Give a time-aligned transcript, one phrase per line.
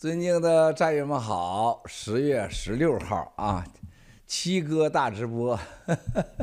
[0.00, 3.62] 尊敬的战友们好，十月十六号啊，
[4.26, 5.60] 七哥大直播。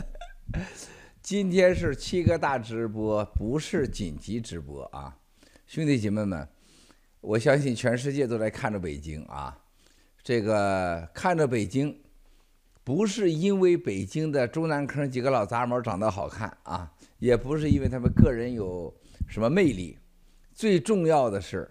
[1.24, 5.18] 今天是七哥大直播，不是紧急直播啊，
[5.66, 6.48] 兄弟姐妹们，
[7.20, 9.58] 我相信全世界都在看着北京啊。
[10.22, 12.00] 这个看着北京，
[12.84, 18.94] 不是因为北京的中南坑几个老杂毛长得好看啊，也不是因为他们个人有
[19.28, 19.98] 什么魅力，
[20.54, 21.68] 最重要的是，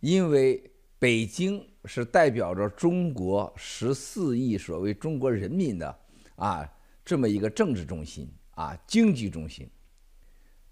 [0.00, 0.60] 因为。
[1.00, 5.98] 北京是代表着中国十四亿所谓中国人民的
[6.36, 6.70] 啊
[7.02, 9.66] 这么一个政治中心啊经济中心。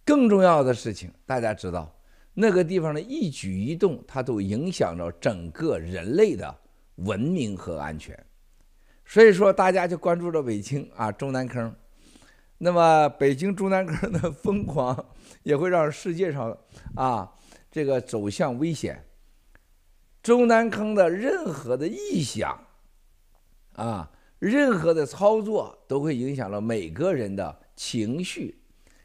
[0.04, 1.90] 更重要的事情，大家知道，
[2.34, 6.54] 那个地方的一举一动，它都影响着整个人类的
[6.96, 8.14] 文明和安全。
[9.06, 11.74] 所以说，大家就关注着北京啊中南坑。
[12.58, 15.06] 那么，北京中南坑的疯狂
[15.42, 16.54] 也会让世界上
[16.94, 17.32] 啊
[17.70, 19.02] 这个走向危险。
[20.28, 22.62] 中南坑的任何的异响，
[23.76, 28.54] 啊，任何的操作都会影响了每个人的情绪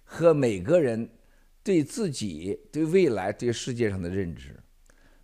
[0.03, 1.09] 和每个人
[1.63, 4.53] 对自己、对未来、对世界上的认知。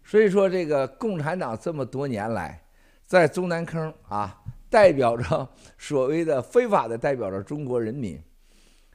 [0.02, 2.64] 所以说，这个共产党这么多年来
[3.06, 8.18] 在中南坑啊，代表着所谓的非法的代表着中国人民，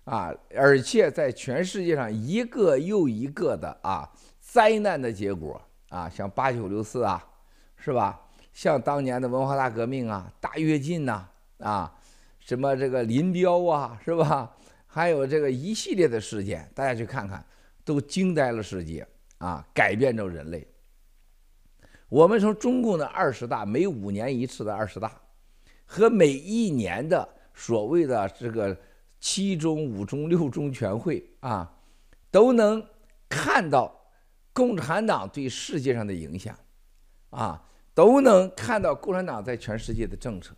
[0.04, 5.60] 啊，而且在全世界上一个又一个的啊灾难的结果。
[5.94, 7.24] 啊，像八九六四啊，
[7.76, 8.20] 是吧？
[8.52, 11.24] 像当年的文化大革命啊，大跃进呐，
[11.58, 11.96] 啊，
[12.40, 14.52] 什么这个林彪啊，是吧？
[14.88, 17.44] 还有这个一系列的事件，大家去看看，
[17.84, 19.06] 都惊呆了世界
[19.38, 20.66] 啊，改变着人类。
[22.08, 25.12] 我们从中共的二十大，每五年一次的二十大，
[25.84, 28.76] 和每一年的所谓的这个
[29.20, 31.72] 七中、五中、六中全会啊，
[32.32, 32.84] 都能
[33.28, 34.00] 看到。
[34.54, 36.56] 共产党对世界上的影响，
[37.30, 37.60] 啊，
[37.92, 40.54] 都能看到共产党在全世界的政策。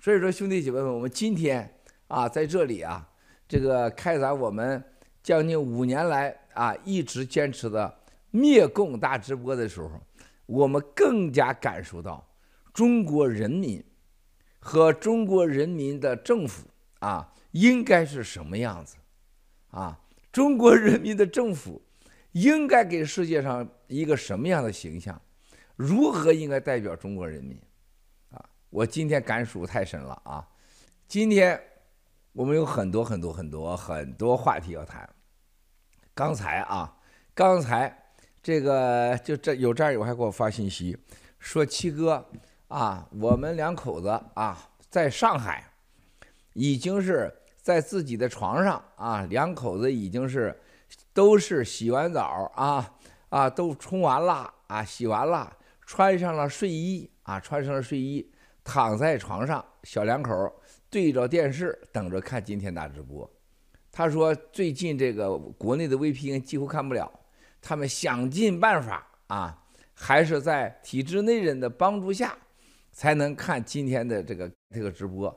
[0.00, 1.72] 所以说，兄弟姐妹们，我们今天
[2.08, 3.08] 啊，在这里啊，
[3.46, 4.82] 这个开展我们
[5.22, 7.98] 将近五年来啊一直坚持的
[8.32, 9.92] 灭共大直播的时候，
[10.46, 12.28] 我们更加感受到
[12.72, 13.84] 中国人民
[14.58, 16.66] 和中国人民的政府
[16.98, 18.96] 啊应该是什么样子
[19.70, 20.00] 啊，
[20.32, 21.80] 中国人民的政府。
[22.32, 25.20] 应该给世界上一个什么样的形象？
[25.74, 27.60] 如何应该代表中国人民？
[28.30, 30.46] 啊，我今天感触太深了啊！
[31.08, 31.60] 今天
[32.32, 35.08] 我们有很多很多很多很多话题要谈。
[36.14, 36.96] 刚才啊，
[37.34, 37.96] 刚才
[38.42, 40.96] 这个就这有战友还给我发信息
[41.38, 42.24] 说：“七哥
[42.68, 45.64] 啊，我们两口子啊，在上海
[46.52, 50.56] 已经是在自己的床上啊，两口子已经是。”
[51.12, 52.94] 都是洗完澡啊
[53.28, 55.56] 啊，都冲完了啊，洗完了，
[55.86, 58.28] 穿上了睡衣啊，穿上了睡衣，
[58.62, 60.32] 躺在床上，小两口
[60.88, 63.28] 对着电视等着看今天大直播。
[63.92, 67.10] 他说最近这个国内的 VPN 几乎看不了，
[67.60, 69.62] 他们想尽办法啊，
[69.94, 72.36] 还是在体制内人的帮助下
[72.92, 75.36] 才能看今天的这个这个直播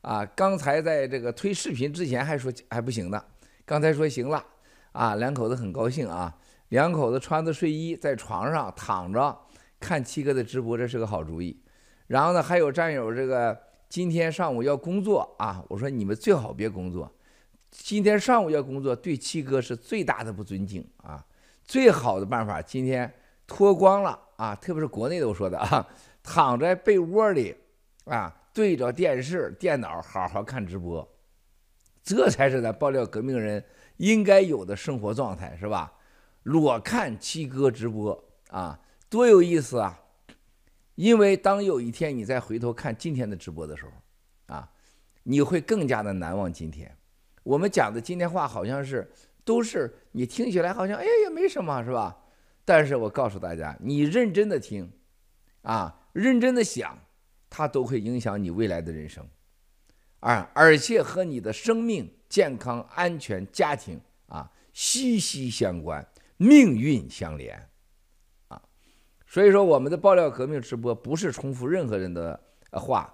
[0.00, 0.24] 啊。
[0.34, 3.22] 刚才在这个推视频之前还说还不行呢，
[3.66, 4.42] 刚才说行了。
[4.92, 6.36] 啊，两口子很高兴啊！
[6.70, 9.36] 两口子穿着睡衣在床上躺着
[9.80, 11.60] 看七哥的直播，这是个好主意。
[12.06, 13.58] 然后呢，还有战友这个
[13.88, 17.12] 今天上午要工作啊，我说你们最好别工作，
[17.70, 21.24] 今天上午要工作对七哥是最大的不尊敬啊！
[21.64, 23.12] 最好的办法，今天
[23.46, 25.86] 脱光了啊，特别是国内的我说的啊，
[26.22, 27.54] 躺在被窝里
[28.04, 31.08] 啊，对着电视电脑好好看直播，
[32.02, 33.64] 这才是咱爆料革命人。
[34.00, 35.92] 应该有的生活状态是吧？
[36.44, 38.80] 裸看七哥直播啊，
[39.10, 40.00] 多有意思啊！
[40.94, 44.66] 因为当有一天你再回头看今天的直播的时候，啊，
[45.24, 46.96] 你会更加的难忘今天。
[47.42, 49.06] 我们讲的今天话好像是
[49.44, 52.16] 都是你听起来好像哎也没什么是吧？
[52.64, 54.90] 但是我告诉大家，你认真的听，
[55.60, 56.98] 啊，认真的想，
[57.50, 59.28] 它都会影响你未来的人生，
[60.20, 62.14] 啊，而且和你的生命。
[62.30, 66.06] 健康、安全、家庭啊，息息相关，
[66.36, 67.68] 命运相连，
[68.48, 68.62] 啊，
[69.26, 72.40] 所以说我们的爆料革命直播不是重复任何人的
[72.70, 73.12] 话，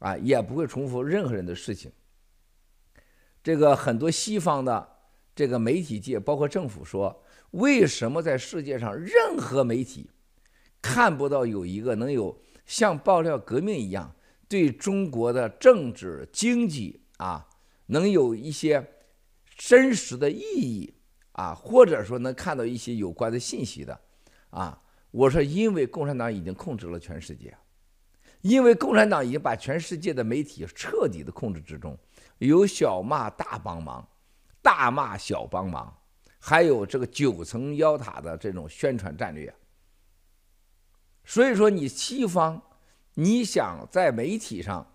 [0.00, 1.90] 啊，也不会重复任何人的事情。
[3.42, 4.86] 这个很多西方的
[5.34, 10.10] 这个媒体界，包括政府说，为什么在世界上任何媒体
[10.82, 14.14] 看不到有一个能有像爆料革命一样
[14.46, 17.48] 对中国的政治、经济啊？
[17.90, 18.86] 能有一些
[19.56, 20.94] 真实的意义
[21.32, 24.00] 啊，或者说能看到一些有关的信息的
[24.50, 24.80] 啊，
[25.10, 27.56] 我说，因为共产党已经控制了全世界，
[28.42, 31.98] 因为共产党已经把全世界的媒体彻底的控制之中，
[32.38, 34.06] 有小骂大帮忙，
[34.60, 35.96] 大骂小帮忙，
[36.38, 39.52] 还有这个九层妖塔的这种宣传战略。
[41.24, 42.62] 所以说，你西方，
[43.14, 44.86] 你想在媒体上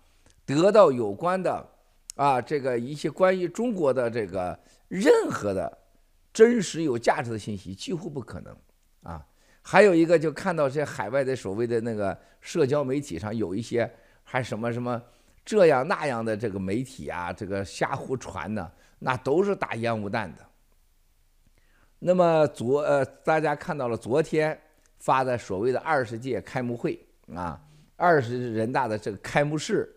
[0.44, 1.73] 得到有关的
[2.14, 4.58] 啊，这个一些关于中国的这个
[4.88, 5.78] 任何的
[6.32, 8.56] 真实有价值的信息，几乎不可能
[9.02, 9.24] 啊。
[9.62, 13.90] 还有一个，就看到这海外的所谓的那个社交媒体上有一些
[14.22, 15.02] 还什么什么
[15.44, 20.44] 这样那样的这个媒体啊，这个瞎胡传的，那都是打烟雾弹的。
[21.98, 24.58] 那么昨呃，大家看到了昨天
[24.98, 27.02] 发的所谓的二十届开幕会
[27.34, 27.58] 啊，
[27.96, 29.90] 二十人大的这个开幕式，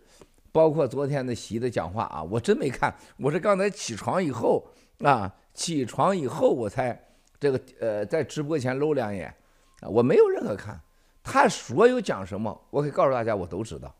[0.52, 4.66] 包括昨天的习的讲话啊，我真没看，我是刚才起床以后
[5.00, 6.98] 啊，起床以后我才
[7.38, 9.34] 这个呃在直播前搂两眼。
[9.80, 10.80] 啊，我没有任何看，
[11.22, 13.94] 他所有讲什么，我可以告诉大家，我都知道，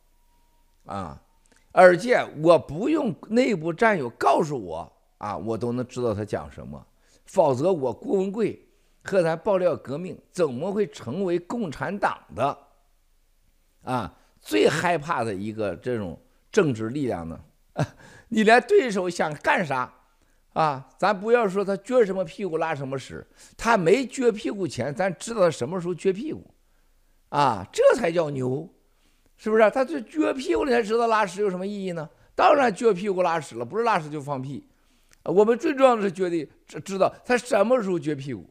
[0.86, 1.22] 啊，
[1.70, 6.84] 而且我不用内部战友告诉我啊，我都能知道他讲什么。
[7.26, 8.60] 否则，我郭文贵
[9.04, 12.58] 和咱爆料革命怎么会成为共产党的
[13.84, 17.38] 啊最害怕的一个这种政治力量呢？
[18.28, 19.92] 你连对手想干啥？
[20.54, 23.24] 啊，咱不要说他撅什么屁股拉什么屎，
[23.56, 26.52] 他没撅屁股前，咱知道他什么时候撅屁股，
[27.28, 28.68] 啊，这才叫牛，
[29.36, 29.70] 是不是？
[29.70, 32.08] 他这撅屁股了才知道拉屎有什么意义呢？
[32.34, 34.66] 当然撅屁股拉屎了，不是拉屎就放屁。
[35.22, 38.50] 我们最重要的是觉得知知道他什么时候撅屁股，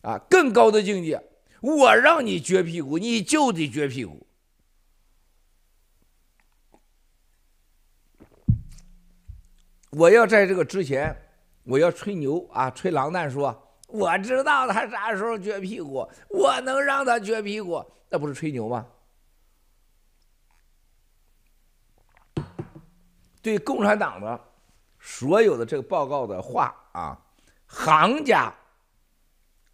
[0.00, 1.22] 啊，更高的境界，
[1.60, 4.26] 我让你撅屁股，你就得撅屁股。
[9.92, 11.16] 我要在这个之前。
[11.64, 13.56] 我要吹牛啊，吹狼蛋说，
[13.86, 18.84] 我知道他啥时候撅屁股，我能让他撅屁股，那不是吹牛吗？
[23.40, 24.40] 对共产党的
[24.98, 27.16] 所有的这个报告的话啊，
[27.66, 28.52] 行家，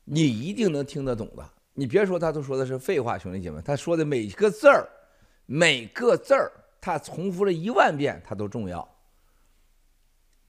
[0.05, 1.51] 你一定能听得懂的。
[1.73, 4.87] 你别说他都说的是废话，兄弟姐妹，他说的每一个字儿，
[5.47, 8.87] 每个字儿，他重复了一万遍，他都重要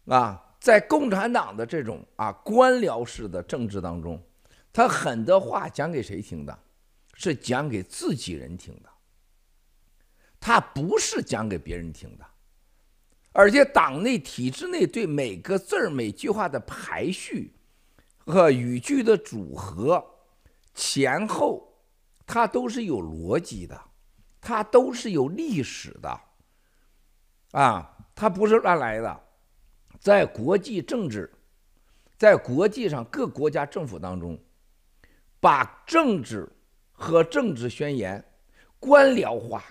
[0.09, 0.45] 啊。
[0.59, 4.21] 在共产党的这种啊官僚式的政治当中，
[4.73, 6.59] 他很多话讲给谁听的？
[7.13, 8.89] 是讲给自己人听的。
[10.37, 12.25] 他不是讲给别人听的，
[13.31, 17.53] 而且党内体制内对每个字儿每句话的排序
[18.25, 20.05] 和语句的组合
[20.73, 21.73] 前后，
[22.25, 23.81] 它都是有逻辑的，
[24.41, 26.21] 它都是有历史的，
[27.51, 29.28] 啊，它不是乱来的。
[29.99, 31.29] 在国际政治，
[32.17, 34.39] 在国际上各国家政府当中，
[35.39, 36.49] 把政治
[36.91, 38.23] 和政治宣言
[38.79, 39.63] 官僚化、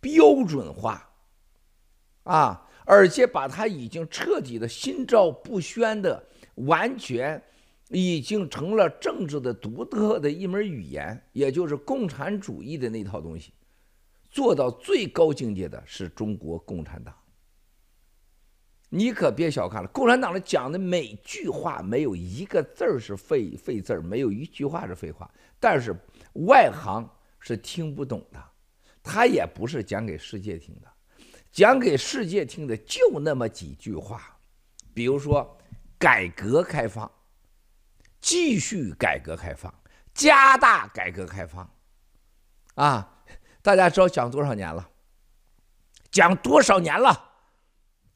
[0.00, 1.08] 标准化，
[2.22, 6.24] 啊，而且把它已经彻底的心照不宣的，
[6.54, 7.42] 完全
[7.88, 13.52] 已经成了政治的独特的一门语言，也就是共产主义的那套东西，
[14.30, 17.14] 做到最高境界的是中国共产党。
[18.94, 25.30] 你可别小看了，共产党的讲的每句话没有一个字儿是废废字儿，没有一句话是废话。
[25.58, 25.96] 但是
[26.46, 27.08] 外行
[27.40, 28.38] 是听不懂的，
[29.02, 30.88] 他也不是讲给世界听的，
[31.50, 34.36] 讲给世界听的就那么几句话，
[34.92, 35.56] 比如说
[35.98, 37.10] 改革开放，
[38.20, 39.72] 继续改革开放，
[40.12, 41.66] 加大改革开放，
[42.74, 43.24] 啊，
[43.62, 44.86] 大家知道讲多少年了？
[46.10, 47.30] 讲多少年了？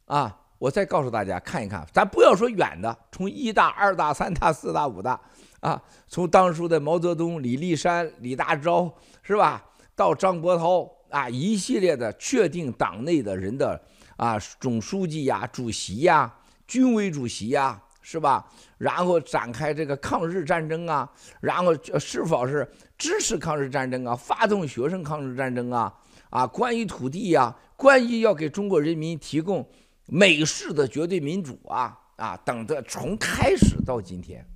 [0.05, 0.43] 啊？
[0.59, 5.21] 我再告诉大家看一看，咱不要说远的，从一大、二大、三大、四大、五大
[5.61, 8.91] 啊，从当初的毛泽东、李立山、李大钊
[9.23, 9.63] 是吧，
[9.95, 13.79] 到张伯涛啊，一系列的确定党内的人的
[14.17, 16.33] 啊，总书记呀、主席呀、
[16.67, 18.49] 军委主席呀，是吧？
[18.79, 21.07] 然后展开这个抗日战争啊，
[21.41, 25.93] 然后是否是支持抗日战争啊，发动学生抗日战争啊，
[26.31, 29.67] 啊，关于土地呀，关于要给中国人民提供。
[30.07, 34.47] 美式的绝对民主啊啊，等着从开始到今天，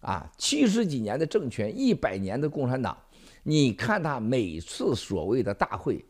[0.00, 2.96] 啊，七十几年的政权，一百年的共产党，
[3.42, 6.04] 你看他每次所谓的大会，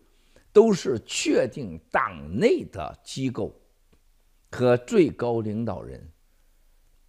[0.52, 3.54] 都是确定党内的机构
[4.50, 6.04] 和最高领导人，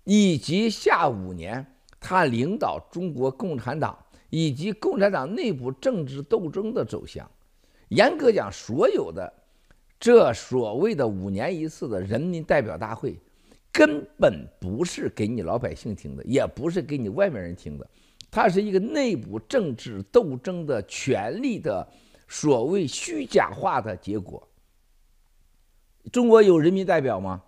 [0.04, 1.66] 以及下五年
[2.00, 3.98] 他领导中国共产党
[4.30, 7.30] 以及共产党内部政治斗争的走向。
[7.90, 9.41] 严格讲，所有的。
[10.02, 13.20] 这所谓的五年一次的人民代表大会，
[13.72, 17.88] 根本不是给你老百姓听的，也不是给你外面人听的，
[18.32, 21.88] 它是一个内部政治斗争的权力的
[22.28, 24.46] 所谓虚假化的结果。
[26.12, 27.44] 中国有人民代表吗？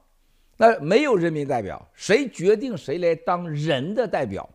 [0.56, 4.48] 那没有人民代表，谁决定谁来当人的代表？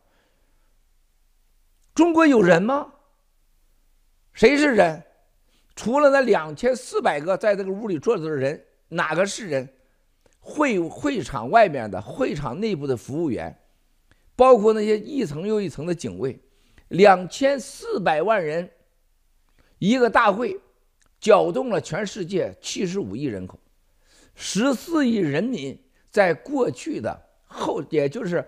[1.96, 2.92] 中国有人吗？
[4.32, 5.02] 谁是人？
[5.78, 9.68] 除了那两千四百个在这个屋里坐着的人，哪个是人？
[10.40, 13.56] 会会场外面的、会场内部的服务员，
[14.34, 16.36] 包括那些一层又一层的警卫，
[16.88, 18.68] 两千四百万人，
[19.78, 20.58] 一个大会，
[21.20, 23.56] 搅动了全世界七十五亿人口。
[24.34, 25.78] 十四亿人民
[26.10, 27.16] 在过去的
[27.46, 28.44] 后，也就是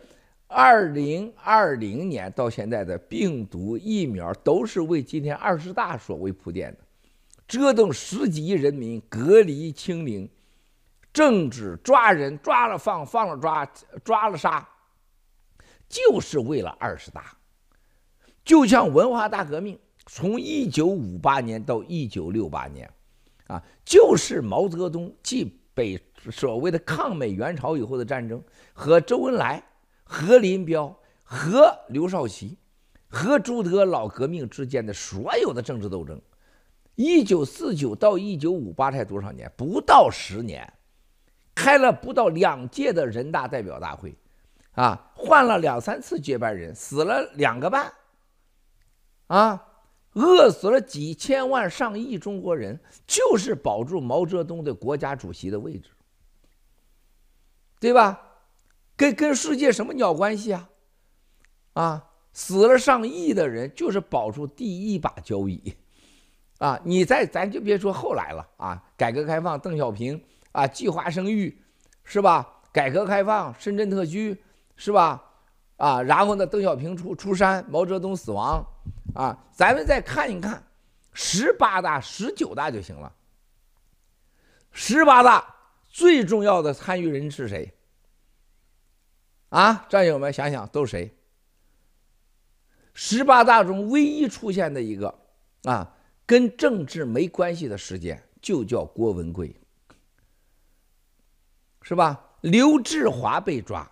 [0.49, 6.79] 二零二零年到现在的病毒疫苗，都是为今天二十大所为铺垫的，
[7.51, 10.31] 折腾十几亿人民隔离清零，
[11.13, 13.69] 政治抓人抓了放，放了抓，
[14.05, 14.69] 抓了杀，
[15.89, 17.37] 就是为了二十大。
[18.45, 19.77] 就像文化大革命，
[20.07, 22.89] 从一九五八年到一九六八年，
[23.49, 28.41] 啊，就是毛泽东继北所谓的抗美援朝以后的战争，
[28.73, 29.61] 和周恩来、
[30.05, 32.57] 和林彪、和刘少奇、
[33.09, 36.23] 和朱德老革命之间的所有的政治斗争，
[37.01, 39.51] 一九四九到一九五八才多少年？
[39.57, 40.71] 不到十年，
[41.55, 44.15] 开了不到两届的人大代表大会，
[44.73, 47.91] 啊，换了两三次接班人，死了两个半，
[49.29, 49.67] 啊。
[50.15, 55.89] 饿死了几千万上亿中国人，就是保住毛泽东的国家主席的位置，
[57.79, 58.21] 对吧？
[58.97, 60.69] 跟跟世界什么鸟关系啊？
[61.75, 65.75] 啊，死了上亿的人，就是保住第一把交椅，
[66.61, 66.79] 啊！
[66.85, 71.59] 你再咱就别说后来了啊，改革开放，邓小平啊，计划生育，
[72.05, 72.47] 是吧？
[72.71, 74.39] 改革开放，深圳特区，
[74.77, 75.25] 是吧？
[75.79, 78.63] 啊，然后呢，邓小平出出山，毛泽东死亡。
[79.15, 80.63] 啊，咱们再看一看，
[81.15, 83.11] 十八大、十九大就行了。
[84.71, 85.57] 十八大
[85.89, 87.73] 最重要的参与人是谁？
[89.49, 91.17] 啊，战友们想想都是谁？
[92.93, 95.19] 十八大中唯一出现的一个
[95.65, 95.97] 啊，
[96.31, 99.53] 跟政治没关系的事件，就叫郭文贵，
[101.83, 102.37] 是吧？
[102.43, 103.91] 刘志华被抓，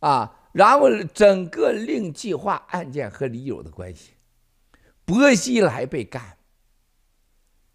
[0.00, 0.34] 啊。
[0.52, 4.12] 然后整个令计划案件和李友的关系，
[5.06, 6.36] 薄熙来被干，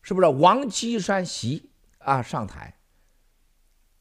[0.04, 0.28] 是不是？
[0.28, 2.78] 王岐山袭啊上台，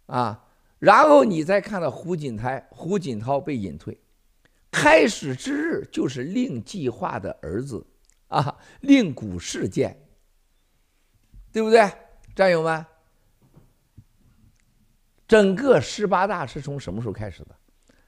[0.05, 0.45] 啊，
[0.79, 3.99] 然后你再看到胡锦涛，胡锦涛被隐退，
[4.71, 7.87] 开始之日就是令计划的儿子
[8.33, 9.95] 啊，令古事件，
[11.53, 11.93] 对不对，
[12.35, 12.87] 战友们？
[15.29, 17.55] 整个十八大是从什么时候开始的？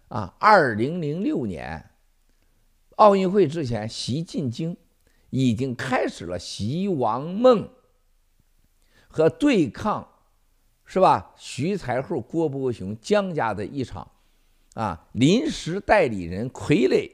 [0.09, 1.91] 啊，二零零六年
[2.97, 4.77] 奥运会之前，习进京
[5.29, 7.69] 已经开始了习王孟
[9.09, 10.09] 和对抗，
[10.87, 11.35] 是吧？
[11.37, 14.11] 徐才厚、郭伯雄、江家的一场
[14.75, 17.11] 啊，临时代理人傀儡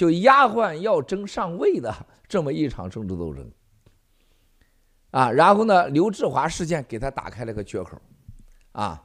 [0.00, 1.94] 就丫鬟要争上位的
[2.26, 3.46] 这么一场政治斗争
[5.10, 5.30] 啊。
[5.30, 8.00] 然后呢，刘志华事件给他打开了个缺口
[8.72, 9.02] 啊，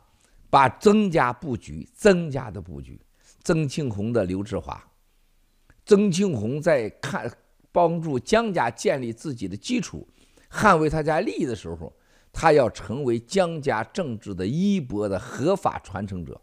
[0.50, 2.98] 把曾家布局，曾家的布局。
[3.44, 4.82] 曾庆红的刘志华，
[5.86, 7.30] 曾庆红在看
[7.74, 10.08] 帮助江家建立自己的基础，
[10.50, 11.92] 捍卫他家利益的时候，
[12.32, 16.40] 他要成为江家政治的衣钵的合法传承者，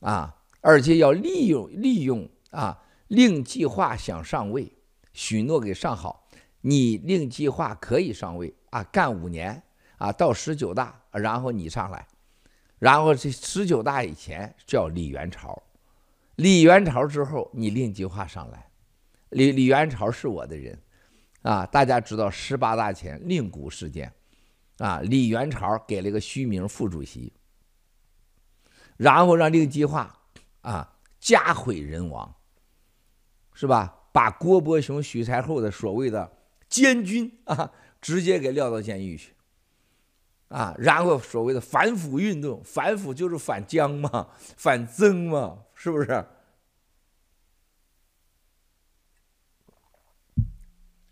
[0.00, 4.72] 啊，而且要利用利用啊，令计划想上位，
[5.12, 6.28] 许诺给上好，
[6.60, 9.62] 你令计划可以上位啊，干五年
[9.96, 12.06] 啊，到十九大，然后你上来。
[12.78, 15.60] 然后这十九大以前叫李元朝，
[16.36, 18.70] 李元朝之后你令计划上来，
[19.30, 20.80] 李李元朝是我的人，
[21.42, 24.12] 啊，大家知道十八大前令谷事件，
[24.78, 27.32] 啊，李元朝给了个虚名副主席，
[28.96, 30.16] 然后让令计划
[30.60, 32.32] 啊家毁人亡，
[33.58, 33.92] 是吧？
[34.12, 36.30] 把郭伯雄、许才厚的所谓的
[36.68, 39.34] 奸军啊，直接给撂到监狱去。
[40.46, 46.24] 啊，然后所谓的反腐运动，反腐就是反江嘛，反曾嘛，是不是？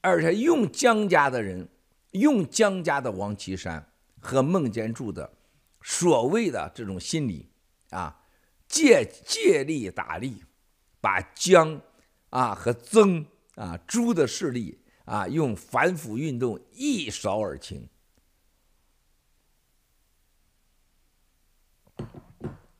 [0.00, 1.69] 而且用江家的人，
[2.12, 5.29] 用江家的王岐山和孟建柱的
[5.83, 7.50] 所谓的这种心理
[7.91, 8.21] 啊，
[8.69, 10.45] 借借力打力，
[11.00, 11.81] 把江
[12.37, 13.25] 啊和曾
[13.55, 17.88] 啊朱的势力啊，用反腐运动一扫而清。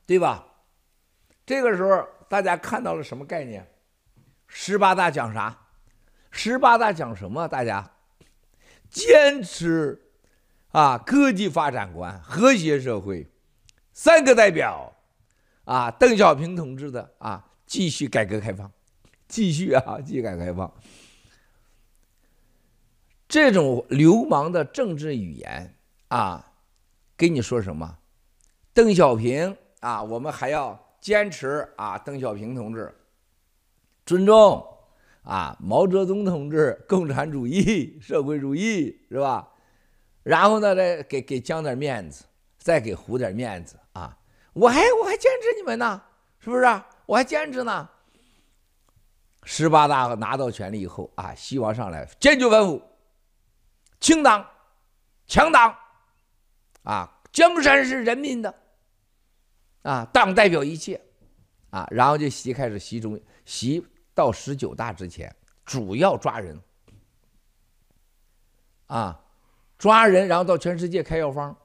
[0.05, 0.45] 对吧？
[1.43, 3.67] 这个时候，大家看到了什么概念？
[4.45, 5.67] 十八大讲啥？
[6.29, 7.47] 十八大讲什么？
[7.47, 7.91] 大家
[8.91, 9.99] 坚持
[10.71, 13.27] 啊，科技发展观、和谐社会，
[13.91, 14.93] 三个代表
[15.65, 18.71] 啊，邓小平同志的啊，继续改革开放，
[19.27, 20.71] 继续啊，继改开放。
[23.27, 25.75] 这种流氓的政治语言
[26.07, 26.53] 啊，
[27.15, 27.97] 跟你说什么？
[28.73, 32.95] 邓小平啊，我们还要坚持啊，邓小平同志
[34.05, 34.65] 尊重
[35.23, 39.51] 啊，毛泽东同志共产主义、社会主义是吧？
[40.23, 42.23] 然后呢，再给给江点面子，
[42.57, 44.17] 再给胡点面子啊！
[44.53, 46.01] 我还我还坚持你们呢，
[46.39, 46.63] 是不是？
[47.05, 47.89] 我还坚持呢。
[49.49, 52.81] 十八大拿到权力以后啊，希望上来坚决反腐。
[53.97, 54.45] 清党、
[55.25, 55.73] 强党，
[56.83, 58.53] 啊，江山是人民的，
[59.83, 60.99] 啊，党代表一切，
[61.69, 63.81] 啊，然后就习开始习中习
[64.13, 66.61] 到十九大之前，主要抓人，
[68.87, 69.17] 啊，
[69.77, 71.55] 抓人，然后到全世界开药方，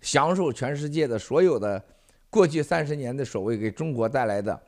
[0.00, 1.84] 享受全世界的所有的
[2.30, 4.58] 过去三十年的所谓给中国带来的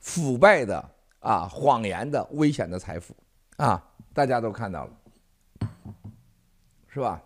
[0.00, 0.90] 腐败的
[1.22, 3.16] 啊谎言的危险的财富，
[3.56, 4.92] 啊，大家都看到了。
[6.94, 7.22] 是吧？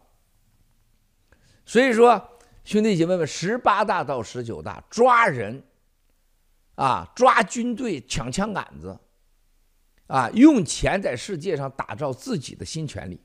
[1.65, 5.61] 所以说，兄弟姐妹们，十八大到十九大抓人，
[6.77, 8.97] 啊，抓军队抢枪杆子，
[10.07, 13.21] 啊，用钱在世界上打造自己的新权力，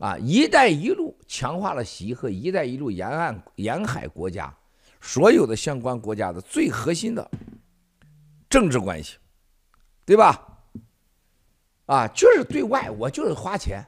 [0.00, 4.52] 啊，一带一路强化了习和一带一路沿岸沿海国家
[5.00, 7.30] 所有的相关国家的最核心的
[8.50, 9.18] 政治关系，
[10.08, 10.58] 对吧？
[11.84, 13.84] 啊，就是对外，我就是花钱。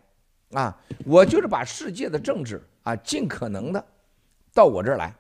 [0.50, 3.82] 啊，我就是把世界的政治啊，尽可能的
[4.52, 5.14] 到我这儿来，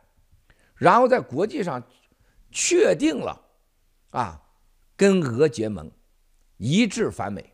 [0.74, 1.82] 然后在国际上
[2.50, 3.40] 确定了
[4.10, 4.38] 啊，
[4.94, 5.90] 跟俄结盟，
[6.58, 7.50] 一致反美。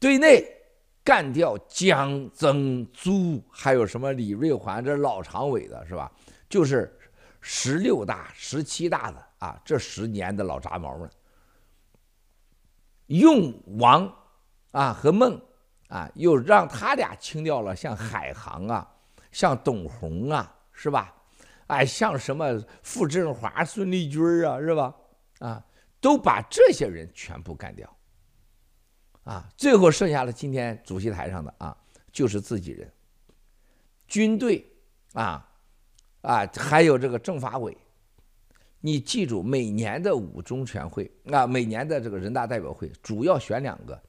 [0.00, 0.44] 对内
[1.04, 6.10] 干掉江曾租，还有什么李瑞环，这老常委的是吧？
[6.48, 6.98] 就是
[7.40, 11.08] 十六大、十七大的啊，这十年的老杂毛们，
[13.06, 14.12] 用王
[14.70, 15.40] 啊和孟。
[15.88, 18.92] 啊，又让他俩清掉了，像海航啊，
[19.30, 21.14] 像董宏啊，是吧？
[21.68, 24.92] 哎，像什么傅振华、孙立军啊，是吧？
[25.38, 25.64] 啊，
[26.00, 27.88] 都把这些人全部干掉。
[29.22, 31.76] 啊，最后剩下了今天主席台上的啊，
[32.10, 32.92] 就是自己人。
[34.08, 34.68] 军队
[35.12, 35.48] 啊
[36.22, 37.78] 啊，还有这个政法委，
[38.86, 44.00] 你记住，每年的五中全会啊，每年的这个人大代表会，主要选两个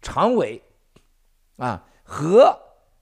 [0.00, 0.62] 常委。
[1.56, 2.56] 啊，和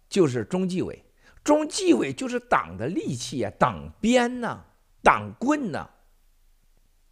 [0.09, 1.05] 就是中纪委，
[1.45, 4.59] 中纪委就是党的利器啊，党鞭呐，
[5.03, 5.87] 党棍呐，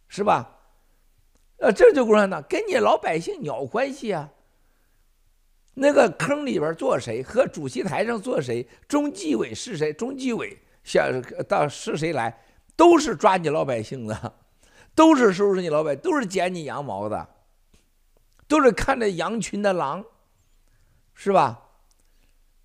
[0.07, 0.49] 是吧？
[1.59, 4.31] 呃，这就共产党跟你老百姓鸟关系啊。
[5.75, 9.93] 那个坑里边坐谁，和主席台上坐谁，中纪委是谁？
[9.93, 11.07] 中纪委下
[11.47, 12.35] 到是谁来，
[12.77, 14.33] 都是抓你老百姓的，
[14.95, 17.27] 都是收拾你老百姓，都是剪你羊毛的，
[18.47, 20.05] 都是看着羊群的狼。
[21.19, 21.59] 是吧？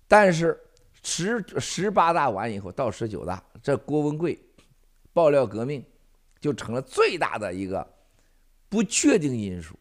[0.07, 0.61] 但是
[1.01, 4.39] 十十八大完以后，到十九大，这郭文贵
[5.11, 5.83] 爆料革命
[6.39, 7.83] 就成了最大的一个
[8.69, 9.73] 不确定因素。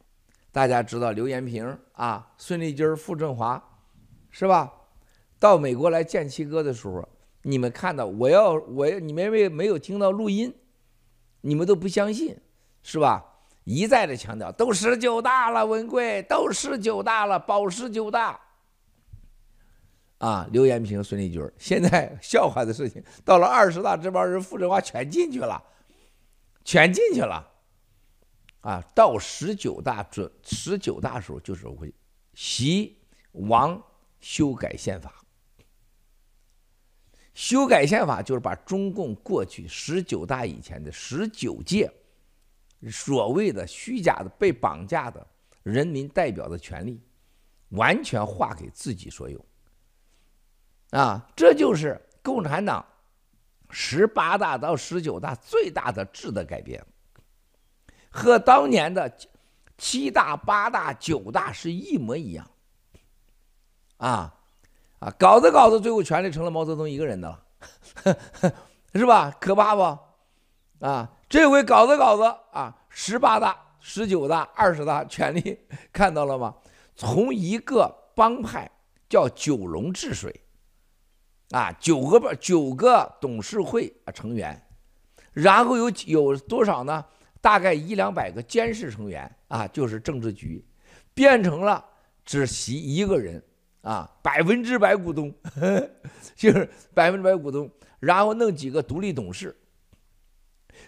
[0.50, 3.62] 大家知道刘延平啊、孙立军、傅政华，
[4.30, 4.72] 是吧？
[5.38, 7.06] 到美国来见七哥的时候，
[7.42, 10.54] 你们看到我要我你们没没有听到录音，
[11.40, 12.38] 你们都不相信，
[12.82, 13.24] 是吧？
[13.64, 18.40] 一再的强调，都十九大了，文贵都十九大了，保十九大。
[20.18, 25.62] 啊，刘延平、孙立军，现在笑话的事情，到了二十大，这帮人傅政华全进去了，
[26.64, 27.48] 全进去了。
[28.60, 31.92] 啊，到十九大准十九大时候，就是会
[32.34, 32.96] 习
[33.32, 33.80] 王
[34.20, 35.21] 修改宪法。
[37.34, 41.90] 修改宪法就是把中共过去十九大以前的十九届
[42.90, 45.26] 所谓的虚假的被绑架的
[45.62, 47.00] 人民代表的权利，
[47.70, 49.44] 完全划给自己所有。
[50.90, 52.84] 啊，这就是共产党
[53.70, 56.84] 十八大到十九大最大的质的改变，
[58.10, 59.10] 和当年的
[59.78, 62.50] 七大、八大、九大是一模一样。
[63.96, 64.38] 啊
[65.02, 67.42] 啊，搞着搞着，最后权力成了毛泽东一个人的了，
[68.94, 69.36] 是吧？
[69.40, 69.98] 可怕不？
[70.86, 75.58] 啊，这回搞着搞着啊，十八大、十九大、二十大权力
[75.92, 76.54] 看到了吗？
[76.94, 78.70] 从一个帮派
[79.08, 80.32] 叫九龙治水。
[81.50, 84.64] 啊，九个不九个董事会啊成员，
[85.32, 87.04] 然后有有多少呢？
[87.40, 90.64] 大概一两百个监事成员啊，就是政治局，
[91.12, 91.84] 变成了
[92.24, 93.42] 只席一个人
[93.82, 95.32] 啊，百分之百股东，
[96.34, 99.54] 就是百分之百股东，然后弄几个独立董事，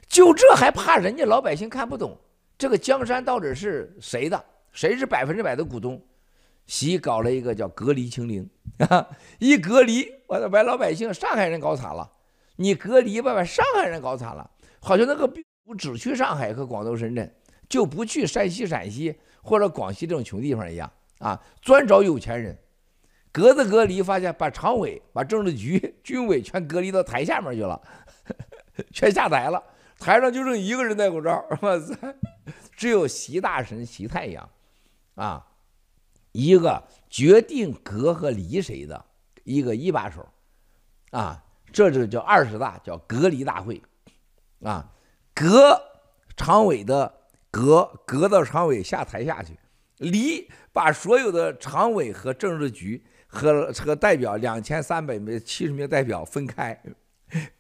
[0.09, 2.19] 就这还怕人家老百姓看不懂
[2.57, 4.45] 这个江山到底是谁的？
[4.73, 6.03] 谁是百分之百的股东？
[6.67, 8.49] 习搞了一个叫隔离清零
[8.89, 9.07] 啊，
[9.39, 12.11] 一隔离，我的把老百姓上海人搞惨了，
[12.57, 15.31] 你隔离吧，把上海人搞惨了，好像那个。
[15.67, 17.35] 不只去上海和广州、深圳，
[17.71, 22.55] 就不去山西、陕西或者广西这种穷地方一样啊，专找有钱人。
[23.35, 27.81] 隔着隔离，发现把常委、把政治局、 军委全隔离到台下面去了，
[28.95, 29.61] 全下台了。
[29.99, 31.97] 台上就剩一个人戴口罩，哇塞，
[32.77, 34.49] 只有习大神、习太阳
[35.17, 35.45] 啊，
[36.31, 39.05] 一个决定隔和离谁的
[39.43, 40.25] 一个一把手
[41.11, 41.43] 啊，
[41.73, 43.83] 这就叫二十大，叫隔离大会
[44.63, 44.93] 啊。
[45.35, 45.81] 隔
[46.37, 47.13] 常委的
[47.51, 49.59] 隔，隔到常委下台下去，
[49.99, 56.81] 离把所有的常委和政治局和和代表两千三百名七十名代表分开，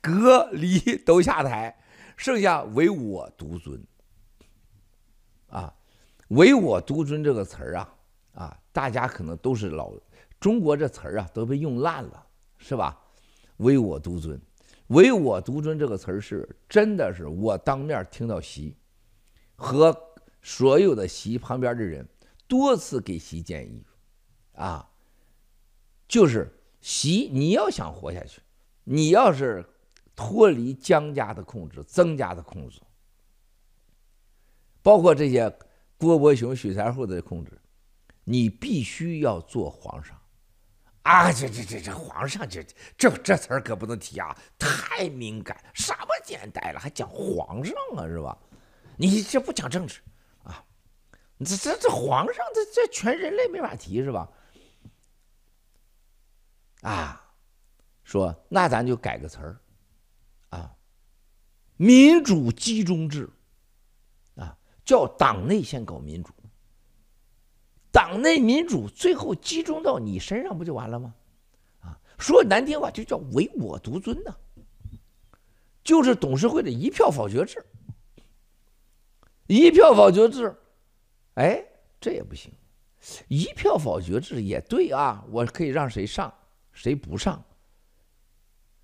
[0.00, 1.76] 隔离都下台，
[2.16, 3.84] 剩下唯我独尊。
[5.48, 5.74] 啊，
[6.28, 7.94] 唯我独尊这个词儿啊
[8.34, 9.92] 啊，大家可能都是老
[10.38, 12.26] 中国这词儿啊都被用烂了，
[12.58, 12.98] 是吧？
[13.58, 14.40] 唯我独尊。
[14.88, 18.76] 唯我独尊这个词儿是真的是我当面听到习
[19.56, 19.96] 和
[20.42, 22.06] 所有的习旁边的人
[22.46, 23.82] 多次给习建议，
[24.52, 24.87] 啊，
[26.14, 26.48] 就是
[26.81, 28.40] 习你要想活下去，
[28.85, 29.68] 你要是
[30.14, 32.81] 脱离江家的控制、曾家的控制，
[34.81, 35.53] 包括这些
[35.98, 37.61] 郭伯雄、许才厚的控制，
[38.22, 40.16] 你必须要做皇上。
[41.03, 42.64] 啊，这这这这皇上这
[42.96, 48.38] 这这词儿可不能提啊，太敏感，什么年代了还讲皇上啊，是吧？
[48.96, 49.98] 你这不讲政治
[50.44, 50.64] 啊？
[51.40, 54.31] 这这这皇上这这全人类没法提是吧？
[56.85, 57.18] 啊，
[58.03, 59.61] 说那咱就改个词儿
[60.51, 60.70] 啊，
[61.79, 63.29] 民主集中制
[64.37, 66.31] 啊，叫党内先搞民主。
[67.90, 71.14] 党内民主最后集中到你身上不就完了吗？
[71.81, 74.37] 啊，说难听话就叫唯我独尊呐，
[75.83, 77.64] 就是董事会的一票否决制。
[79.47, 80.55] 一票否决制，
[81.35, 81.64] 哎，
[81.99, 82.53] 这也不行。
[83.29, 86.33] 一票否决制也对啊，我可以让谁上，
[86.74, 87.42] 谁不上。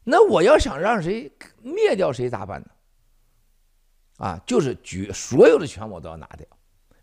[0.03, 2.69] 那我要想让谁灭掉谁咋办呢？
[4.17, 6.47] 啊，就是举所有的权我都要拿掉，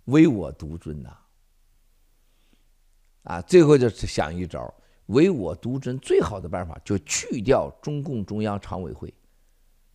[0.05, 1.17] 唯我独尊呐。
[3.23, 4.73] 啊，最后就是想一招，
[5.07, 9.13] 唯我独尊，最好的办法就去掉中共中央常委会，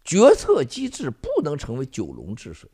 [0.05, 2.69] 决策机制不能成为九龙治水，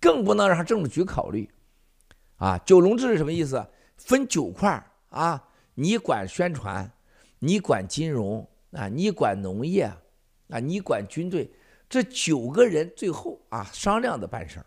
[0.00, 1.48] 更不能让政治局考虑。
[2.36, 3.64] 啊，九龙治是什么意思？
[3.96, 6.90] 分九块啊，你管宣传，
[7.38, 9.84] 你管金融啊，你管农业
[10.48, 11.50] 啊，你管军队，
[11.88, 14.66] 这九个人最后啊商量着办事儿。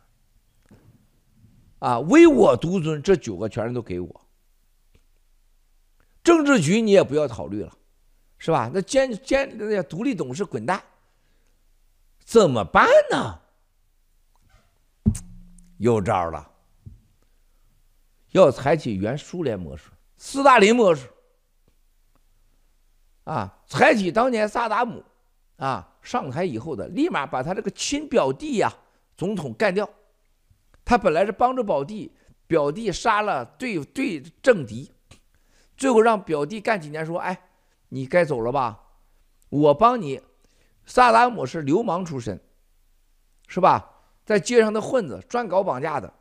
[1.80, 4.22] 啊，唯我独尊，这九个全都给我。
[6.24, 7.78] 政治局你也不要考虑了，
[8.40, 8.72] 是吧？
[8.74, 10.82] 那监监那些独立董事滚蛋，
[12.24, 13.40] 怎么办呢？
[15.78, 16.50] 有招了，
[18.32, 19.92] 要采取原苏联模式，
[20.26, 21.08] 斯大林模式。
[23.26, 25.04] 啊，采取当年萨达姆
[25.58, 28.74] 啊上台以后的，立马把他这个亲表弟呀、
[29.16, 29.88] 总统干掉。
[30.84, 32.12] 他本来是帮助表弟，
[32.48, 34.92] 表弟杀了对对政敌，
[35.78, 37.40] 最后让表弟干几年说：“哎，
[37.90, 38.82] 你该走了吧？
[39.50, 40.20] 我帮你。
[40.88, 42.40] 萨达姆是流氓出身，
[43.48, 43.92] 是吧？
[44.26, 46.12] 在街上的混子，专搞绑架的。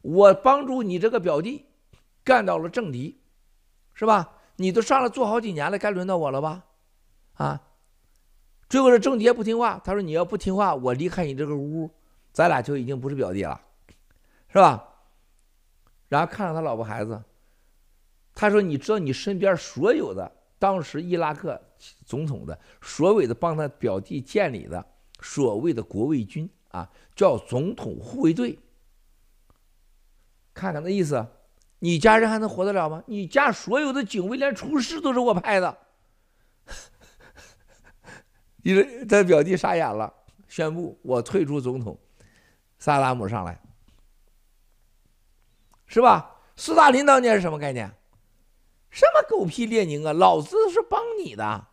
[0.00, 1.66] 我帮助你这个表弟，
[2.28, 3.18] 干到了政敌，
[3.94, 4.34] 是吧？
[4.56, 6.66] 你都上了做好几年了，该轮到我了吧？
[7.36, 7.62] 啊！
[8.68, 11.90] 最后这政敌也不听话，他说：你要不听话，我离开你这个屋。”
[12.30, 13.58] 咱俩就已经不是表弟了，
[14.48, 14.86] 是吧？
[16.08, 17.22] 然后看着他老婆孩子，
[18.34, 21.58] 他说：“你知道你身边所有的当时伊拉克
[22.04, 24.84] 总统的所谓的帮他表弟建立的
[25.22, 28.58] 所谓的国卫军啊，叫总统护卫队。
[30.52, 31.26] 看看那意思，
[31.78, 33.02] 你家人还能活得了吗？
[33.06, 35.78] 你家所有的警卫连厨师都是我派的。
[38.62, 40.12] ”你说他表弟傻眼了，
[40.48, 41.98] 宣布我退出总统。
[42.78, 43.60] 萨达姆上来，
[45.86, 46.36] 是吧？
[46.56, 47.92] 斯大林当年是什么概念？
[48.90, 50.12] 什么狗屁列宁啊！
[50.12, 51.66] 老子是帮你的，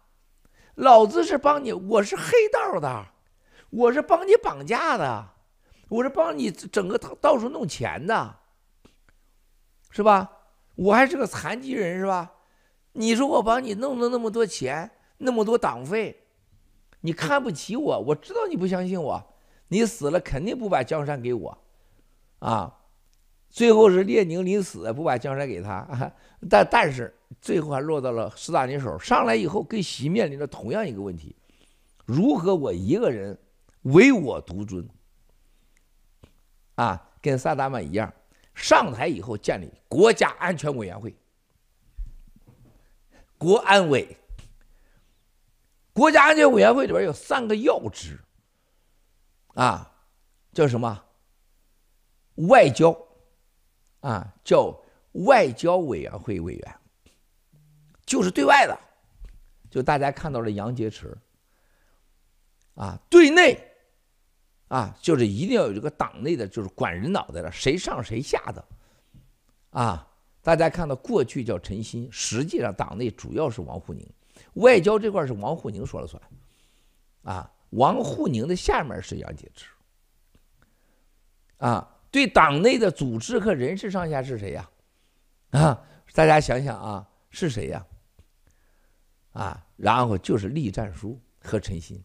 [0.75, 3.05] 老子是帮你，我是黑道的，
[3.69, 5.29] 我是帮你绑架的，
[5.89, 8.35] 我是帮你整个到处弄钱的，
[9.95, 10.29] 是吧？
[10.75, 12.33] 我还是个残疾人，是吧？
[12.91, 16.23] 你说我帮你弄了那么多钱，那么多党费，
[16.99, 19.23] 你看不起我，我知道你不相信我，
[19.69, 21.57] 你死了肯定不把江山给我，
[22.39, 22.77] 啊，
[23.49, 26.11] 最后是列宁临死不把江山给他，
[26.49, 31.33] 但但是最后还落到了斯大林手上来以后，跟习面临着同样一个问题：
[32.03, 33.37] 如何我一个人
[33.83, 34.85] 唯我独尊？
[36.75, 38.13] 啊，跟萨达姆一样，
[38.55, 41.15] 上台以后建立国家安全委员会。
[43.37, 44.17] 国安委，
[45.93, 48.17] 国家安全委员会里边有三个要职，
[49.53, 49.91] 啊，
[50.53, 51.03] 叫什么？
[52.35, 52.97] 外交，
[53.99, 54.81] 啊，叫
[55.25, 56.75] 外交委员会委员，
[58.05, 58.79] 就是对外的，
[59.69, 61.13] 就大家看到了杨洁篪，
[62.75, 63.74] 啊，对内，
[64.67, 68.65] 啊，就是一定要有这个党内的，就是管人脑袋的，谁上谁下的，
[69.71, 70.11] 啊。
[70.41, 74.07] 大家看到，过去叫陈新，实际上党内主要是王沪宁，
[74.53, 76.21] 外交这块是王沪宁说了算，
[77.23, 79.63] 啊，王沪宁的下面是杨洁篪，
[81.65, 84.69] 啊，对党内的组织和人事上下是谁呀？
[85.49, 87.83] 啊，大家想想啊，是谁呀？
[89.33, 91.99] 啊，然后就是栗战书和陈新。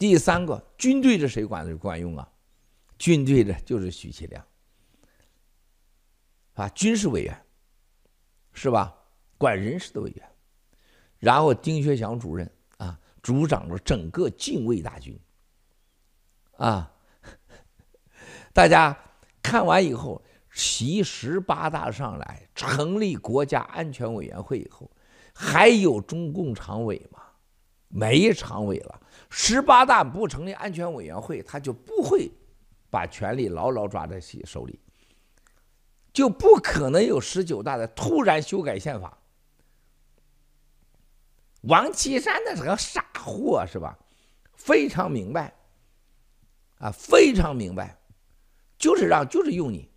[0.00, 2.26] 第三个军队的谁管的管用啊？
[2.96, 4.42] 军队的就是许其亮。
[6.54, 7.44] 啊，军事委员，
[8.54, 8.96] 是吧？
[9.36, 10.26] 管人事的委员，
[11.18, 15.20] 然后丁薛祥主任啊，主掌了整个禁卫大军。
[16.56, 16.90] 啊，
[18.54, 18.98] 大家
[19.42, 24.90] 看完以后，习十八大上来成立国家安全委员会以后，
[25.34, 27.20] 还有中共常委吗？
[27.88, 29.02] 没常委了。
[29.30, 32.30] 十八大不成立安全委员会，他就不会
[32.90, 34.78] 把权力牢牢抓在手里。
[36.12, 39.16] 就不可能有十九大的突然修改宪法。
[41.62, 43.96] 王岐山那是个傻货，是吧？
[44.54, 45.54] 非常明白，
[46.78, 47.96] 啊，非常明白，
[48.76, 49.88] 就是让，就是用你，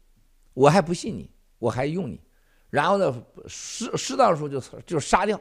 [0.53, 2.21] 我还不信你，我还用你，
[2.69, 5.39] 然后呢，适适当的时候就就杀掉，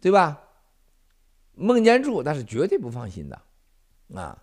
[0.00, 0.40] 对吧？
[1.54, 3.42] 孟建柱那是绝对不放心的，
[4.14, 4.42] 啊，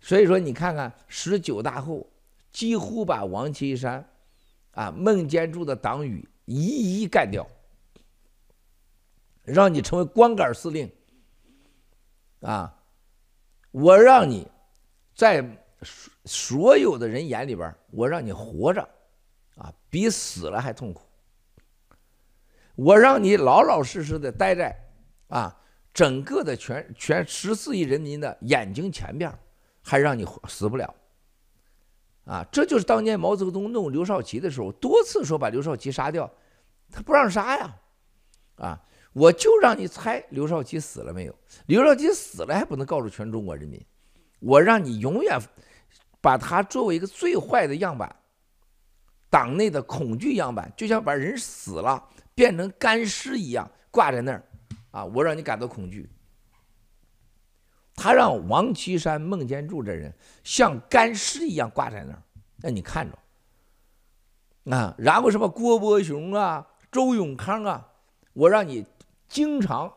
[0.00, 2.06] 所以说你看看十九大后。
[2.52, 4.04] 几乎把王岐山、
[4.72, 7.48] 啊孟建柱的党羽一一干掉，
[9.44, 10.90] 让你成为光杆司令。
[12.40, 12.76] 啊，
[13.70, 14.50] 我让你
[15.14, 15.48] 在
[16.24, 18.82] 所有的人眼里边，我让你活着，
[19.54, 21.02] 啊，比死了还痛苦。
[22.74, 24.76] 我让你老老实实的待在
[25.28, 25.56] 啊
[25.92, 29.32] 整个的全全十四亿人民的眼睛前边，
[29.82, 30.94] 还让你死不了。
[32.26, 36.30] 啊，这就是当年毛泽东弄刘少奇的时候，多次说把刘少奇杀掉，
[36.92, 37.76] 他不让杀呀，
[38.56, 38.80] 啊，
[39.12, 41.34] 我就让你猜刘少奇死了没有？
[41.66, 43.84] 刘少奇死了还不能告诉全中国人民，
[44.38, 45.40] 我让你永远
[46.20, 48.14] 把他作为一个最坏的样板，
[49.28, 54.44] 党内的恐惧样板，就像把人死了变成干尸一样挂在那儿，
[54.90, 56.08] 啊，我让你感到恐惧。
[57.94, 62.22] 他让王岐山、孟建柱这人像干尸一样挂在那儿，
[62.62, 64.94] 让你看着啊。
[64.96, 67.92] 然后什么郭伯雄啊、周永康啊，
[68.32, 68.86] 我让你
[69.28, 69.92] 经常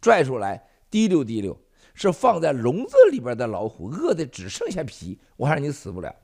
[0.00, 1.58] 拽出来提溜提溜，
[1.94, 6.14] 是放在笼子里边的老虎，饿的只剩下皮，我还让你死不了。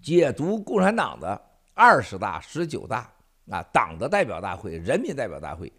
[0.00, 1.45] 解读共产党的
[1.76, 3.12] 二十大、十九大
[3.50, 5.70] 啊，党的代表大会、人民代表大会。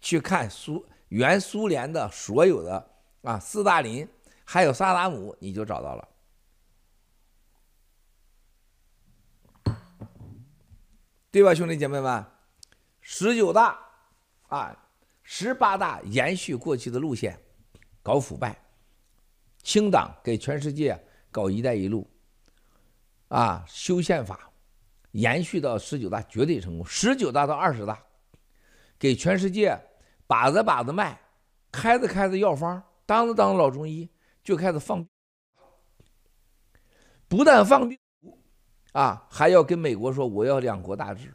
[0.00, 2.90] 去看苏原苏联的所有的
[3.22, 4.06] 啊，斯大林
[4.44, 6.08] 还有萨达姆，你就找到了，
[11.30, 12.26] 对吧，兄弟姐妹们？
[13.00, 13.78] 十九大
[14.48, 14.76] 啊，
[15.22, 17.40] 十八大延续过去的路线，
[18.02, 18.60] 搞腐败，
[19.62, 21.00] 清党给全世界
[21.30, 22.10] 搞“一带一路”，
[23.28, 24.50] 啊，修宪法，
[25.14, 26.86] 延续到十九大绝对成功。
[26.86, 27.98] 十九大到二十大，
[28.96, 29.76] 给全世界。
[30.26, 31.20] 把着把子脉，
[31.70, 34.08] 开着开着药方，当着当着老中医
[34.42, 35.06] 就开始放，
[37.28, 37.94] 不但放毒
[38.92, 41.32] 啊，还要跟美国说我要两国大治，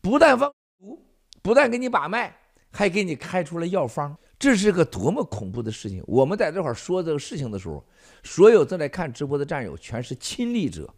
[0.00, 1.06] 不但放毒，
[1.42, 2.34] 不但给你把脉，
[2.72, 6.02] 还给你开出了药方，这是个多么恐怖的事情！
[6.06, 7.86] 我们在这会说这个事情的时候，
[8.24, 10.92] 所有正在看直播的战友全是亲历者、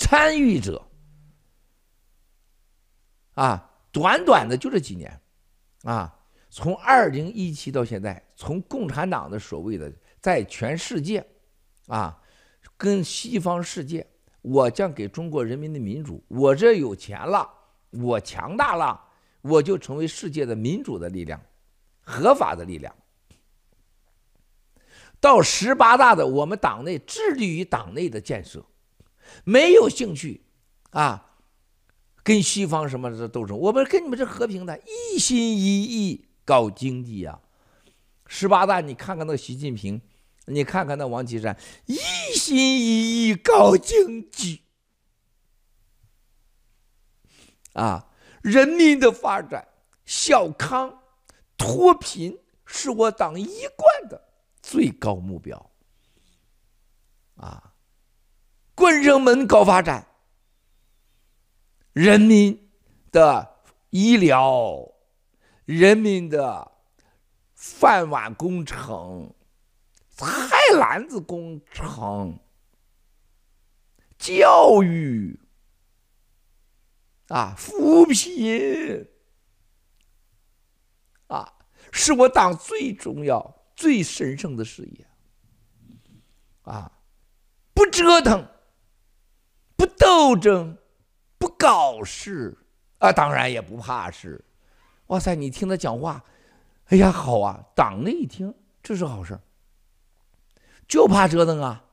[0.00, 0.82] 参与者，
[3.34, 3.68] 啊。
[3.92, 5.20] 短短的就这几年，
[5.82, 6.16] 啊，
[6.48, 11.26] 从二零一七到现在，从共产党的所谓的在全世界，
[11.88, 12.16] 啊，
[12.76, 14.06] 跟西方世界，
[14.42, 17.50] 我将给中国人民的民主，我这有钱了，
[17.90, 19.08] 我强大了，
[19.40, 21.40] 我就成为世界的民主的力量，
[22.02, 22.94] 合法的力量。
[25.18, 28.64] 到十八大的，我们党内致力于党内的建设，
[29.44, 30.44] 没有兴趣，
[30.90, 31.26] 啊。
[32.22, 34.78] 跟西方什么的斗争，我们跟你们是和平的，
[35.14, 37.40] 一心一意搞经济呀。
[38.26, 40.00] 十八大，你看看那习近平，
[40.44, 41.96] 你看看那王岐山，一
[42.36, 44.60] 心一意搞经济
[47.72, 48.06] 啊！
[48.42, 49.66] 人民的发展、
[50.04, 51.02] 小康、
[51.56, 54.22] 脱贫，是我党一贯的
[54.62, 55.70] 最高目标
[57.36, 57.69] 啊！
[58.80, 60.06] 关上门搞发展。
[61.92, 62.70] 人民
[63.12, 64.90] 的医疗，
[65.66, 66.72] 人民的
[67.54, 69.34] 饭碗工程，
[70.08, 70.26] 菜
[70.78, 72.38] 篮子工程，
[74.18, 75.38] 教育，
[77.28, 79.06] 啊，扶贫，
[81.26, 81.52] 啊，
[81.92, 85.06] 是我党最重要、最神圣的事业。
[86.62, 86.92] 啊，
[87.74, 88.48] 不折腾，
[90.00, 90.76] 斗争。
[91.38, 92.58] 不搞事
[92.98, 94.44] 啊，当然也不怕事。
[95.06, 96.24] 哇塞，你听他讲话，
[96.88, 97.64] 哎呀，好啊！
[97.74, 99.38] 党内一听，这是好事。
[100.86, 101.84] 就怕折腾啊！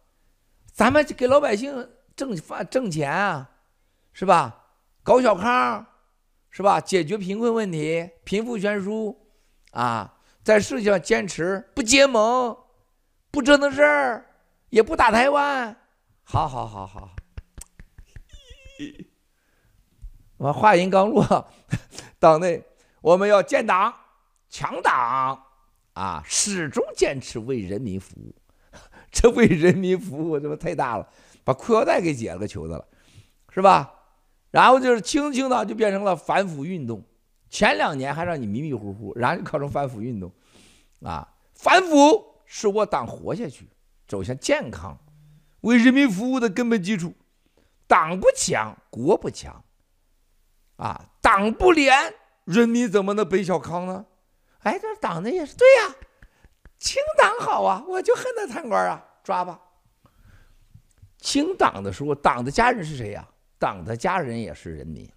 [0.71, 3.49] 咱们给老百姓挣发挣钱啊，
[4.11, 4.65] 是吧？
[5.01, 5.85] 搞小康，
[6.49, 6.81] 是吧？
[6.81, 9.17] 解决贫困问题，贫富悬殊
[9.71, 12.57] 啊，在世界上坚持，不结盟，
[13.31, 14.25] 不折腾事儿，
[14.69, 15.75] 也不打台湾。
[16.23, 17.15] 好好好好。
[20.37, 21.49] 我话音刚落，
[22.19, 22.63] 党内
[23.01, 23.93] 我们要建党、
[24.49, 25.43] 强党
[25.93, 28.35] 啊，始终坚持为人民服务。
[29.11, 31.09] 这为人民服务，这不太大了，
[31.43, 32.87] 把裤腰带给解了个球子了，
[33.49, 33.93] 是吧？
[34.51, 37.03] 然后就是轻轻的就变成了反腐运动。
[37.49, 40.31] 前两年还让你迷迷糊糊，然后就搞成反腐运动，
[41.01, 43.67] 啊，反腐是我党活下去、
[44.07, 44.97] 走向健康、
[45.61, 47.13] 为人民服务的根本基础。
[47.87, 49.63] 党不强，国不强。
[50.75, 54.05] 啊，党不廉，人民怎么能奔小康呢？
[54.59, 55.95] 哎，这党的也是对呀，
[56.77, 59.59] 清党好啊，我就恨那贪官啊，抓吧。
[61.17, 63.27] 清党的时候，党的家人是谁呀？
[63.57, 65.11] 党的家人也是人民。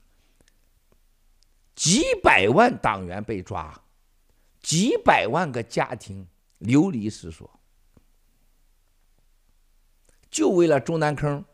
[1.74, 3.78] 几百万党员被抓，
[4.62, 6.26] 几百万个家庭
[6.59, 7.61] 流离失所，
[10.30, 11.44] 就为了中南坑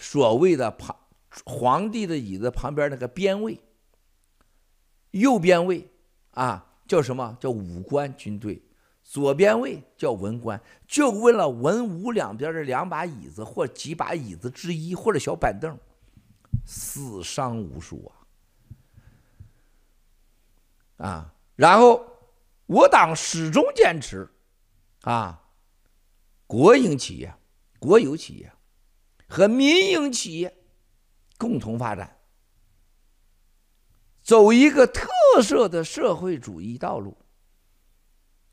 [0.00, 0.96] 所谓的旁。
[1.44, 3.60] 皇帝的椅子旁边那个边位，
[5.12, 5.88] 右边位
[6.32, 7.38] 啊叫什么？
[7.38, 8.60] 叫武官军队。
[9.04, 15.78] 左边位叫文官，就为了文武两边的两把椅子或几把椅子之一或者小板凳，
[16.64, 18.12] 死伤无数
[20.98, 21.06] 啊！
[21.06, 22.04] 啊，然后
[22.66, 24.28] 我党始终坚持
[25.02, 25.42] 啊，
[26.46, 27.32] 国营企业、
[27.78, 28.52] 国有企业
[29.30, 30.54] 和民营企业。
[31.38, 32.18] 共同发展，
[34.22, 35.08] 走一个特
[35.42, 37.16] 色的社会主义道路。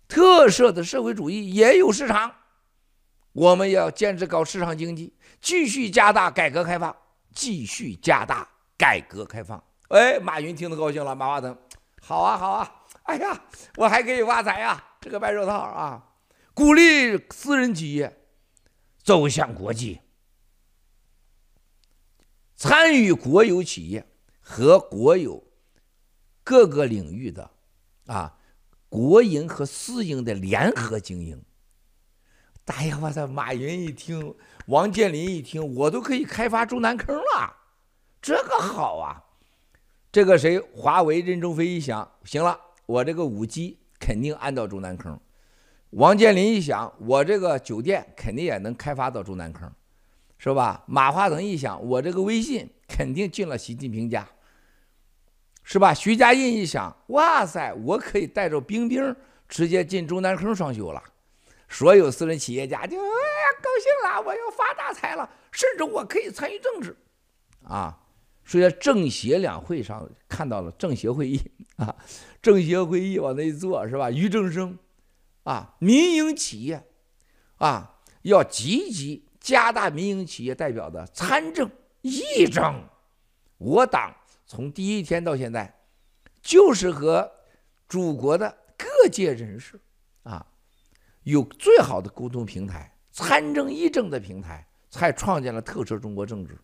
[0.08, 2.34] 特色的社会主义也有市场，
[3.34, 6.96] 我们要坚持搞市场经济，继续加大改革开放，
[7.36, 9.62] 继续加大改革开放。
[9.90, 11.58] 哎，马云听得高兴了，马化腾，
[12.02, 13.44] 好啊好啊，哎呀，
[13.76, 16.02] 我还可以发财啊，这个白手套啊，
[16.54, 18.18] 鼓励私人企业
[19.04, 20.00] 走向国际。
[22.58, 24.04] 参与国有企业
[24.41, 25.43] 和国有
[26.43, 27.52] 各个领域的
[28.08, 28.36] 啊，
[28.89, 31.39] 国营和私营的联合经营。
[32.65, 33.28] 哎呀，我操！
[33.28, 37.56] 马云一听，王健林一听，我都可以开发中南坑了，
[38.21, 39.23] 这个好啊！
[40.12, 40.60] 这个谁？
[40.60, 45.17] 华为任正非一想，行了，我这个五 G 肯定安到中南坑。
[45.92, 49.71] 王健林一想，我这个酒店肯定也能开发到中南坑。
[50.40, 50.83] 是吧？
[50.88, 54.27] 马化腾一想，我这个微信肯定进了习近平家，
[55.63, 55.94] 是吧？
[55.94, 59.15] 徐家印一想，哇塞，我可以带着冰冰
[59.50, 61.04] 直接进中南坑双休了。
[61.67, 66.96] 所有私人企业家就哎呀高兴了，我要发大财了，甚至我可以参与政治，
[67.63, 68.00] 啊！
[68.46, 71.42] 所以在政协两会上看到了政协会议
[71.75, 71.94] 啊，
[72.42, 74.10] 政协会议往那一坐是吧？
[74.10, 74.77] 俞正声
[75.44, 76.88] 啊，民营企业
[77.58, 79.27] 啊要积极。
[79.48, 81.71] 加大民营企业代表的参政
[82.02, 82.83] 议政，
[83.58, 84.13] 我党
[84.45, 85.73] 从第一天到现在，
[86.41, 87.31] 就是和
[87.87, 89.79] 祖国的各界人士
[90.23, 90.45] 啊，
[91.23, 96.60] 有最好的沟通平台，参政议政的平台，才创建了特色中国政治，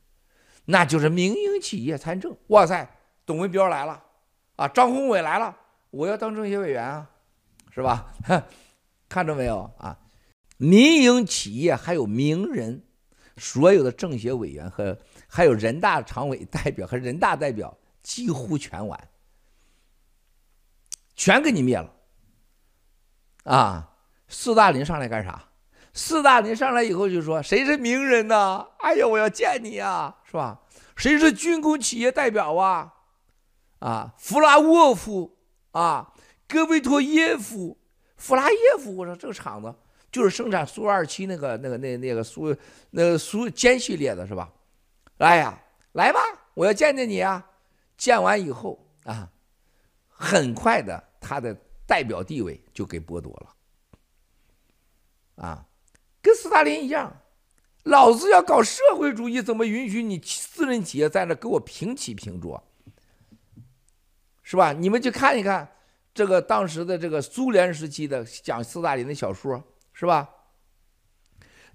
[0.65, 2.35] 那就是民营企业参政。
[2.47, 2.85] 哇塞，
[3.25, 4.03] 董文标来了，
[4.57, 5.57] 啊，张宏伟来了，
[5.89, 7.09] 我要当政协委员啊，
[7.71, 8.13] 是吧？
[9.07, 9.97] 看着没有啊？
[10.57, 12.83] 民营企业还有名人，
[13.37, 14.97] 所有的政协委员和
[15.27, 19.09] 还有人大常委代表和人大代表几乎全完，
[21.15, 21.91] 全给你灭了。
[23.43, 23.95] 啊，
[24.27, 25.49] 斯大林上来干啥？
[25.93, 28.65] 斯大林上来以后就说：“谁是名人呢？
[28.79, 30.61] 哎呀，我要见你啊，是吧？
[30.95, 32.93] 谁是军工企业代表啊？
[33.79, 35.37] 啊，弗拉沃夫
[35.71, 36.13] 啊，
[36.47, 37.77] 戈维托耶夫，
[38.15, 38.95] 弗拉耶夫。
[38.95, 39.75] 我说这个厂子。”
[40.13, 42.55] 就是生产苏二七那个、那个、那、那个苏、
[42.91, 44.53] 那个苏歼系列的是吧？
[45.17, 45.59] 哎呀，
[45.93, 46.19] 来吧，
[46.53, 47.43] 我要见见你啊！
[47.97, 49.31] 见完以后啊，
[50.07, 51.57] 很快的，他的
[51.87, 53.55] 代表地位就给剥夺了。
[55.43, 55.65] 啊，
[56.21, 57.11] 跟斯大林一样，
[57.83, 62.63] 老子要搞社会主义，怎么允许你私人企业在那跟我平起平坐？
[64.43, 64.73] 是吧？
[64.73, 65.67] 你们去看一看
[66.13, 69.61] 这个当时的这个苏联时期的讲斯大林的小说。
[69.93, 70.29] 是吧？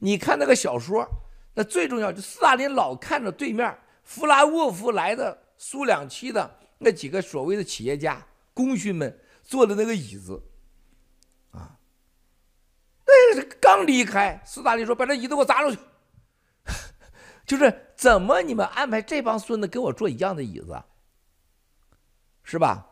[0.01, 1.09] 你看那个小说，
[1.55, 10.43] 那最重要就斯大林老看着对面弗拉沃夫来的苏两七的那几个所谓的企业家功勋们坐的那个椅子，
[11.51, 11.79] 啊，
[13.07, 15.81] 那是刚离开，斯大林说：“把这椅子给我砸出去。
[17.47, 20.83] ”就是怎么你们安排这帮孙子跟我坐一样的椅子，
[22.43, 22.87] 是吧？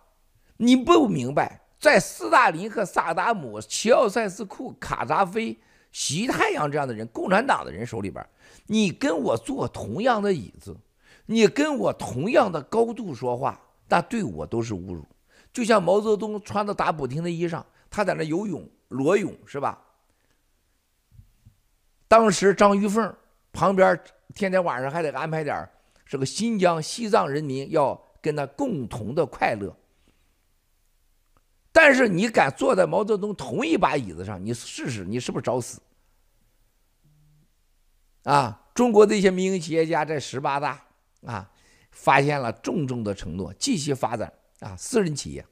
[0.57, 1.65] 你不明白。
[1.79, 5.59] 在斯大林和萨达姆、齐奥塞斯库、卡扎菲、
[5.93, 8.27] 习太阳这样的人，共产党的人手里边，
[8.66, 10.77] 你跟我坐同样的椅子，
[11.27, 15.07] 你跟我同样的高度说话，那对我都是侮辱。
[15.53, 19.79] 就像毛泽东穿的打补丁的衣裳，他在那游泳裸泳是吧？
[22.09, 23.14] 当时张玉凤
[23.53, 23.99] 旁边
[24.35, 25.68] 天天晚上还得安排点
[26.07, 29.74] 这个新疆、西藏人民要跟他共同的快乐。
[31.77, 35.79] 但是你敢坐在毛泽东同一把椅子上，你试试，你是不是找死？
[38.22, 38.62] 啊！
[38.72, 40.83] 中国的一些民营企业家在十八大
[41.27, 41.51] 啊，
[41.91, 45.45] 发现了重重的承诺，继续发展啊，私人企业。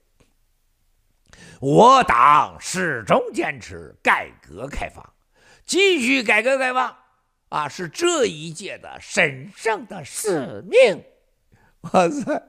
[1.61, 5.07] 我党始终坚持改革开放，
[5.67, 6.97] 继续改革开放
[7.51, 11.05] 啊，是这一届的神圣的使命。
[11.93, 12.43] 哇塞，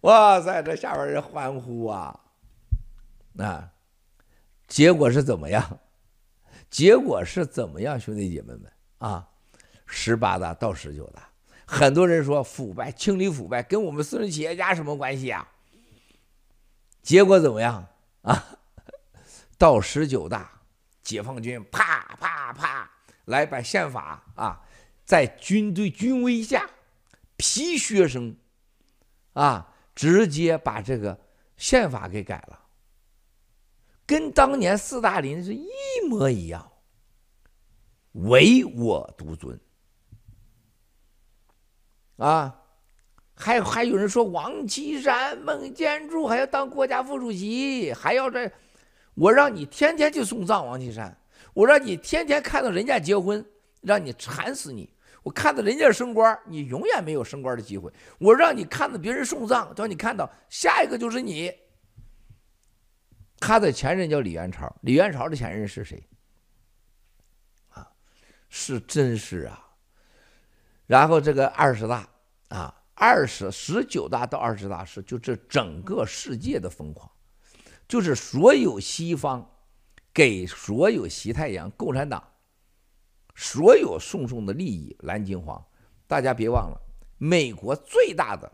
[0.00, 2.18] 哇塞，这下边人欢呼啊！
[3.38, 3.70] 啊，
[4.66, 5.78] 结果是怎么样？
[6.68, 9.28] 结果是怎么样，兄弟姐妹们啊？
[9.86, 11.28] 十八大到十九大，
[11.66, 15.48] 很多人说腐败，清理腐败跟我们私人企业家什么关系啊？
[17.02, 17.88] 结果怎么样
[18.22, 18.58] 啊？
[19.58, 20.48] 到十九大，
[21.02, 22.88] 解放军啪啪啪
[23.24, 24.62] 来把宪法啊，
[25.04, 26.70] 在军队军威下，
[27.36, 28.36] 皮靴声
[29.32, 31.18] 啊，直接把这个
[31.56, 32.59] 宪法给改了。
[34.10, 35.68] 跟当年斯大林是一
[36.08, 36.68] 模一样，
[38.14, 39.56] 唯我独尊
[42.16, 42.60] 啊！
[43.36, 48.50] 还还有人说王岐山、孟建柱还要当国家副主席，还要这，
[49.14, 51.16] 我让你天天去送葬王岐山，
[51.54, 53.46] 我让你天天看到人家结婚，
[53.80, 54.92] 让你惨死你！
[55.22, 57.88] 我看到人家升官，你永远没有升官的机会。
[58.18, 61.52] 我让你看到别人送葬，叫你看到下一个就是你。
[63.40, 66.06] 他的前任叫李元朝，李元朝的前任是谁？
[67.70, 67.90] 啊，
[68.50, 69.66] 是真是啊。
[70.86, 72.06] 然后这个二十大
[72.48, 77.10] 啊，二十十九大到二十大是就这整个世界的疯狂，
[77.88, 79.50] 就是所有西方
[80.12, 82.22] 给所有西太阳共产党
[83.34, 85.64] 所有送送的利益蓝金黄，
[86.06, 86.78] 大家别忘了，
[87.16, 88.52] 美国最大的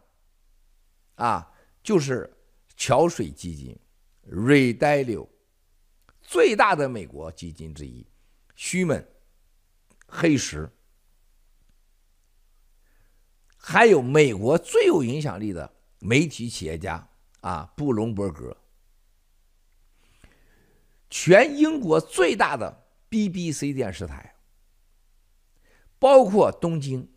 [1.16, 2.32] 啊就是
[2.76, 3.76] 桥水基金。
[4.28, 5.28] 瑞戴流，
[6.20, 8.04] 最大的美国基金之一，
[8.56, 9.08] 虚门、
[10.08, 10.68] 黑石，
[13.56, 17.08] 还有美国最有影响力的媒体企业家
[17.40, 18.56] 啊，布隆伯格，
[21.08, 24.34] 全英国最大的 BBC 电视台，
[26.00, 27.08] 包括东京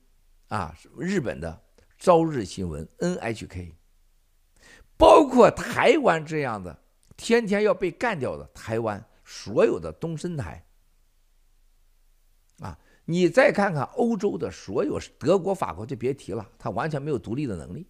[0.50, 1.66] 啊，日本的
[1.98, 3.74] 朝日新闻 NHK，
[4.96, 6.84] 包括台湾这样的。
[7.20, 10.64] 天天要被干掉的台湾所有的东森台，
[12.62, 17.86] 啊，你再看看欧洲的所有德国、法国就别提了，他完全没有独立的能力，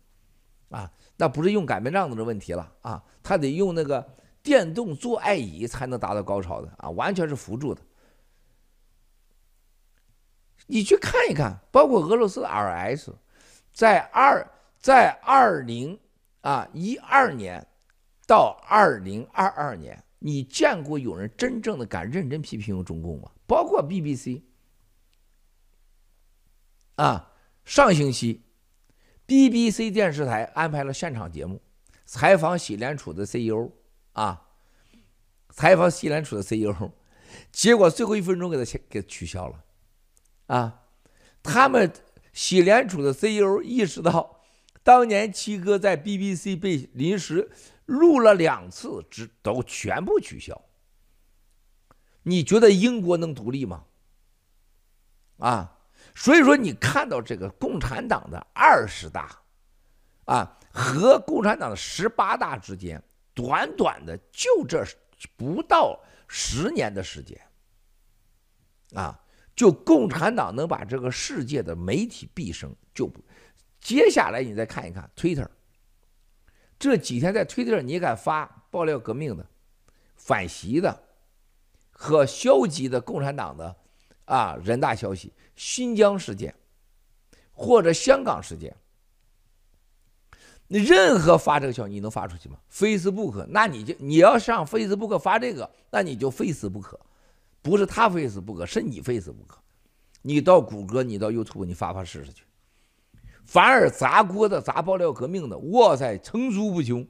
[0.70, 4.04] 啊，那不是用擀面杖子的问题了啊，他得用那个
[4.42, 7.82] 电动做爱椅才能达到高潮的啊，完全是辅助的。
[10.66, 13.14] 你去看一看，包括俄罗斯的 RS，
[13.72, 14.46] 在二
[14.80, 16.00] 在二零
[16.42, 17.66] 啊一二年
[18.30, 23.32] 到二零二二年，你见过有人真正的敢认真批评中共吗？
[23.48, 24.44] 包括 BBC
[26.94, 27.34] 啊，
[27.66, 28.44] 上星期
[29.26, 31.60] BBC 电视台安排了现场节目，
[32.06, 33.72] 采访喜联储的 CEO
[34.14, 34.50] 啊，
[35.50, 36.92] 采访喜联储的 CEO，
[37.52, 39.64] 结果最后一分钟给他给取消了。
[40.46, 40.84] 啊，
[41.42, 41.92] 他们
[42.32, 44.39] 喜联储的 CEO 意识到，
[44.84, 47.50] 当年七哥在 BBC 被临时
[47.86, 50.60] 录了两次，只都全部取消。
[52.24, 53.86] 你觉得英国能独立吗？
[55.38, 55.80] 啊，
[56.16, 59.42] 所以说你看到这个共产党的二十大，
[60.26, 63.02] 啊，和共产党的十八大之间，
[63.34, 64.84] 短短的就这
[65.38, 67.40] 不到十年的时间，
[68.94, 69.20] 啊。
[69.56, 73.22] 就共产党能把这个世界的媒体毕生就不，
[73.80, 75.48] 接下来你再看一看 Twitter，
[76.78, 79.46] 这几天在 Twitter 你敢发爆料革命的、
[80.16, 81.04] 反习的
[81.92, 83.76] 和消极的共产党的
[84.26, 86.54] 啊人大消息、新疆事件
[87.52, 88.76] 或者香港事件，
[90.68, 97.00] 你任何发这个消息你能发出去吗？Facebook，那你就你要上 Facebook 发这个，那你就非死不可。
[97.62, 99.62] 不是他非死不可，是你非死不可。
[100.22, 102.44] 你到谷歌，你到 YouTube，你发发试试去。
[103.50, 107.08] 反而砸锅的、砸爆料革命的，哇塞，层出不穷。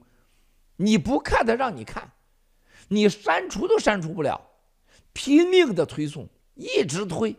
[0.76, 2.10] 你不看他让你看，
[2.88, 4.40] 你删除都删除不了，
[5.12, 7.36] 拼命的推送，一直推。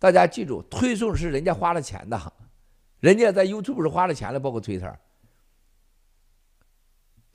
[0.00, 2.32] 大家记住，推送是人家花了钱的，
[2.98, 4.92] 人家在 YouTube 是花了钱的，包括 Twitter。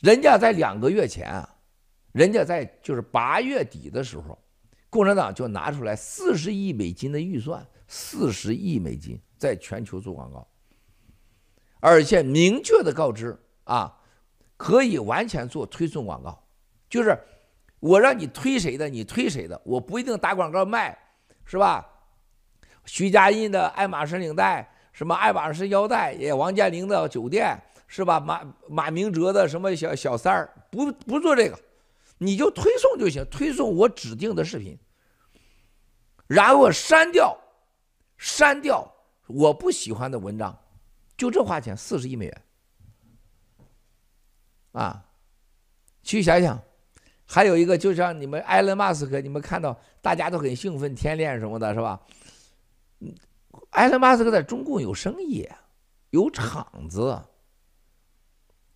[0.02, 1.56] 人家在两个月前啊，
[2.12, 4.38] 人家在就是八月底的时候。
[4.90, 10.46] 共产党就拿出来四十亿美金的预算，四十亿美金在全球做广告，
[11.82, 13.94] 而且明确的告知啊，
[14.56, 16.42] 可以完全做推送广告，
[16.90, 17.20] 就是
[17.80, 20.98] 我让你推谁的，你推谁的，我不一定打广告卖，
[21.44, 21.86] 是吧？
[22.86, 28.20] 徐家印的爱马仕领带，什么爱马仕腰带，也王健林的酒店，是吧？
[28.20, 31.60] 马马明哲的什么小小三儿，不不做这个。
[32.20, 34.78] 你就推送就行，推送我指定的视频，
[36.28, 37.36] 然后删掉，
[38.16, 38.88] 删掉
[39.26, 40.56] 我不喜欢的文章，
[41.22, 42.42] 就这花钱四十亿美元，
[44.72, 45.06] 啊，
[46.02, 46.60] 去想想，
[47.28, 52.02] 还有一个就像你们埃隆·马斯克，你们看到大家都很兴奋，天链什么的，是吧？
[53.70, 55.48] 埃隆·马斯克在中共有生意，
[56.10, 57.22] 有厂子，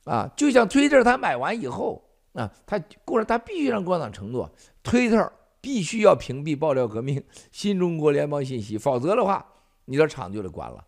[0.03, 1.99] 啊，就像推特他买完以后。
[2.33, 4.47] 啊，他过了，他必须让共产党承诺，
[4.83, 9.43] 推特必须要屏蔽爆料革命、新中国联邦信息，否则的话，
[9.85, 10.85] 你的厂就得关了。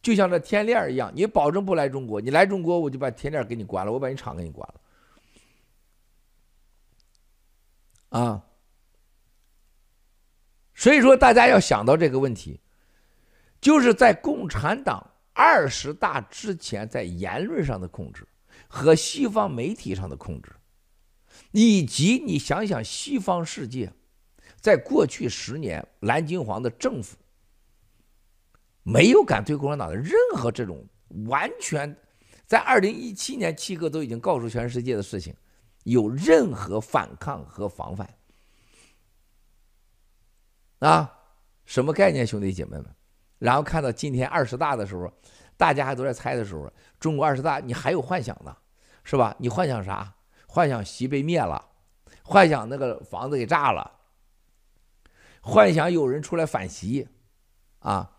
[0.00, 4.80] 就像这天链一样，你保证不来中国，你来中国我就把天链给你关了，我把你厂给你关了。
[8.20, 8.44] 啊，
[10.74, 12.60] 所以说大家要想到这个问题，
[13.60, 18.26] 就是在共产党二十大之前，在言论上的控制
[18.66, 20.52] 和西方媒体上的控制。
[21.50, 23.92] 以及你想想，西方世界
[24.60, 27.16] 在过去十年，蓝金黄的政府
[28.90, 30.82] 没有敢对共产党的任何这种
[31.26, 31.94] 完全，
[32.46, 35.34] 在二零一七年七哥都已经告诉全世界的事情，
[35.84, 38.08] 有任何反抗和防范
[40.78, 41.14] 啊？
[41.66, 42.86] 什么概念，兄弟姐妹们？
[43.38, 45.12] 然后看到今天二十大的时候，
[45.58, 48.56] 大家还都在猜的时候，中国二十大你还有幻想呢，
[49.04, 49.36] 是吧？
[49.38, 50.14] 你幻想啥？
[50.46, 51.62] 幻想习被灭了，
[52.22, 54.00] 幻想那个房子给炸了，
[55.42, 57.06] 幻想有人出来反习，
[57.80, 58.10] 啊，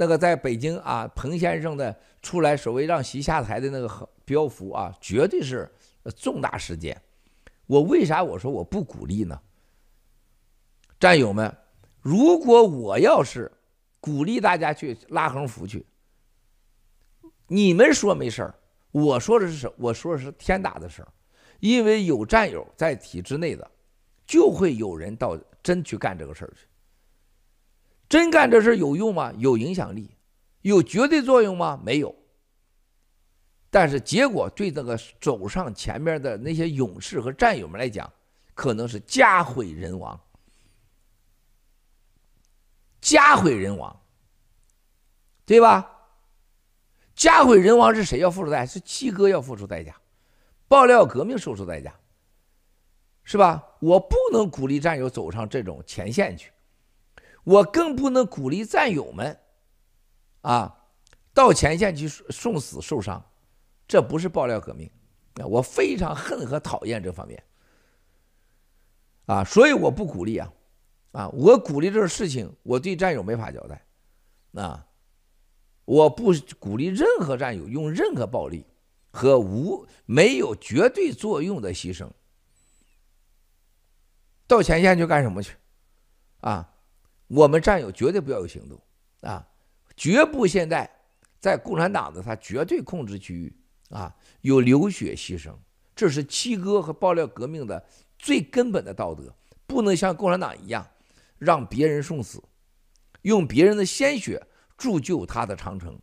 [0.00, 5.70] 那个在北京啊，彭先生的出来所谓让习下台的那个标幅啊，绝对是
[6.16, 6.98] 重大事件。
[7.66, 9.38] 我为啥我说我不鼓励呢？
[10.98, 11.54] 战友们，
[12.00, 13.52] 如果我要是
[14.00, 15.84] 鼓励大家去拉横幅去，
[17.48, 18.54] 你们说没事儿，
[18.92, 19.70] 我说的是什？
[19.76, 21.08] 我说的是天大的事儿。
[21.58, 23.70] 因为有战友在体制内的，
[24.26, 26.66] 就会有人到真去干这个事儿去。
[28.10, 29.32] 真干这事有用吗？
[29.38, 30.10] 有影响力，
[30.62, 31.80] 有绝对作用吗？
[31.82, 32.14] 没有。
[33.70, 38.12] 但是结果对这个走上前面的那些勇士和战友们来讲，
[38.52, 40.20] 可能是家毁人亡，
[43.00, 43.96] 家毁人亡，
[45.46, 45.88] 对吧？
[47.14, 48.72] 家毁人亡是谁要付出代价？
[48.72, 49.94] 是七哥要付出代价，
[50.66, 51.94] 爆料革命付出代价，
[53.22, 53.64] 是吧？
[53.78, 56.50] 我不能鼓励战友走上这种前线去，
[57.44, 59.38] 我更不能鼓励战友们，
[60.42, 60.86] 啊，
[61.32, 63.24] 到前线去送死受伤，
[63.86, 64.90] 这不是爆料革命，
[65.46, 67.42] 我非常恨和讨厌这方面，
[69.26, 70.52] 啊，所以我不鼓励啊，
[71.12, 73.84] 啊，我鼓励这个事情，我对战友没法交代，
[74.54, 74.86] 啊。
[75.86, 78.64] 我不鼓励任何战友用任何暴力
[79.10, 82.08] 和无没有绝对作用的牺牲。
[84.46, 85.56] 到前线去干什么去？
[86.42, 86.72] 啊，
[87.30, 88.80] 我们战友绝对不要有行动
[89.20, 89.46] 啊，
[89.96, 90.90] 绝不现在
[91.38, 93.56] 在共产党的他绝对控制区域
[93.88, 95.52] 啊有流血牺牲，
[95.94, 97.84] 这是七哥和爆料革命的
[98.18, 99.32] 最根本的道德，
[99.66, 100.84] 不能像共产党一样
[101.38, 102.42] 让别人送死，
[103.22, 104.44] 用别人的鲜血。
[104.76, 106.00] 铸就他的长城，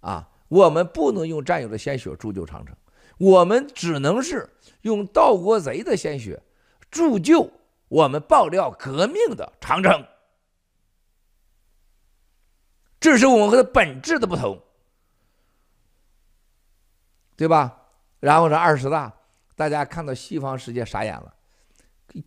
[0.00, 2.76] 啊，我们不能用战友的鲜血铸就长城，
[3.16, 4.46] 我们只能是
[4.82, 6.42] 用盗国贼的鲜血
[6.90, 7.50] 铸就
[7.88, 10.04] 我们爆料革命的长城。
[13.00, 14.60] 这是我们和他本质的不同，
[17.36, 17.82] 对吧？
[18.20, 19.14] 然后这二十大，
[19.54, 21.34] 大家看到西方世界傻眼了，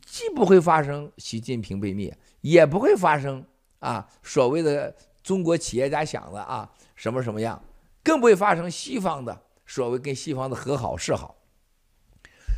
[0.05, 3.45] 既不会发生习近平被灭，也不会发生
[3.79, 4.95] 啊所谓的。
[5.21, 7.61] 中国企业家想的啊，什么什么样，
[8.01, 11.35] 更不会发生西方的所谓跟西方的和好是好。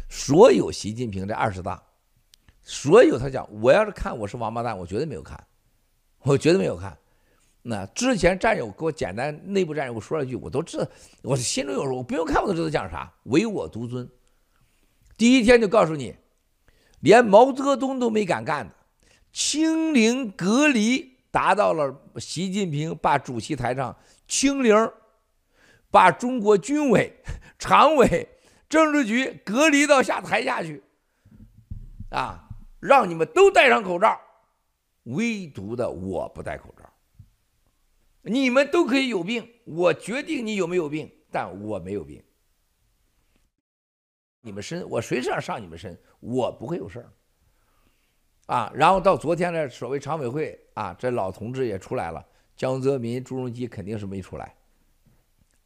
[0.07, 1.83] 所有习近平这二十大，
[2.61, 5.45] 所有他讲，我要是看我是王八蛋，我绝对没有看，
[6.19, 6.97] 我绝对没有看。
[7.61, 10.87] 那之前战友给我简单内部战友我说了一句，我都知道，
[11.21, 14.09] 我心中有数，我不用看我都知道讲啥，唯我独尊。
[15.17, 16.15] 第一天就告诉你，
[17.01, 18.73] 连毛泽东都没敢干的，
[19.31, 21.11] 清零隔离。
[21.33, 23.95] 达到了习近平把主席台上
[24.27, 24.75] 清零，
[25.89, 27.09] 把中国军委、
[27.57, 28.27] 常委、
[28.67, 30.83] 政治局隔离到下台下去，
[32.09, 32.49] 啊，
[32.81, 34.19] 让你们都戴上口罩，
[35.03, 36.80] 唯独的我不戴口罩。
[38.23, 42.23] 你们都可以有病，我决定你有没有病，但我没有病。
[44.41, 47.11] 你们身，我随时要上你们身，我不会有事儿。
[48.47, 54.55] 啊，然后到昨天的所谓常委会啊，这老同志也出来了，江泽民、朱镕基肯定是没出来，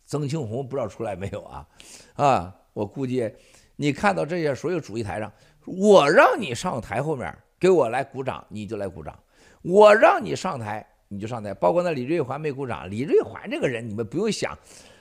[0.06, 1.68] 曾庆红不知道出来没有啊？
[2.16, 3.34] 啊，我估计
[3.76, 5.32] 你看到这些所有主席台上，
[5.66, 9.14] 我让你上台后面给我来鼓掌，你就来鼓掌；
[9.62, 11.54] 我让你上台，你就上台。
[11.54, 14.56] 包括那李瑞环没鼓掌，李瑞环这个人你们不用想，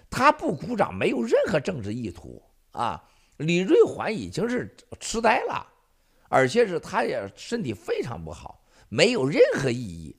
[0.08, 2.42] 他不鼓掌没有任何政治意图
[2.72, 3.02] 啊。
[3.36, 5.66] 李瑞环已经是痴呆了。
[6.30, 10.16] 而且是他也身体非常不好，没有任何意义。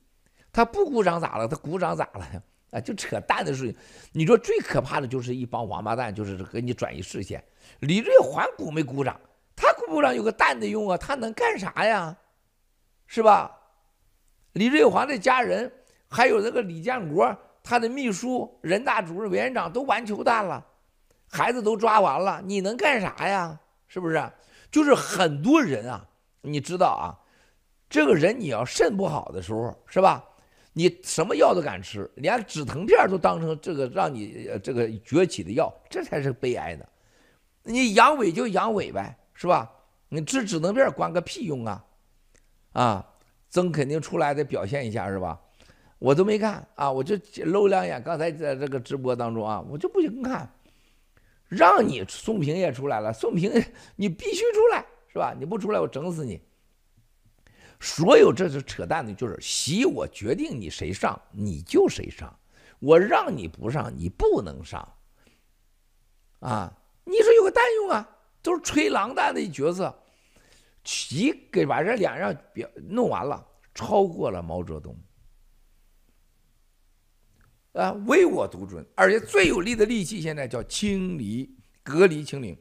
[0.50, 1.46] 他不鼓掌咋了？
[1.46, 2.42] 他鼓掌咋了呀？
[2.72, 3.76] 啊，就扯淡的事情。
[4.12, 7.44] 你说最可怕的就是一帮王八蛋，就是给你转移视线。
[7.80, 9.20] 李瑞环鼓没鼓掌？
[9.54, 10.96] 他鼓不鼓掌有个蛋的用啊？
[10.96, 12.16] 他能干啥呀？
[13.06, 13.54] 是吧？
[14.52, 15.70] 李瑞环的家人，
[16.08, 20.64] 还有那个李建国，他的秘书、人大主任、委员长都完球蛋了，
[21.28, 23.58] 孩子都抓完了，你能干啥呀？
[23.88, 24.22] 是不是？
[24.70, 26.06] 就是很多人啊，
[26.42, 27.14] 你知道啊，
[27.88, 30.24] 这个人你要肾不好的时候，是吧？
[30.72, 36.86] 你什么药都敢吃，连止疼片都当成这个让你这个崛起的药，这才是悲哀的。
[37.62, 39.72] 你阳痿就阳痿呗，是吧？
[40.08, 41.84] 你吃止疼片管个屁用啊！
[42.72, 43.06] 啊，
[43.48, 45.40] 曾肯定出来得表现一下是吧？
[46.06, 48.00] 我都没看啊，我就露两眼。
[48.00, 50.48] 刚才在这个直播当中啊，我就不行看。
[51.48, 53.50] 让你宋平也出来了，宋平
[53.96, 55.34] 你必须出来，是吧？
[55.36, 56.40] 你不出来，我整死你！
[57.80, 62.32] 所有这是扯淡的，就是习我决定你谁上你就谁上，
[62.78, 64.88] 我让你不上你不能上。
[66.38, 68.08] 啊，你说有个蛋用啊？
[68.42, 69.92] 都是吹狼蛋的角色，
[70.84, 73.44] 习给把这两样表弄完了，
[73.74, 74.96] 超过了毛泽东。
[77.76, 82.56] 啊，唯我独尊，而且最有力的利器现在叫清理、隔离、清零。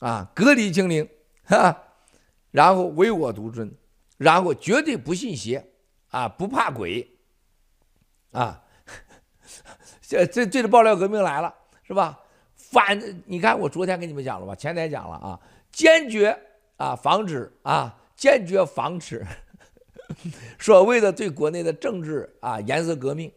[0.00, 1.08] 啊，隔离清零，
[1.44, 1.82] 哈，
[2.50, 3.72] 然后唯我独尊，
[4.18, 5.64] 然后绝对不信邪，
[6.08, 7.08] 啊，不怕鬼，
[8.32, 8.62] 啊，
[10.02, 11.54] 这这这个爆料革命来了，
[11.84, 12.20] 是吧？
[12.54, 15.40] 反，你看我昨天跟你们讲了吧，前天讲了啊，
[15.72, 16.38] 坚决
[16.76, 19.24] 啊防止啊，坚决防止。
[20.58, 23.32] 所谓的对国内的政治啊颜色革命，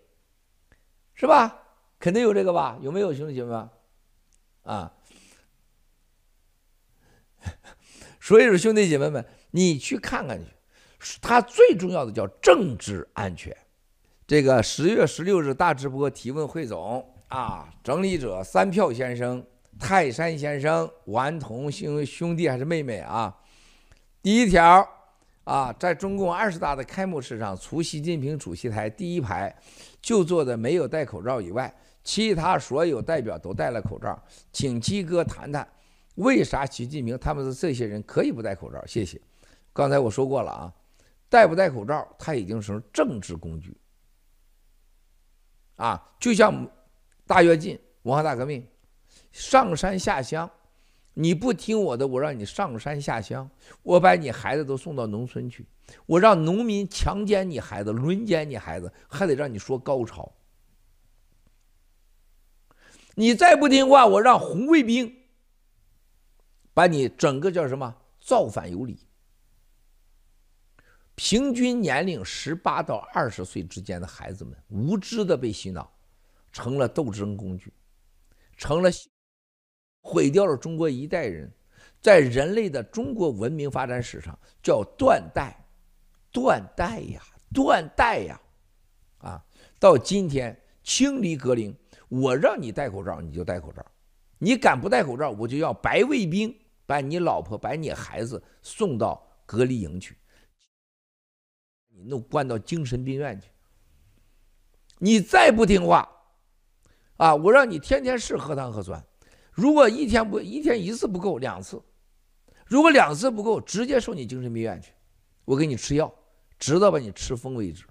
[1.13, 1.63] 是吧？
[1.99, 2.77] 肯定有这个吧？
[2.81, 3.69] 有没有兄弟姐妹们？
[4.63, 4.93] 啊，
[8.19, 10.39] 所以说兄弟姐妹们，你去看看
[10.99, 13.55] 去，它最重要的叫政治安全，
[14.27, 19.45] 这个十月十六日大直播提问汇总啊，整理者三票先生、
[19.79, 23.35] 泰山先生、顽童兄兄弟还是妹妹啊？
[24.21, 24.87] 第一条
[25.47, 29.55] 啊，在中共二十大的开幕式上，除习近平主席台第一排
[30.01, 31.73] 就坐的没有戴口罩以外，
[32.03, 34.21] 其他所有代表都戴了口罩。
[34.51, 35.65] 请鸡哥谈谈，
[36.15, 38.85] 为啥习近平他们的这些人可以不戴口罩？
[38.85, 39.21] 谢谢。
[39.71, 40.73] 刚才我说过了啊，
[41.29, 43.73] 戴不戴口罩，他已经成政治工具。
[45.77, 46.69] 啊，就像
[47.25, 48.67] 大跃进、文化大革命，
[49.31, 50.49] 上山下乡，
[51.19, 53.49] 你不听我的，我让你上山下乡，
[53.81, 55.65] 我把你孩子都送到农村去，
[56.05, 60.31] 我让农民强奸你孩子、轮奸你孩子，还得让你说高潮。
[63.15, 65.11] 你再不听话，我让红卫兵
[66.71, 68.99] 把你整个叫什么造反有理。
[71.15, 75.91] 平均年龄十八到二十岁之间的孩子们，无知的被洗脑，
[76.51, 77.73] 成了斗争工具，
[78.55, 78.91] 成了
[80.07, 81.51] 毁掉了中国一代人，
[81.99, 85.61] 在人类的中国文明发展史上叫断代，
[86.31, 87.21] 断代呀，
[87.53, 88.39] 断代呀，
[89.17, 89.45] 啊，
[89.77, 91.75] 到今天清理隔离，
[92.07, 93.85] 我让你戴口罩你就戴口罩，
[94.37, 100.15] 你敢不戴口罩，我就要白卫兵把你老婆、把你孩子送到隔离营去。
[101.89, 103.49] 你弄关到精神病院去！
[104.99, 106.09] 你再不听话，
[107.17, 109.03] 啊，我让你天天试核糖核酸。
[109.57, 111.81] 如果一天不一天一次不够，两次；
[112.67, 114.93] 如果两次不够，直接送你精神病院去。
[115.45, 116.13] 我给你吃药，
[116.59, 117.83] 直到把你吃疯为止。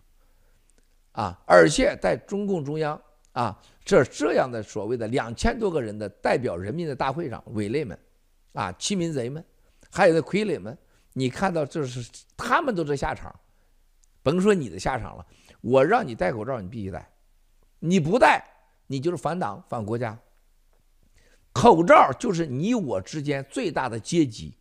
[1.10, 3.00] 啊，而且在中共中央
[3.32, 7.98] 啊，这这样的所谓的两千多个人的代表人民的大会上，伪类们，
[8.52, 9.44] 啊，欺民贼们，
[9.90, 10.78] 还有那傀儡们，
[11.14, 13.34] 你看到这是他们都这下场。
[14.22, 15.26] 甭说你的下场了，
[15.62, 17.10] 我让你戴口罩，你必须戴，
[17.80, 18.44] 你不戴，
[18.86, 20.16] 你就是反党反国家。
[21.56, 24.58] 口罩就是你我之间最大的阶级，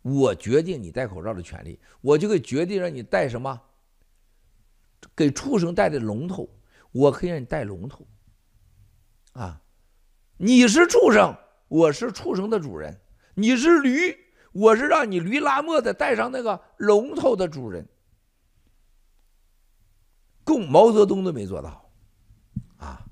[0.00, 3.60] 我决定你戴口罩的权利，我就可以决定让你戴什么，
[5.14, 6.48] 给畜生戴的龙头，
[6.90, 8.06] 我可以让你戴龙头。
[9.32, 9.60] 啊，
[10.38, 11.36] 你是畜生，
[11.68, 12.94] 我是畜生的主人；
[13.34, 14.16] 你是驴，
[14.52, 17.86] 我是让你驴拉磨的戴上那个龙头的主人。
[20.44, 21.90] 共毛泽东都没做到，
[22.78, 23.04] 啊，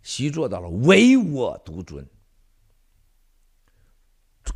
[0.00, 2.08] 习做到了唯我独尊。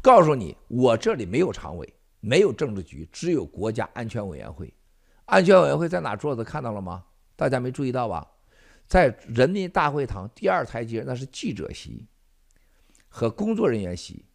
[0.04, 4.70] 告诉你，我这里没有常委，没有政治局，只有国家安全委员会。
[5.24, 6.44] 安全委员会在哪桌子？
[6.44, 7.02] 看到了吗？
[7.34, 8.30] 大家没注意到吧？
[8.86, 12.06] 在人民大会堂第二台阶，那是记者席
[13.08, 14.26] 和工作人员席。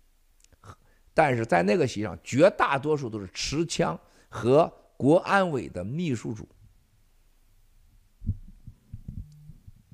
[1.14, 6.50] 但是在那个席上，绝大多数都是持枪和国安委的秘书组。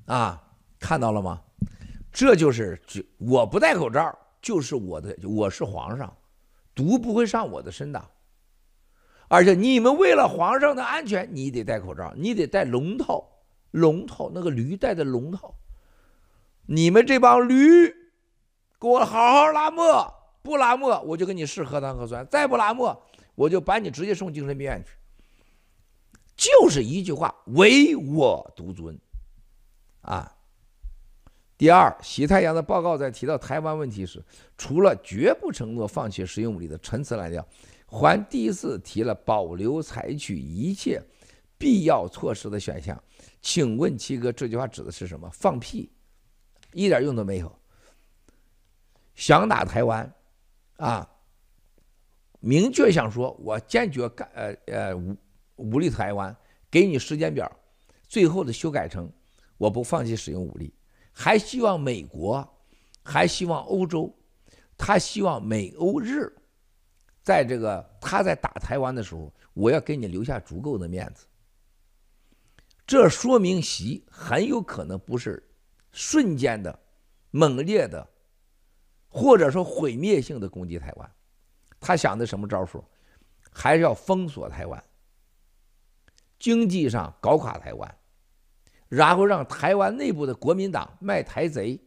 [0.06, 0.42] 啊，
[0.78, 1.42] 看到了吗？
[2.10, 2.80] 这就是
[3.18, 6.16] 我不戴口罩，就是我的，我是皇上，
[6.72, 8.10] 毒不会上我的身的。
[9.26, 13.28] 而且你们为了皇上的安全，你得戴口罩，你得戴龙套，
[13.72, 15.56] 龙套那个驴戴的龙套。
[16.66, 17.88] 你们这帮驴，
[18.78, 24.92] 给我好好拉磨，不拉磨我就给你试核糖核酸，再不拉磨我就把你直接送精神病院去。
[26.36, 28.96] 就是一句话，唯我独尊。
[30.02, 30.35] 啊，
[31.58, 34.22] 第二，习太阳的报告在提到台湾问题时，
[34.58, 37.46] 除了绝不承诺放弃使用武力的陈词滥调，
[37.86, 41.02] 还第一次提了保留采取一切
[41.56, 43.02] 必要措施的选项。
[43.40, 45.30] 请问七哥，这句话指的是什么？
[45.32, 45.90] 放屁，
[46.72, 47.58] 一点用都没有。
[49.14, 50.12] 想打台湾，
[50.76, 51.08] 啊，
[52.40, 55.16] 明确想说，我坚决干呃呃武
[55.56, 56.36] 武力台湾，
[56.70, 57.50] 给你时间表，
[58.06, 59.10] 最后的修改成。
[59.56, 60.70] 我不放弃使用武力，
[61.18, 62.46] 还希望美国，
[63.02, 64.14] 还希望欧洲，
[64.76, 66.30] 他希望美欧日，
[67.22, 71.24] 在这个他在打台湾的时候，我要给你留下足够的面子。
[72.86, 75.42] 这说明习很有可能不是
[75.90, 76.78] 瞬间的、
[77.30, 78.06] 猛烈的，
[79.08, 81.10] 或者说毁灭性的攻击台湾，
[81.80, 82.84] 他想的什么招数？
[83.50, 84.84] 还是要封锁台湾，
[86.38, 87.98] 经济上搞垮台湾。
[88.88, 91.80] 然后让台湾内部的国民党卖台贼，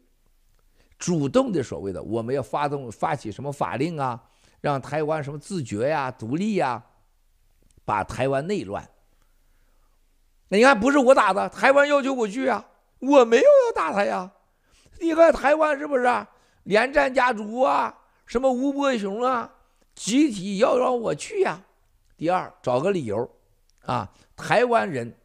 [0.98, 4.22] 主动的所谓的我们要发动发起什么法令啊，
[4.60, 6.84] 让台湾什么自决呀、独立呀，
[7.86, 8.86] 把台湾内乱。
[10.50, 12.66] 那你看不是我打的，台湾要求我去啊，
[13.00, 14.30] 我没有要打他呀。
[15.00, 16.28] 你看台湾是不是
[16.64, 19.50] 连战家族啊，什么吴伯雄啊，
[19.96, 21.64] 集体要让我去呀？
[22.18, 23.30] 第二，找个理由
[23.86, 25.16] 啊，台湾人。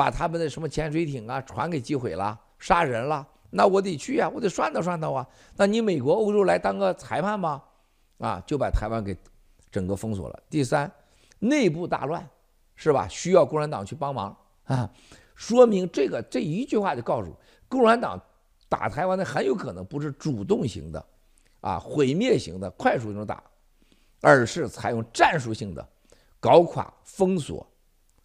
[0.00, 5.28] 把他们的什么潜水艇啊、船给击毁了，杀人了，那我得去啊，我得算到算到啊。
[5.56, 7.62] 那你美国、欧洲来当个裁判吗？
[8.16, 9.14] 啊，就把台湾给
[9.70, 10.42] 整个封锁了。
[10.48, 10.90] 第三，
[11.38, 12.26] 内部大乱，
[12.76, 13.06] 是吧？
[13.08, 14.34] 需要共产党去帮忙
[14.64, 14.90] 啊，
[15.34, 17.30] 说明这个这一句话就告诉
[17.68, 18.18] 共产党
[18.70, 21.04] 打台湾的很有可能不是主动型的，
[21.60, 23.44] 啊，毁灭型的快速性打，
[24.22, 25.86] 而是采用战术性的
[26.40, 27.69] 搞垮、封锁，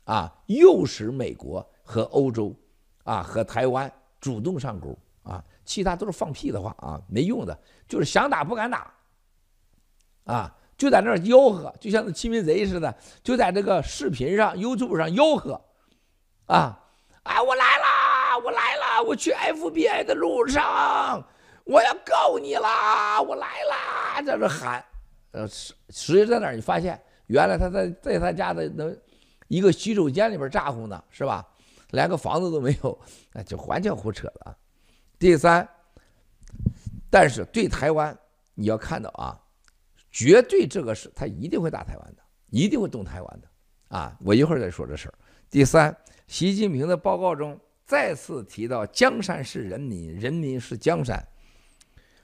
[0.06, 2.56] 啊，诱使美国和欧洲，
[3.04, 8.94] 啊和台湾主动上钩，啊，其他都是放屁的话啊，没用的，就是想打不敢打，
[10.26, 15.60] 啊，就在那儿吆喝，就像那亲民贼似的，就在这个视频上、YouTube 上吆喝，
[16.46, 16.80] 啊，
[17.24, 21.24] 哎，我来啦，我来啦，我去 FBI 的路上，
[21.64, 24.84] 我要告你啦，我来啦，在这喊。
[25.32, 26.56] 呃，实实际在哪儿？
[26.56, 26.98] 你发现
[27.28, 28.86] 原来他在在他家的那
[29.48, 31.48] 一个洗手间里边咋呼呢，是吧？
[31.92, 33.00] 连个房子都没有，
[33.32, 34.58] 那就完全胡扯了。
[35.18, 35.68] 第三，
[37.10, 38.18] 但是对台湾
[38.54, 39.40] 你要看到啊，
[40.12, 43.48] 绝对这个是他一定会打台湾的，一定会动台湾的
[43.96, 44.18] 啊！
[44.22, 45.14] 我一会儿再说这事儿。
[45.50, 45.96] 第三，
[46.28, 51.26] 习近平的报告中再次提到江山是人民，人民是江山。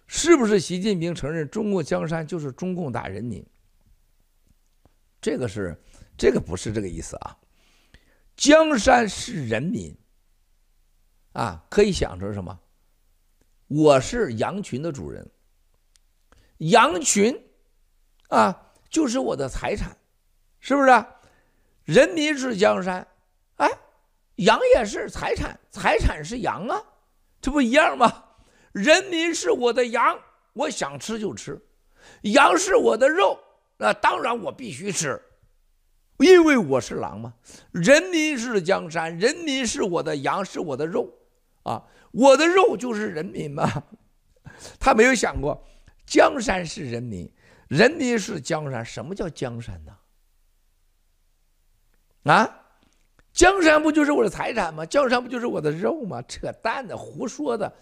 [0.07, 3.45] 是不是习近平承认中共江山就是中共打人民？
[5.21, 5.79] 这个是，
[6.21, 7.35] 这个不是这个意思啊。
[8.35, 9.97] 江山是人民，
[11.33, 12.59] 啊，可以想成什么？
[13.65, 15.27] 我是羊群的主人，
[16.59, 17.35] 羊群，
[18.27, 19.97] 啊，就是我的财产，
[20.59, 21.05] 是不是？
[21.85, 23.07] 人民是江山，
[23.55, 23.67] 哎，
[24.35, 26.79] 羊也是财产，财产是羊啊，
[27.41, 28.25] 这不一样吗？
[28.73, 30.19] 人民是我的羊，
[30.53, 31.55] 我想吃就吃；
[32.29, 33.39] 羊是我的肉，
[33.77, 35.19] 那当然我必须吃，
[36.23, 37.33] 因为我是狼嘛。
[37.71, 41.13] 人民是江山，人民是我的羊，是我的肉，
[41.63, 43.83] 啊，我的肉就是人民嘛。
[44.79, 45.65] 他没有想过，
[46.05, 47.31] 江山是人民，
[47.67, 48.85] 人民是江山。
[48.85, 49.97] 什么叫江山呢？
[52.31, 52.65] 啊，
[53.33, 54.85] 江山不就是我的财产吗？
[54.85, 56.21] 江山不就是我的肉吗？
[56.23, 57.73] 扯淡的，胡说的。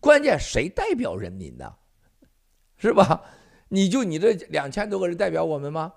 [0.00, 1.74] 关键谁代表人民呢？
[2.76, 3.22] 是吧？
[3.70, 5.92] 你就你这两千多个人代表我们吗？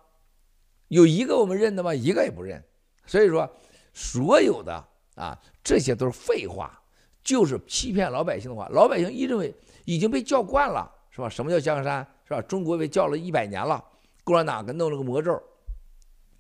[0.92, 1.96] 有一个我们认的吗？
[1.96, 2.62] 一个也不认。
[3.06, 3.50] 所以说，
[3.94, 4.86] 所有的
[5.16, 6.82] 啊，这些都是废话，
[7.24, 8.68] 就是欺骗老百姓的话。
[8.74, 11.30] 老百姓一认为已经被教惯了，是吧？
[11.30, 12.06] 什么叫江山？
[12.26, 12.42] 是吧？
[12.42, 13.82] 中国被叫了一百年了，
[14.26, 15.42] 共产党给弄了个魔咒，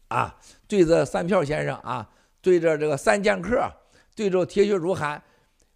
[0.10, 0.38] 啊，
[0.68, 2.10] 对着三票先生啊，
[2.42, 3.72] 对着这个三剑客，
[4.14, 5.24] 对着铁血如寒。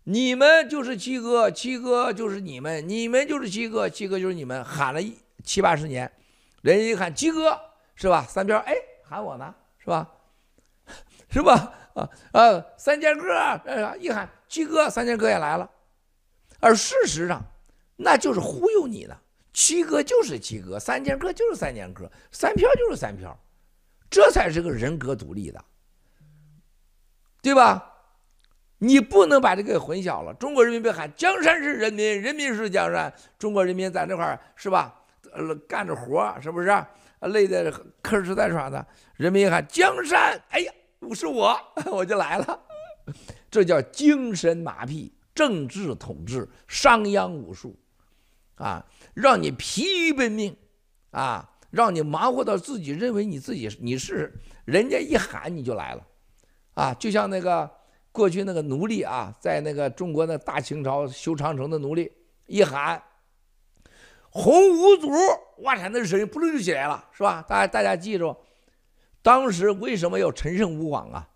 [0.03, 6.11] 你们就是七哥，七哥就是你们，你们就是七哥，七哥就是你们，喊了一七八十年，
[6.61, 7.57] 人家一喊七哥
[7.95, 8.25] 是吧？
[8.27, 10.09] 三票哎喊我呢是吧？
[11.29, 11.73] 是吧？
[11.95, 13.33] 啊啊三剑客
[13.99, 15.69] 一喊七哥，三剑客也来了，
[16.59, 17.41] 而事实上
[17.95, 19.17] 那就是忽悠你的，
[19.53, 23.37] 七哥就是七哥，三剑客就是三剑客，三票就是三票，
[24.09, 25.63] 这才是个人格独立的，
[27.41, 27.93] 对吧？
[28.77, 30.33] 你不能把这个给混淆了。
[30.33, 33.11] 中国人民别喊江山是人民，人民是江山。
[33.39, 35.01] 中国人民在这块是吧？
[35.31, 36.85] 呃，干着活是不是？
[37.27, 37.71] 累得
[38.03, 38.85] 吭哧带喘的。
[39.15, 40.71] 人民喊江山，哎呀，
[41.13, 41.57] 是我，
[41.91, 42.59] 我就来了。
[43.49, 47.77] 这叫精神麻痹、政治统治、商鞅武术，
[48.55, 50.55] 啊，让你疲于奔命，
[51.11, 54.33] 啊，让你忙活到自己认为你自己你是
[54.65, 56.07] 人家一喊你就来了，
[56.73, 57.69] 啊，就像那个。
[58.15, 62.09] 过去那个奴隶啊，在那个中国的大清朝修长城的奴隶，
[62.47, 63.03] 一喊
[64.35, 65.09] “洪武祖”，
[65.63, 67.41] 哇塞，那声音扑棱就起来了，是吧？
[67.47, 68.35] 大家大家记住，
[69.21, 71.29] 当时为什么要陈胜吴广啊？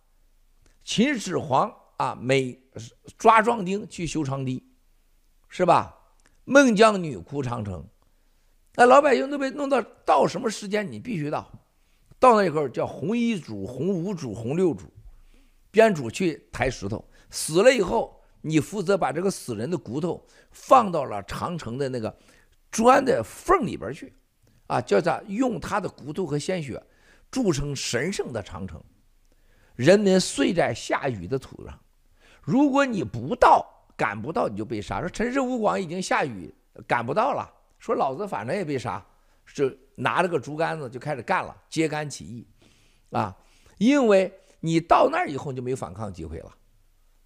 [0.83, 2.61] 秦始皇啊，每
[3.17, 4.61] 抓壮丁去修长堤，
[5.47, 5.95] 是吧？
[6.43, 7.87] 孟姜女哭长城，
[8.75, 10.91] 那老百姓都被弄到到什么时间？
[10.91, 11.49] 你必须到，
[12.19, 14.91] 到那以后叫洪一祖、洪五祖、洪六组。
[15.71, 22.13] 编主去抬石头，死了以后，你负责把这个死人的骨头放到了长城的那个
[22.71, 24.13] 砖的缝里边去，
[24.67, 26.81] 啊，叫他用他的骨头和鲜血
[27.29, 28.83] 铸成神圣的长城，
[29.75, 31.79] 人民睡在下雨的土上。
[32.41, 33.65] 如果你不到，
[33.97, 34.99] 赶不到，你就被杀。
[34.99, 36.53] 说陈胜吴广已经下雨
[36.87, 39.05] 赶不到了，说老子反正也被杀，
[39.53, 42.47] 就拿着个竹竿子就开始干了，揭竿起义，
[43.11, 43.35] 啊，
[43.77, 44.33] 因为。
[44.61, 46.53] 你到那儿以后就没有反抗机会了，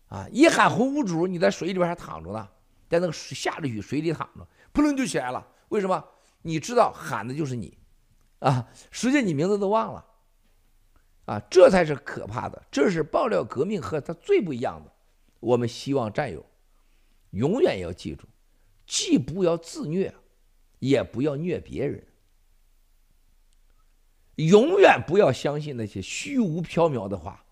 [0.10, 0.28] 啊！
[0.32, 2.48] 一喊洪武主，你在水里边还躺着呢，
[2.88, 5.48] 在那个下着雨水里躺着，扑棱就起来了。
[5.70, 6.04] 为什么？
[6.46, 7.78] 你知道喊的就是你，
[8.40, 8.68] 啊！
[8.92, 10.06] 实际你名字都忘了，
[11.24, 12.62] 啊，这才是可怕的。
[12.70, 14.92] 这是爆料革命和他最不一样的。
[15.40, 16.46] 我们希望战友
[17.30, 18.28] 永远要记住，
[18.86, 20.14] 既不要自虐，
[20.80, 22.06] 也不要虐别人。
[24.36, 27.46] 永远不要相信那些虚无缥缈的话，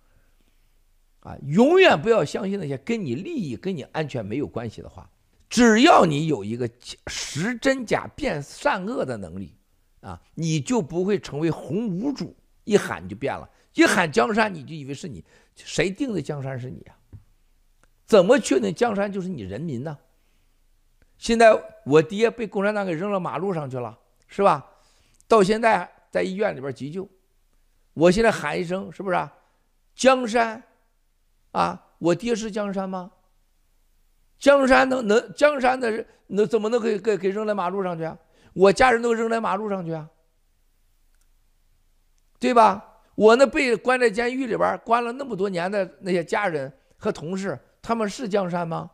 [1.21, 5.09] 啊，永远不要相信那些跟你利益、跟你安全没有关系的话。
[5.51, 6.67] 只要你有一个
[7.05, 9.55] 识真假、辨善恶的能力，
[9.99, 15.23] 啊，你就不会成为红无主，一喊就变了，一喊江山你就以为是你，
[15.55, 16.97] 谁定的江山是你啊？
[18.07, 19.95] 怎么确定江山就是你人民呢？
[21.19, 21.51] 现在
[21.85, 24.65] 我爹被共产党给扔到马路上去了，是吧？
[25.27, 25.91] 到现在。
[26.11, 27.07] 在医院里边急救，
[27.93, 29.33] 我现在喊一声，是不是啊？
[29.95, 30.61] 江山，
[31.53, 33.09] 啊，我爹是江山吗？
[34.41, 38.17] 江山能能江山的人，那怎么能给给给扔在马路上去啊？
[38.53, 40.09] 我家人都扔在马路上去啊，
[42.39, 42.83] 对吧？
[43.13, 48.89] 我那被关在监狱里边关了那么多年的那些家人和同事，他们是江山吗？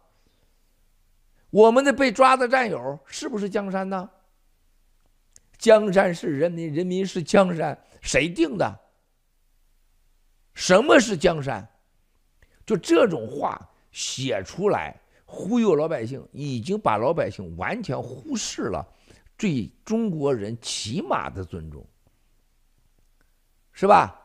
[1.49, 4.09] 我们的被抓的战友是不是江山呢？
[5.57, 8.79] 江山是人民，人民是江山，谁定的？
[10.53, 11.65] 什么是江山？
[12.65, 13.57] 就这种话
[13.93, 14.93] 写出来
[15.29, 18.87] 忽悠老百姓，已经把老百姓完全忽视了
[19.37, 21.85] 对中国人起码的尊重，
[23.73, 24.19] 是吧？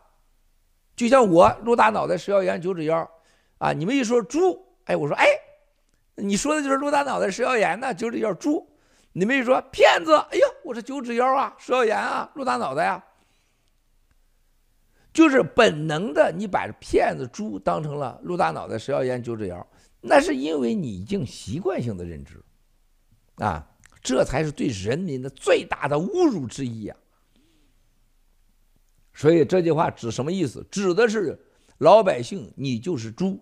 [0.95, 3.11] 就像我陆大脑袋蛇腰炎九指腰
[3.59, 5.27] 啊，你们一说猪，哎，我说哎，
[6.15, 8.69] 你说的就是陆大脑袋蛇腰炎呢，九指腰猪。
[9.15, 13.05] 你们一说骗子，哎呦，我是九指腰啊，蛇腰炎啊，陆大脑袋呀，
[15.13, 19.67] 就是本能的，你把骗子猪当成了陆大脑袋、蛇腰炎、九指腰，
[20.05, 22.43] 那是因为你已经习惯性的认知，
[23.37, 23.67] 啊，
[24.03, 26.97] 这才是对人民的最大的侮辱之一呀。
[29.15, 30.67] 所以这句话指什么意思？
[30.71, 31.39] 指的是
[31.79, 33.41] 老百姓，你就是猪，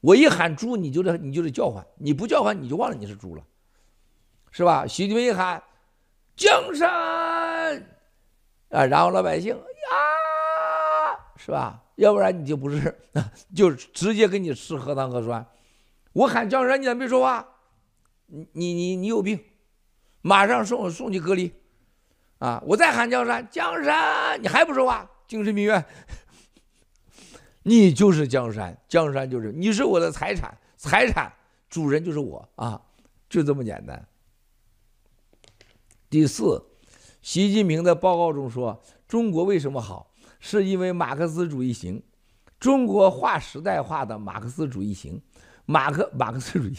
[0.00, 3.42] 我一喊猪，你就得你就得叫唤，你不叫唤，你就忘了你是猪了。
[4.50, 4.86] 是吧？
[4.86, 5.62] 习近平一喊
[6.36, 6.88] “江山”，
[8.68, 9.62] 啊，然后老百姓呀，
[11.36, 11.82] 是吧？
[11.96, 12.96] 要不然你就不是，
[13.54, 15.46] 就直接给你吃核糖核酸。
[16.12, 17.46] 我喊江山，你咋没说话？
[18.26, 19.38] 你你你你有病，
[20.22, 21.52] 马上送送去隔离。
[22.38, 22.62] 啊！
[22.66, 25.10] 我再喊江山，江山，你还不说话？
[25.26, 25.82] 精神病院。
[27.62, 31.32] 你就是江山，江山就是你是我的财产，财产
[31.70, 32.78] 主人就是我啊，
[33.28, 34.06] 就这么简单。
[36.10, 36.62] 第四，
[37.22, 40.12] 习近平的报告中说，中国为什么好？
[40.48, 42.00] 是因为马克思主义行，
[42.60, 45.20] 中国划时代化的马克思主义行，
[45.64, 46.76] 马克 马克思主义，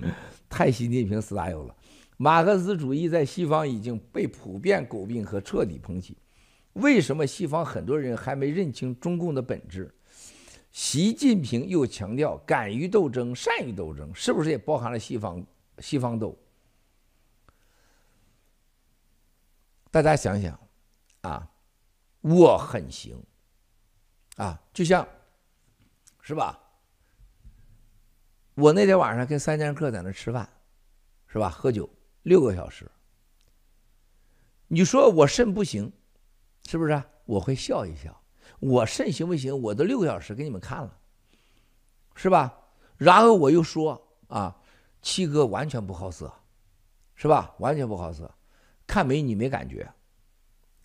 [0.48, 1.76] 太习近平 style 了。
[2.16, 6.16] 马克思主义在西方已经被普遍诟病和彻底抨击。
[6.72, 9.94] 为什么西方很多人还没认清中共的本质？
[10.72, 15.44] 习近平又强调敢于斗争、善于斗争，是不是也包含了西方
[15.78, 16.38] 西方斗？
[19.90, 20.58] 大家想想，
[21.20, 21.49] 啊，
[22.20, 23.22] 我很行，
[24.36, 25.06] 啊，就像，
[26.20, 26.58] 是吧？
[28.54, 30.48] 我那天晚上跟三剑客在那吃饭，
[31.26, 31.48] 是吧？
[31.48, 31.88] 喝酒
[32.22, 32.90] 六个小时。
[34.68, 35.90] 你说我肾不行，
[36.66, 37.02] 是不是？
[37.24, 38.14] 我会笑一笑。
[38.58, 39.58] 我肾行不行？
[39.58, 40.98] 我都六个小时给你们看了，
[42.14, 42.54] 是吧？
[42.98, 44.54] 然后我又说啊，
[45.00, 46.30] 七哥完全不好色，
[47.14, 47.54] 是吧？
[47.58, 48.30] 完全不好色。
[48.86, 49.90] 看美女没感觉，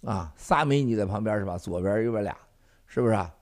[0.05, 1.57] 啊，仨美女在旁边是吧？
[1.57, 2.37] 左边右边俩，
[2.85, 3.35] 是不是啊？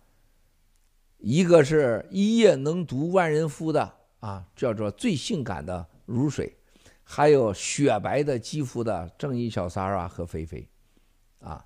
[1.18, 6.58] 一个是一夜能读万人夫的啊，叫做最性感的如水，
[7.04, 10.68] 还有雪白的肌肤的正义小三啊和菲菲，
[11.40, 11.66] 啊，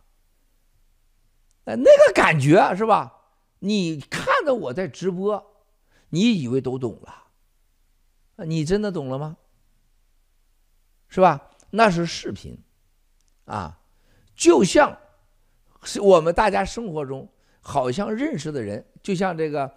[1.63, 3.13] 那那个感觉是吧？
[3.59, 5.65] 你看到我在直播，
[6.09, 9.37] 你以为都懂了，你真的懂了吗？
[11.07, 11.49] 是吧？
[11.69, 12.57] 那是视频。
[13.45, 13.76] 啊，
[14.37, 14.97] 就像
[15.83, 17.27] 是我们大家生活中
[17.59, 19.69] 好像认识的人，就像这个，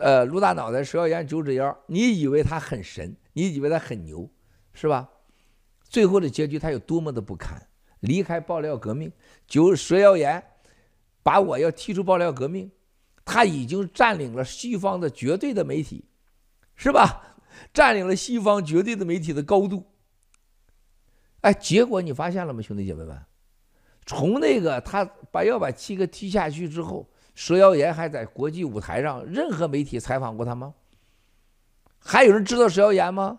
[0.00, 4.28] 呃，陆大脑袋、蛇腰炎、九指腰，你以为他很神，你以为他很牛，
[4.72, 5.08] 是吧？
[5.84, 7.68] 最后的结局他有多么的不堪，
[8.00, 9.12] 离开爆料革命，
[9.46, 10.42] 九蛇腰炎，
[11.22, 12.70] 把我要踢出爆料革命，
[13.24, 16.06] 他已经占领了西方的绝对的媒体，
[16.74, 17.36] 是吧？
[17.74, 19.84] 占领了西方绝对的媒体的高度。
[21.42, 23.18] 哎，结果你发现了吗，兄弟姐妹们？
[24.08, 30.72] 从那个他把要把七哥踢下去之后，蛇腰炎还在国际舞台上，任何媒体采访过他吗？
[31.98, 33.38] 还有人知道蛇腰炎吗？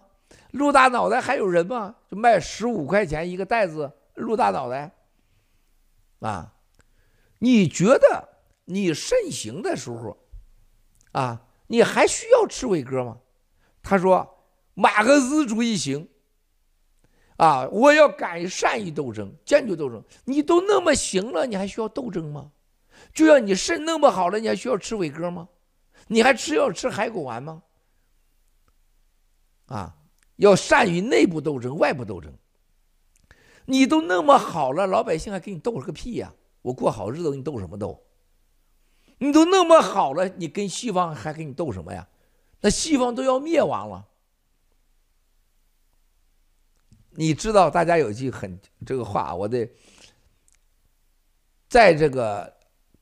[0.52, 1.96] 陆大脑袋还有人吗？
[2.08, 4.92] 就卖十五块钱一个袋子，陆大脑袋。
[6.20, 6.54] 啊，
[7.40, 8.30] 你觉得
[8.66, 10.18] 你慎行的时候，
[11.14, 13.18] 啊，你还需要赤伟哥吗？
[13.82, 14.46] 他说
[14.76, 16.08] ：“马克思主义行。”
[17.40, 20.04] 啊，我要敢于善于斗争，坚决斗争。
[20.26, 22.52] 你都那么行了，你还需要斗争吗？
[23.14, 25.48] 就像你肾那么好了，你还需要吃伟哥吗？
[26.08, 27.64] 你还吃要吃海狗丸吗？
[29.68, 29.96] 啊，
[30.36, 32.34] 要善于内部斗争，外部斗争。
[33.68, 38.04] 你都那么好了，老百姓还跟你斗个屁呀、我过好日子，你斗什么斗？
[39.20, 42.06] 你都那么好了，你跟西方还跟你斗什么呀？
[42.60, 44.09] 那西方都要灭亡了。
[47.20, 49.70] 你知道，大家有句很这个话，我得
[51.68, 52.50] 在这个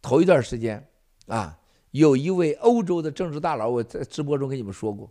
[0.02, 0.84] 头一段时间
[1.28, 1.56] 啊，
[1.92, 5.08] 有一位欧洲的政治大佬，我在直播中跟你们说过，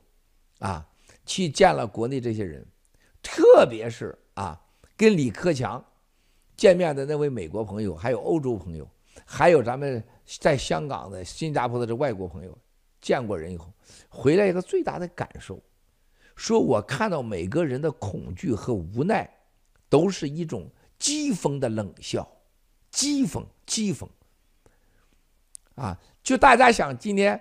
[0.59, 0.85] 啊，
[1.25, 2.67] 去见了国内这些人，
[3.23, 4.61] 特别是啊，
[4.97, 5.85] 跟李克强
[6.57, 8.91] 见面的那位美国朋友，还有欧洲朋友，
[9.25, 10.03] 还有咱们
[10.41, 12.59] 在香港的、新加坡的这外国朋友，
[13.01, 13.73] 见过人以后，
[14.09, 15.63] 回来一个最大的感受。
[16.37, 19.29] 说，我看到每个人的恐惧和无奈，
[19.89, 20.71] 都是一种
[21.01, 22.27] 讥讽的冷笑，
[22.93, 24.07] 讥讽，讥讽。
[25.75, 27.41] 啊，就大家想今天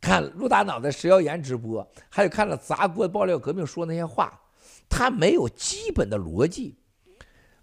[0.00, 4.40] 看陆大脑袋石耀岩直播，还有看了砸锅爆料革命说那些话，
[4.88, 6.76] 他没有基本的逻辑。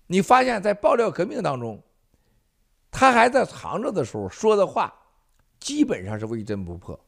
[0.07, 1.81] 你发现，在爆料革命当中，
[2.91, 4.93] 他还在藏着的时候说的话，
[5.59, 6.99] 基本上是微针不破，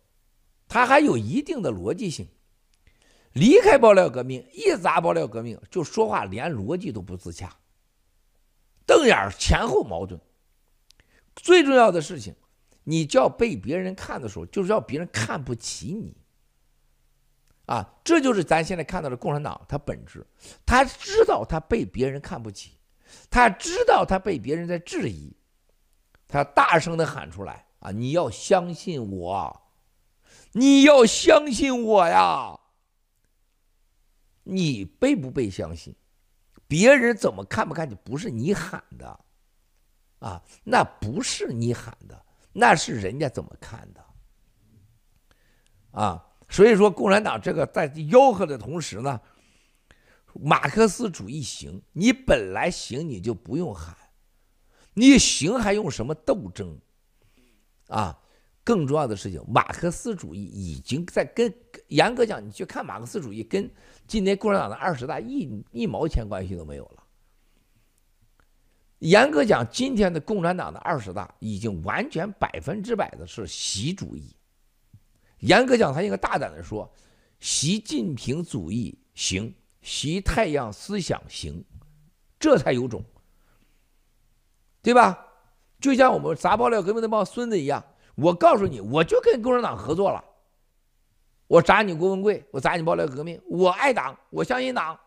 [0.68, 2.28] 他还有一定的逻辑性。
[3.38, 7.56] 离开爆料革命，一砸爆料革命就说话连逻辑都不自洽，
[8.86, 10.20] 瞪眼前后矛盾。
[11.36, 12.34] 最重要的事情，
[12.84, 16.18] 你叫被别人看的时候，就是要别人看不起你。
[17.68, 20.26] 啊，这就是咱现在看到的共产党，他本质，
[20.66, 22.72] 他知道他被别人看不起，
[23.30, 25.36] 他知道他被别人在质疑，
[26.28, 27.92] 他大声的喊出来啊！
[27.92, 29.62] 你要相信我，
[30.54, 32.58] 你要相信我呀！
[34.48, 35.94] 你被不被相信？
[36.68, 37.96] 别人怎么看不看你？
[38.04, 39.20] 不是你喊的，
[40.20, 44.06] 啊，那不是你喊的，那是人家怎么看的，
[45.92, 49.22] 啊，所以说共产党这个在吆喝的同时呢，
[50.34, 53.96] 马克思主义行，你本来行你就不用喊，
[54.94, 56.80] 你行还用什么斗争？
[57.88, 58.20] 啊？
[58.64, 61.50] 更重要的事情，马克思主义已经在跟
[61.88, 63.70] 严格讲，你去看马克思主义跟
[64.06, 67.04] 今年共产党的二十大一一毛钱关系都没有了。
[69.00, 74.36] 严格讲，今天的共产党的二十大已经完全百分之百的是习主义。
[75.40, 76.92] 严格讲，他应该大胆的说，
[77.40, 81.64] 习近平主义行，习太阳思想行，
[82.40, 83.04] 这才有种，
[84.82, 85.26] 对吧？
[85.80, 87.86] 就像我们砸爆料革命那帮孙子一样。
[88.16, 90.24] 我告诉你，我就跟共产党合作了。
[91.48, 93.42] 我砸你郭文贵，我砸你爆料革命。
[93.48, 95.00] 我爱党，我相信党。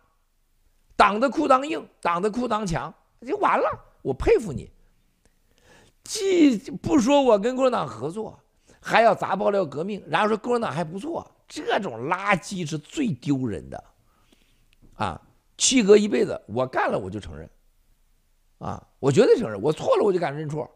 [0.96, 2.92] 党的裤裆硬，党的裤裆强，
[3.26, 3.66] 就完了。
[4.02, 4.70] 我佩服你，
[6.04, 8.38] 既不说我跟共产党合作，
[8.80, 11.30] 还要砸爆料革命，然后说共产党还不错。
[11.48, 13.84] 这种垃圾是最丢人的。
[14.94, 15.20] 啊，
[15.56, 17.48] 七哥一辈子，我干了我就承认。
[18.58, 20.70] 啊，我绝对承认，我错了我就敢认错。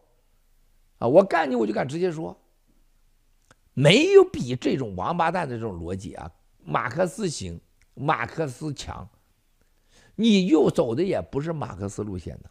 [0.97, 1.07] 啊！
[1.07, 2.35] 我干你，我就敢直接说，
[3.75, 6.31] 没有比这种王八蛋的这种逻辑啊，
[6.63, 7.59] 马克思行，
[7.93, 9.07] 马克思强，
[10.15, 12.49] 你又走的也不是马克思路线的。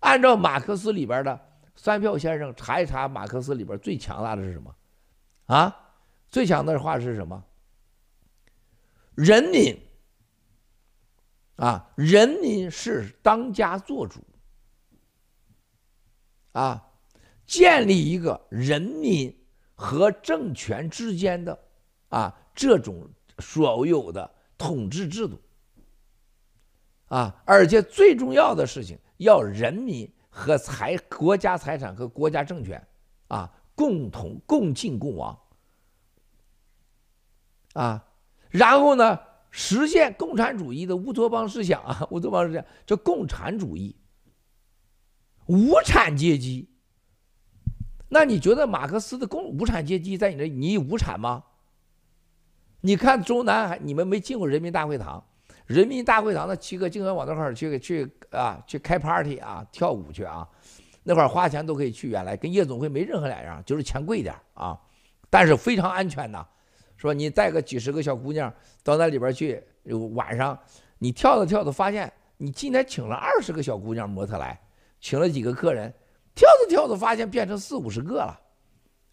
[0.00, 1.40] 按照马克思里边的
[1.76, 4.74] 三票先生查一查，马克思里边最强大的是什么？
[5.46, 5.94] 啊，
[6.28, 7.44] 最强的话是什么？
[9.14, 9.78] 人民
[11.54, 14.20] 啊，人民是当家作主
[16.52, 16.90] 啊。
[17.46, 19.43] 建立一个人民
[19.74, 21.58] 和政权之间的
[22.08, 23.08] 啊这种
[23.40, 25.40] 所有的统治制度
[27.08, 32.86] 啊，而且最重要的事情要人民和财国家财产和国家政权
[33.28, 35.38] 啊共同共进共亡
[37.72, 38.04] 啊，
[38.50, 39.18] 然后呢
[39.50, 43.96] 实现共产主义的乌托邦思想啊，乌托邦思想叫共产主义，
[45.46, 46.68] 无产阶级。
[48.14, 51.42] 那你觉得马克思的工无产阶级在你这，你无产吗？
[52.82, 55.20] 你看中南海，你们没进过人民大会堂，
[55.66, 60.48] 人民大会堂的七个经常往那块儿去去啊，去开 party 啊，跳舞去啊，
[61.02, 62.08] 那块儿花钱都可以去。
[62.08, 64.78] 原来跟夜总会没任何两样，就是钱贵点啊，
[65.28, 66.46] 但是非常安全呐。
[66.96, 68.54] 说你带个几十个小姑娘
[68.84, 69.60] 到那里边去，
[70.12, 70.56] 晚上
[70.98, 74.60] 你跳着跳着发现，你今天请了二十个小姑娘模特来，
[75.00, 75.92] 请了几个客人。
[76.34, 78.40] 跳着跳着，发现变成四五十个了，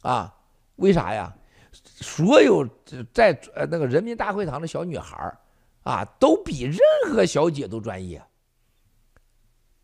[0.02, 0.36] 啊，
[0.78, 1.34] 为啥呀？
[1.72, 2.68] 所有
[3.14, 5.34] 在呃那个人民大会堂的小女孩
[5.84, 6.80] 啊，都比任
[7.14, 8.22] 何小姐都专业，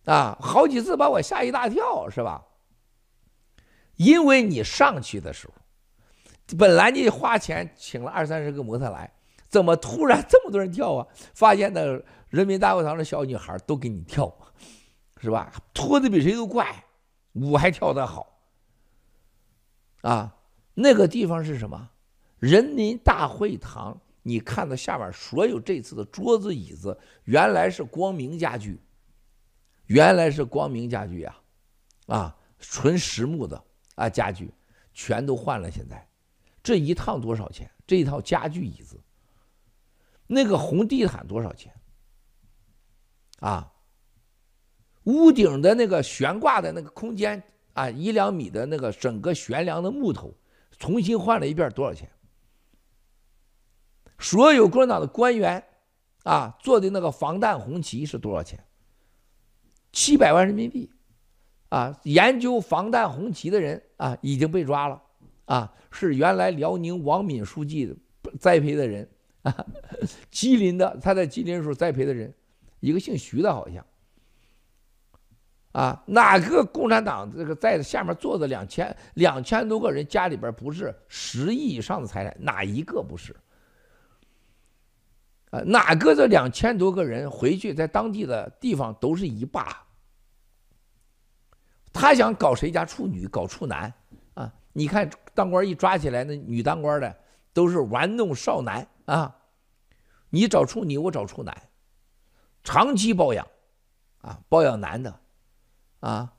[0.05, 2.43] 啊，好几次把我吓一大跳，是吧？
[3.95, 5.53] 因为你上去的时候，
[6.57, 9.11] 本来你花钱请了二三十个模特来，
[9.47, 11.07] 怎么突然这么多人跳啊？
[11.33, 11.81] 发现那
[12.29, 14.31] 人民大会堂的小女孩都给你跳，
[15.21, 15.51] 是吧？
[15.73, 16.83] 脱的比谁都快，
[17.41, 18.39] 舞还跳得好，
[20.01, 20.35] 啊。
[20.73, 21.89] 那个地方是什么？
[22.39, 23.99] 人民大会堂。
[24.21, 28.77] 你看到下面所有这次的桌子椅子，原来是光明家具，
[29.85, 31.37] 原来是光明家具呀，
[32.07, 33.63] 啊，纯实木的
[33.95, 34.53] 啊家具，
[34.93, 35.71] 全都换了。
[35.71, 36.05] 现在
[36.61, 37.71] 这一趟多少钱？
[37.87, 38.99] 这一套家具椅子，
[40.27, 41.73] 那个红地毯多少钱？
[43.39, 43.71] 啊，
[45.07, 50.33] 屋顶的那个悬挂的那个空间啊，一两米的那个整个悬梁的木头。
[50.77, 52.07] 重新换了一遍，多少钱？
[54.19, 55.63] 所有共产党的官员
[56.23, 58.59] 啊，做的那个防弹红旗是多少钱？
[59.93, 60.91] 七百万人民币
[61.69, 61.97] 啊！
[62.03, 65.01] 研究防弹红旗的人啊，已经被抓了
[65.45, 65.73] 啊！
[65.89, 67.97] 是原来辽宁王敏书记
[68.39, 69.09] 栽培的人
[69.43, 69.65] 啊，
[70.29, 72.31] 吉林的他在吉林时候栽培的人，
[72.81, 73.83] 一个姓徐的，好像。
[75.73, 83.35] 啊，哪个共产党这个在下面坐着两千两千多个人家里边不是十亿以上的财产，哪一个不是？
[85.51, 89.85] 啊，哪个这两千多个人回去在当地的地方都是一霸？
[91.93, 93.93] 他想搞谁家处女，搞处男
[94.33, 94.51] 啊？
[94.73, 97.15] 你看当官一抓起来，那女当官的
[97.53, 99.35] 都是玩弄少男啊！
[100.29, 101.55] 你找处女，我找处男，
[102.63, 103.47] 长期包养，
[104.21, 105.19] 啊，包养男的。
[105.99, 106.33] 啊，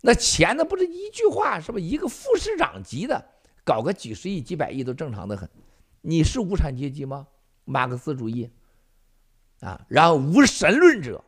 [0.00, 3.24] 那钱那不是一句话，是不一个副市长级的
[3.64, 5.48] 搞个几十亿、几百亿都正常的很？
[6.00, 7.28] 你是无产阶级吗？
[7.64, 8.50] 马克思主义
[9.60, 11.22] 啊，然后无神论者，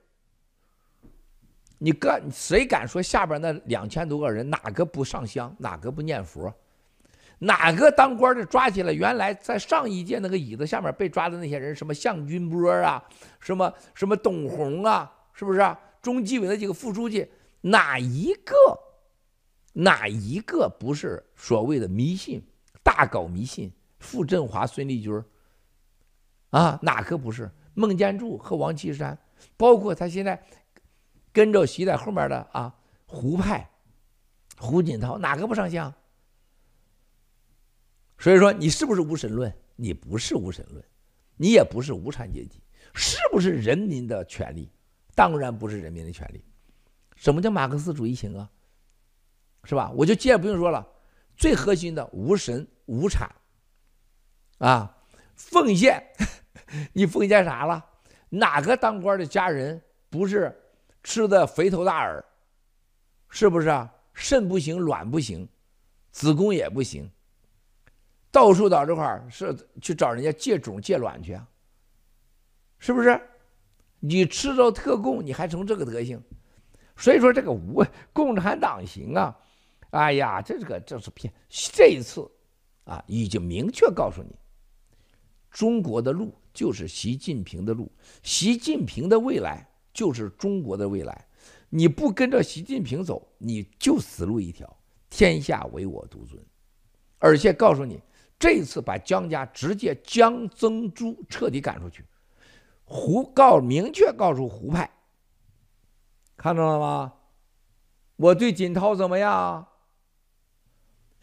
[1.78, 6.52] 你敢谁敢说下边那两千多个人哪个不上香，哪个不念佛，
[7.38, 8.92] 哪个当官的抓起来？
[8.92, 13.00] 原来在上一届那个椅子下面被抓的那些人，什么项军波啊，
[13.38, 15.78] 什么什么董红啊，是不是啊？
[16.04, 17.26] 中纪委的几个副书记，
[17.62, 18.54] 哪一个，
[19.72, 22.42] 哪一个不是所谓的迷信，
[22.82, 23.72] 大搞迷信？
[23.98, 25.24] 傅振华、孙立军，
[26.50, 27.50] 啊，哪个不是？
[27.72, 29.18] 孟建柱和王岐山，
[29.56, 30.46] 包括他现在
[31.32, 32.76] 跟着习在后面的啊，
[33.06, 33.70] 胡派，
[34.58, 35.92] 胡锦涛，哪个不上香？
[38.18, 39.50] 所以说，你是不是无神论？
[39.76, 40.84] 你不是无神论，
[41.36, 42.60] 你也不是无产阶级，
[42.92, 44.70] 是不是人民的权利？
[45.14, 46.44] 当然不是人民的权利。
[47.16, 48.50] 什么叫马克思主义型啊？
[49.64, 49.90] 是吧？
[49.94, 50.86] 我就接着不用说了。
[51.36, 53.28] 最核心的无神无产，
[54.58, 54.96] 啊，
[55.34, 56.00] 奉献，
[56.92, 57.84] 你奉献啥了？
[58.28, 60.54] 哪个当官的家人不是
[61.02, 62.24] 吃的肥头大耳？
[63.30, 63.92] 是不是啊？
[64.12, 65.48] 肾不行，卵不行，
[66.12, 67.10] 子宫也不行，
[68.30, 71.48] 到处到这块儿是去找人家借种借卵去啊？
[72.78, 73.20] 是不是？
[74.06, 76.22] 你吃着特供，你还成这个德行，
[76.94, 77.82] 所以说这个无
[78.12, 79.34] 共产党行啊，
[79.92, 81.32] 哎呀，这这个这是骗。
[81.48, 82.30] 这一次
[82.84, 84.36] 啊，已经明确告诉你，
[85.50, 87.90] 中国的路就是习近平的路，
[88.22, 91.26] 习近平的未来就是中国的未来。
[91.70, 94.76] 你不跟着习近平走，你就死路一条，
[95.08, 96.38] 天下唯我独尊。
[97.18, 97.98] 而且告诉你，
[98.38, 102.04] 这次把江家直接江增珠彻底赶出去。
[102.84, 104.90] 胡告明确告诉胡派，
[106.36, 107.14] 看到了吗？
[108.16, 109.66] 我对锦涛怎么样？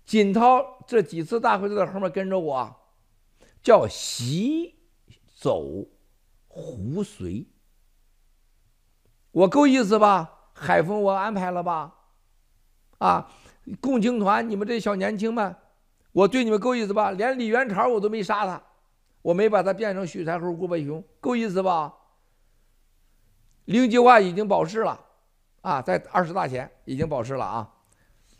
[0.04, 2.76] 锦涛这几次大会都在后面跟着我，
[3.64, 4.76] 叫习
[5.34, 5.64] 走
[6.48, 7.48] 胡随，
[9.32, 10.52] 我够意思吧？
[10.54, 11.96] 海丰我安排了吧？
[12.98, 13.32] 啊，
[13.80, 15.56] 共青团你们这小年轻们，
[16.12, 17.12] 我对你们够意思吧？
[17.12, 18.62] 连李元朝我都没杀他。
[19.22, 21.94] 我没把他变成许才猴、顾伯雄，够意思吧？
[23.66, 25.00] 令计划已经保释了，
[25.62, 27.72] 啊，在二十大前已经保释了啊，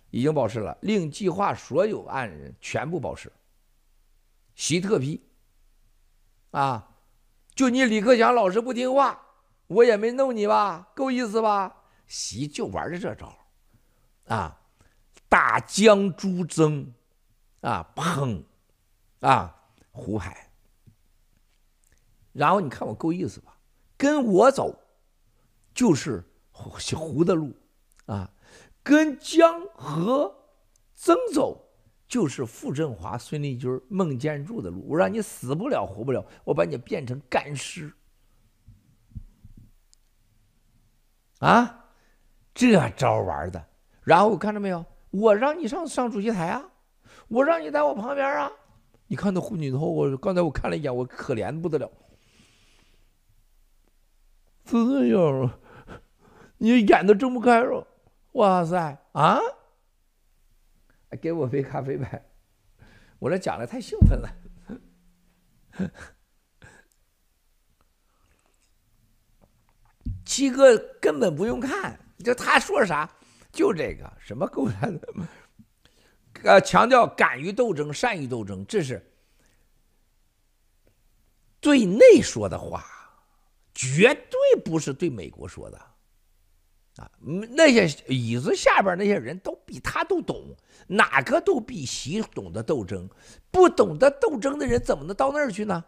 [0.10, 0.76] 已经保释了。
[0.82, 3.32] 令计划所有案人全部保释，
[4.56, 5.24] 习特批，
[6.50, 6.96] 啊，
[7.54, 9.22] 就你李克强老是不听话，
[9.68, 10.90] 我也没弄你吧？
[10.96, 11.78] 够意思吧？
[12.08, 13.34] 习就玩的这招，
[14.26, 14.60] 啊，
[15.30, 16.92] 大江诸增，
[17.62, 18.44] 啊，捧，
[19.22, 19.56] 啊，
[19.92, 20.51] 胡海。
[22.34, 23.58] 然后你看我够意思吧？
[23.98, 24.76] 跟我走，
[25.74, 26.24] 就是
[26.96, 27.56] 胡的路，
[28.06, 28.32] 啊，
[28.82, 30.34] 跟江河
[30.96, 31.64] 曾走
[32.08, 37.94] 就是傅振华、孙立军、孟建柱的路，我让你死不了活不了，我把你变成干尸。
[41.40, 41.86] 啊，
[42.54, 43.66] 这招玩的，
[44.04, 44.86] 然后看到没有？
[45.10, 46.64] 我让你上上主席台啊，
[47.28, 48.52] 我让你在我旁边啊。
[49.08, 51.92] 你看那胡锦涛，我刚才我看了一眼，我可怜的不得了。
[54.72, 55.60] 这样，
[56.58, 57.86] 你眼都睁不开了，
[58.34, 59.38] 哇塞啊！
[61.22, 62.26] 给我杯咖啡呗，
[63.20, 64.30] 我这讲的太兴奋了。
[70.26, 73.14] 七哥根本不用看，就他说啥，
[73.52, 75.28] 就这个什么共产党，
[76.44, 79.06] 呃，强调敢于斗争、善于斗争，这是
[81.60, 82.86] 对内说的话，
[83.74, 85.78] 绝对不是对美国说的。
[86.98, 87.10] 啊，
[87.52, 90.56] 那些椅子下边那些人都比他都懂，
[90.88, 93.10] 哪个都比习懂得斗争，
[93.50, 95.84] 不懂得斗争的人怎么能到那儿去呢？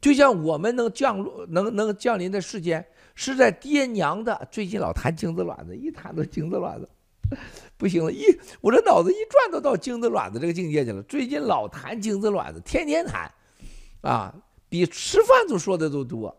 [0.00, 2.86] 就像我们能降落、能能降临的世界。
[3.16, 6.88] 是在爹娘的，最近老谈精子卵子，一谈都精子卵子，
[7.76, 8.24] 不行了，一
[8.62, 11.02] 我这脑子一转都到精子卵子这个境界去了。
[11.02, 13.30] 最近老谈精子卵子，天天谈，
[14.00, 14.34] 啊，
[14.70, 16.34] 比吃饭都说的都多。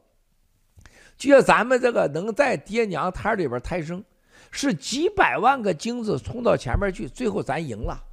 [1.22, 4.04] 就像咱们这个能在爹娘胎里边胎生，
[4.50, 8.04] 是几百万个精子冲到前面去，最后咱赢了，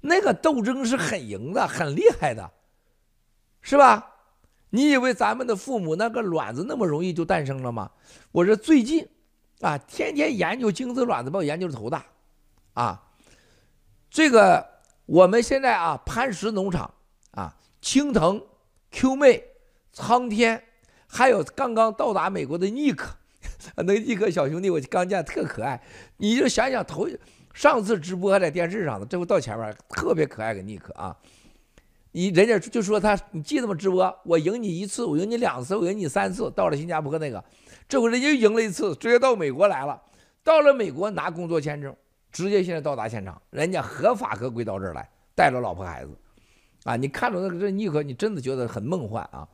[0.00, 2.48] 那个斗争是很赢的，很厉害的，
[3.60, 4.12] 是吧？
[4.70, 7.90] 你以为咱们的父母那个卵子那么容易就诞生了吗？
[8.30, 9.04] 我说最近，
[9.60, 12.06] 啊，天天研究精子卵子，把我研究的头大，
[12.74, 13.02] 啊，
[14.08, 14.64] 这个
[15.06, 16.94] 我们现在啊，磐石农场
[17.32, 18.40] 啊，青藤、
[18.92, 19.42] Q 妹、
[19.92, 20.62] 苍天，
[21.14, 23.14] 还有刚刚到达美国的尼克，
[23.78, 25.80] 那个尼克小兄弟我刚见特可爱，
[26.16, 27.08] 你就想想头
[27.52, 31.16] 上次直播还在电视上的，这回到前面特别可爱个尼克啊。
[32.10, 33.74] 你人家就说他，你记得吗？
[33.74, 36.50] 直播我赢你一次，我赢你两次，我赢你三次。
[36.50, 37.42] 到了新加坡那个，
[37.88, 40.00] 这回人家又赢了一次，直接到美国来了。
[40.42, 41.94] 到了美国拿工作签证，
[42.32, 46.10] 直接现在到达现场，人家合法合规到这儿来，带着老婆孩子，
[46.82, 49.46] 啊，你看着那个这尼克，你真的觉得很梦幻啊。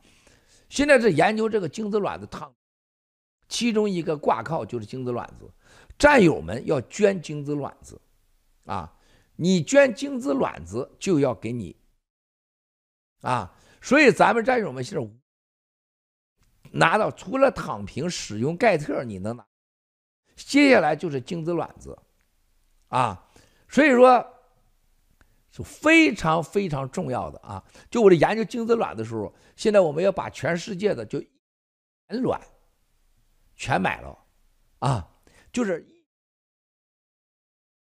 [0.71, 2.55] 现在是研究这个精子卵子汤，
[3.49, 5.51] 其中一个挂靠就是精子卵子，
[5.99, 7.99] 战友们要捐精子卵子，
[8.63, 8.89] 啊，
[9.35, 11.75] 你捐精子卵子就要给你。
[13.19, 15.05] 啊，所以咱们战友们现在
[16.71, 19.45] 拿到除了躺平使用盖特，你能拿，
[20.37, 21.99] 接下来就是精子卵子，
[22.87, 23.27] 啊，
[23.67, 24.25] 所以说
[25.51, 27.63] 是非常非常重要的啊。
[27.89, 31.23] 就我这研究精子卵的时候，现在我们要把全世界的就
[32.07, 32.41] 卵
[33.55, 34.17] 全买了，
[34.79, 35.07] 啊，
[35.51, 35.85] 就是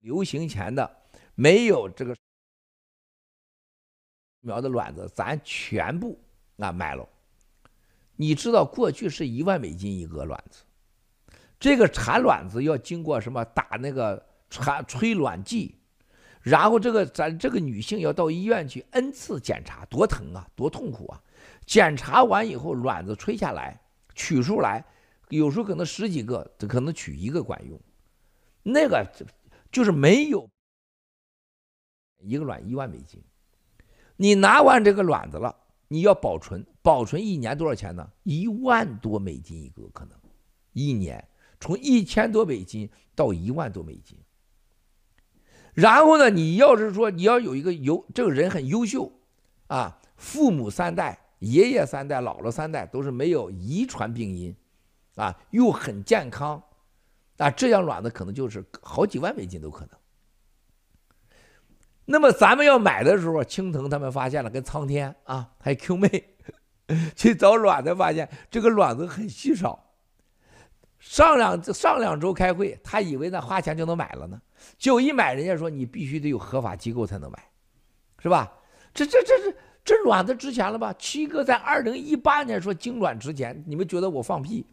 [0.00, 0.96] 流行前的
[1.34, 2.16] 没有这个。
[4.44, 6.20] 苗的卵子，咱全部
[6.56, 7.08] 啊买了。
[8.16, 10.64] 你知道过去是一万美金一个卵子，
[11.60, 14.20] 这个产卵子要经过什么打那个
[14.50, 15.80] 产催卵剂，
[16.43, 21.23] 然后这个咱这个女性要到医院去 N 次检查，多疼啊，多痛苦啊！
[21.64, 23.81] 检查完以后，卵子吹下来，
[24.14, 24.85] 取出来，
[25.28, 27.81] 有时候可能十几个，可能取一个管用。
[28.64, 29.09] 那个
[29.70, 30.48] 就是没有
[32.19, 33.23] 一个卵一万美金。
[34.16, 35.56] 你拿完这个卵子了，
[35.86, 38.10] 你要保存，保存一年多少钱呢？
[38.24, 40.19] 一万多美金一个，可能
[40.73, 41.24] 一年
[41.60, 44.19] 从一千多美金到一万多美金。
[45.74, 49.11] 然后呢，你要是说你要有一个优，这个人很优秀
[49.69, 54.55] 啊，父母三代、爷爷三代、姥姥三代都是没有遗传病因，
[55.16, 56.62] 啊，又很健康，
[57.39, 59.90] 啊，这样卵子可能就是好几万美金都可能。
[62.05, 66.36] 那么咱们要买的时候，青藤他们发现了，跟苍天啊，还有 Q 妹
[67.16, 69.89] 去找卵子，发现这个卵子很稀少。
[70.99, 74.40] 上两上两周开会，他以为那花钱就能买了呢，
[74.78, 77.39] 就一买，人家说你必须得有合法机构才能买，
[78.18, 78.52] 是吧？
[78.94, 80.94] 这这这这这卵子值钱了吧？
[80.98, 84.66] 七哥在二零一八年说精卵值钱，你们觉得我放屁，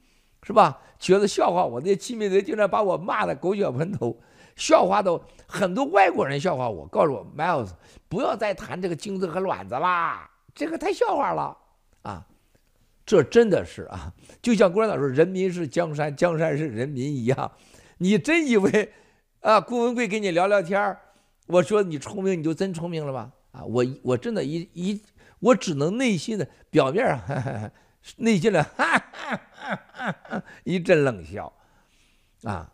[0.44, 0.80] 是吧？
[0.99, 1.80] 觉得笑话我？
[1.80, 4.20] 那些亲密的竟然把我骂得狗血喷头。
[4.56, 7.70] 笑话的很多外国人笑话我，告诉我 Miles
[8.10, 11.57] 不要再谈这个精子和卵子啦，这个太笑话了
[12.02, 12.26] 啊！
[13.06, 17.52] 这真的是啊，就像共产党说“人民是江山，江山是人民”一样，
[17.99, 18.91] 你真以为
[19.41, 20.98] 啊，顾文贵跟你聊聊天
[21.48, 23.32] 我说你聪明，你就真聪明了吧？
[23.52, 25.02] 啊，我我真的一一
[25.40, 27.72] 我只能内心的表面啊，
[28.18, 31.52] 内心的哈哈哈哈一阵冷笑
[32.44, 32.72] 啊。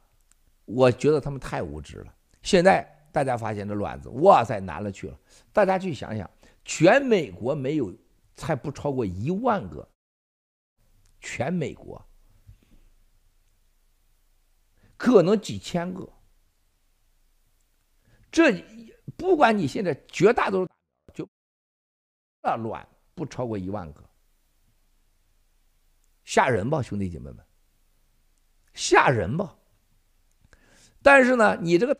[0.65, 2.13] 我觉得他们太无知了。
[2.41, 5.19] 现在大家发现这卵子，哇塞，难了去了。
[5.53, 6.27] 大家去想想，
[6.65, 7.93] 全美国没有，
[8.35, 9.87] 才不超过一万个。
[11.21, 12.03] 全美国
[14.97, 16.09] 可能几千个。
[18.35, 18.51] 这
[19.15, 20.69] 不管你现在绝大多数
[21.13, 21.29] 就
[22.41, 24.03] 那卵不超过一万个，
[26.25, 27.45] 吓人吧，兄弟姐妹们，
[28.73, 29.57] 吓人吧。
[31.01, 31.97] 但是呢，你这个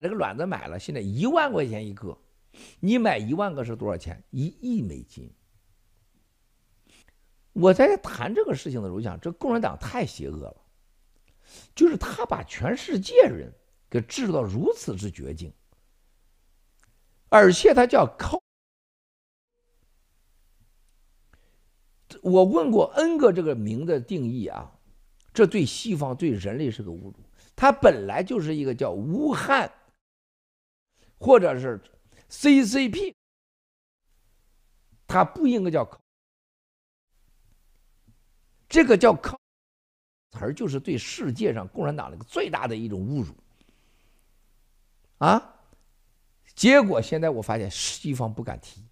[0.00, 2.18] 这个卵子买了，现在一万块钱一个，
[2.80, 4.20] 你买一万个是多少钱？
[4.30, 5.32] 一亿美金。
[7.52, 10.60] 我在谈这个事情的时候，想这共产党太邪恶了，
[11.76, 13.52] 就是他把全世界人
[13.94, 15.52] 给制造如此之绝境，
[17.28, 18.42] 而且他叫靠。
[22.20, 24.68] 我问过 N 个这个名的定义啊，
[25.32, 27.14] 这对西方对人类是个侮辱。
[27.54, 29.72] 它本来就是一个叫武汉，
[31.20, 31.80] 或者是
[32.28, 33.14] CCP，
[35.06, 36.00] 它不应该叫“靠”，
[38.68, 39.38] 这个叫“靠”
[40.36, 43.32] 词儿就是对世界上共产党的最大的一种侮辱
[45.24, 45.54] 啊！
[46.54, 48.82] 结果现在我发现西方不敢提，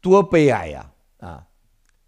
[0.00, 0.92] 多悲哀呀！
[1.18, 1.46] 啊，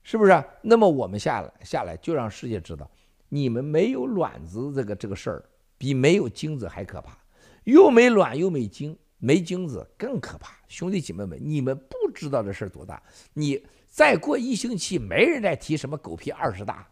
[0.03, 0.45] 是不是？
[0.63, 2.91] 那么我们下来下来就让世界知道。
[3.29, 5.45] 你们没有卵子这个这个事儿，
[5.77, 7.19] 比没有精子还可怕，
[7.65, 10.57] 又没卵又没精，没精子更可怕。
[10.69, 13.03] 兄弟姐妹们，你们不知道这事儿多大。
[13.35, 16.89] 你再过一星期，没人再提什么狗屁二十大，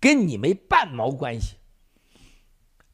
[0.00, 1.56] 跟你没半毛关系。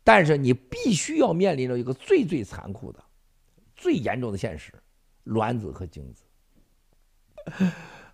[0.04, 3.02] 但是你必须要面临着一个最最残酷的、
[3.76, 4.72] 最严重的现实：
[5.24, 6.24] 卵子和精子。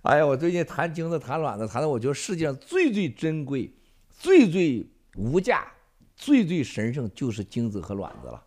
[0.02, 3.74] 哎呀，我最近谈精子、谈卵子，谈的我觉得世界上最最珍贵。
[4.20, 4.84] 最最
[5.14, 5.72] 无价、
[6.16, 8.44] 最最神圣就是精子和卵子了，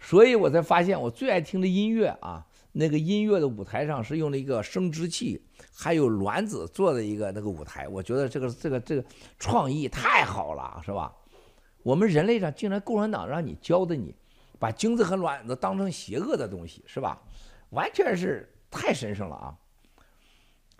[0.00, 5.40] 所以我才发现我最爱听的音乐啊，那个音乐的舞台上是用了一个生殖器，
[5.72, 9.04] 还有卵子做的一个那个舞台，我觉得这个这个这个
[9.38, 11.14] 创意太好了，是吧？
[11.86, 14.12] 我们人类上竟然共产党让你教的你，
[14.58, 17.22] 把精子和卵子当成邪恶的东西，是吧？
[17.70, 19.56] 完全是太神圣了啊！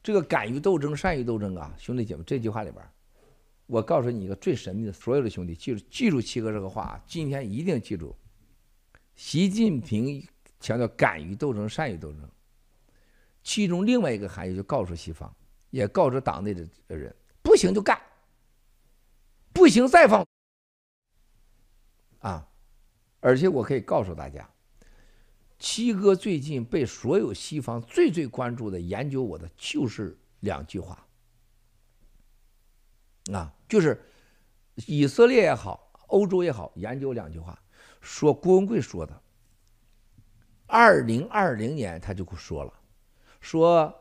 [0.02, 2.84] 这个敢于斗争、善于斗争啊，兄弟姐妹，这句话里边。
[3.66, 8.12] 我告诉你一个最神秘的，所有的兄弟记住记住七哥这个话，今天一定记住。
[9.14, 10.26] 习近平
[10.58, 12.28] 强调敢于斗争、善于斗争，
[13.44, 15.32] 其中另外一个含义就告诉西方，
[15.70, 17.96] 也告诉党内的人，不行就干，
[19.52, 20.26] 不行再放。
[23.26, 24.48] 而且我可以告诉大家，
[25.58, 31.04] 七哥最近被所有西方最最关注的研究我的就是两句话。
[33.32, 34.00] 啊，就是
[34.86, 37.60] 以色列也好，欧洲也好，研究两句话，
[38.00, 39.22] 说郭文贵说的。
[40.68, 42.72] 二零二零年他就说了，
[43.40, 43.92] 说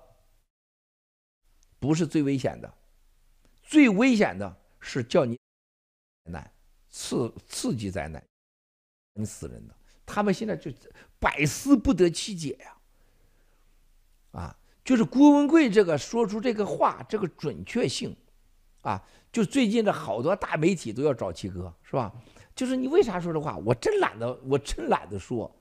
[1.80, 2.72] 不是最危险的，
[3.64, 5.36] 最危险的是叫你
[6.26, 6.52] 难，
[6.92, 8.24] 刺刺激灾难，
[9.16, 9.74] 你死人的。
[10.06, 10.72] 他们现在就
[11.20, 12.78] 百思不得其解呀，
[14.40, 18.16] 啊，就是郭文贵这个说出这个话，这个准确性。
[18.82, 22.14] 啊，就最近的好多大媒体都要找七哥，是吧？
[22.54, 23.58] 就是你为啥说这话？
[23.66, 25.52] 我真懒得，我真懒得说。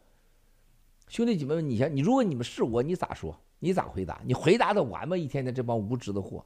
[1.09, 3.35] 兄弟姐妹们，你想，你如果你们是我，你咋说？
[3.61, 4.21] 你咋回答？
[4.27, 5.17] 你回答的完吗？
[5.17, 6.45] 一天天这帮无知的货，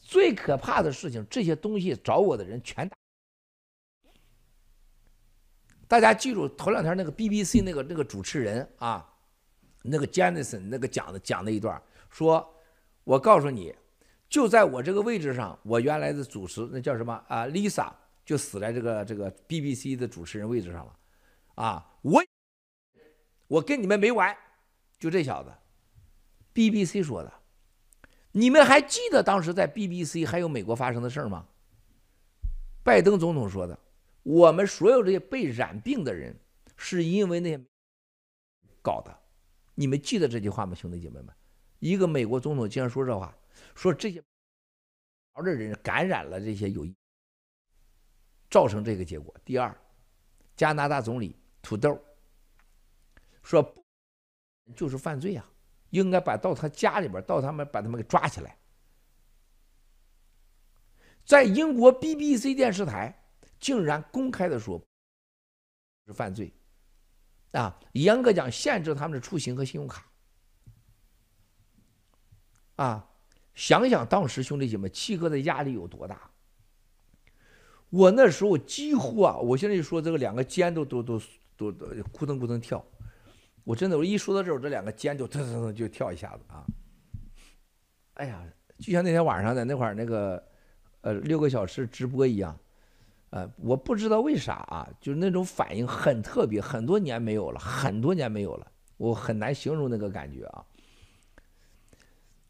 [0.00, 2.96] 最可怕的事情，这些东西找我的人全打。
[5.94, 9.08] 大家记住，头两天那个 BBC 那个那个主持人啊，
[9.82, 11.80] 那个 Janison 那个讲的讲的一段，
[12.10, 12.52] 说，
[13.04, 13.72] 我告诉你。
[14.28, 17.92] 就在我这个位置上，我原来的主持那叫什么啊？Lisa
[18.24, 20.96] 就死在这个这个 BBC 的主持人位置上了，
[21.54, 22.20] 啊，我
[23.46, 24.36] 我跟你们没完，
[24.98, 25.52] 就这小子
[26.52, 27.32] ，BBC 说的，
[28.32, 31.46] 你们还记得当时在 BBC 还有美国发生的事吗？
[32.82, 33.78] 拜登总统说的，
[34.24, 36.36] 我们所有这些被染病的人
[36.76, 37.64] 是因为那些
[38.82, 39.16] 搞的，
[39.74, 41.32] 你们记得这句话吗，兄弟姐妹们？
[41.78, 43.32] 一个美国总统竟然说这话。
[43.74, 44.22] 说这些
[45.32, 46.86] 毛的人感染了这些有，
[48.50, 49.34] 造成这个结果。
[49.44, 49.76] 第二，
[50.56, 52.02] 加拿大总理土豆
[53.42, 53.74] 说
[54.74, 55.48] 就是犯罪啊，
[55.90, 58.58] 应该把到他家里边，到他们把他们给抓起来。
[61.24, 63.23] 在英国 BBC 电视台
[63.64, 64.78] 竟然公开的说
[66.06, 66.52] 是犯罪
[67.52, 70.06] 啊，严格讲限制他们的出行和信用卡
[72.76, 73.08] 啊。
[73.54, 76.30] 想想当时兄弟姐妹七哥的压力有多大？
[77.88, 81.18] 我那时候几乎啊，我现在就说这个两个肩都都都
[81.56, 82.84] 都都咕噔咕噔跳。
[83.62, 86.66] 我真的，我一说到这儿，我这两个肩就噔噔噔就跳一下子啊！
[88.12, 88.44] 哎呀，
[88.78, 90.46] 就像那天晚上在那块儿那个
[91.00, 92.58] 呃六个小时直播一样，
[93.34, 100.64] 呃，我不知道为啥啊，就是那种反应很特别，很多年没有了，很多年没有了，我很难形容那个感觉啊。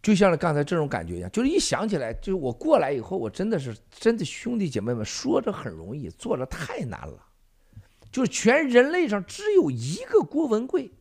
[0.03, 7.27] 就像刚才这种感觉一样，就是一想起来，就是我过来以后，我真的是真的兄弟姐妹们说着很容易，做着太难了。
[8.13, 10.93] 就是全人类上只有一个郭文贵。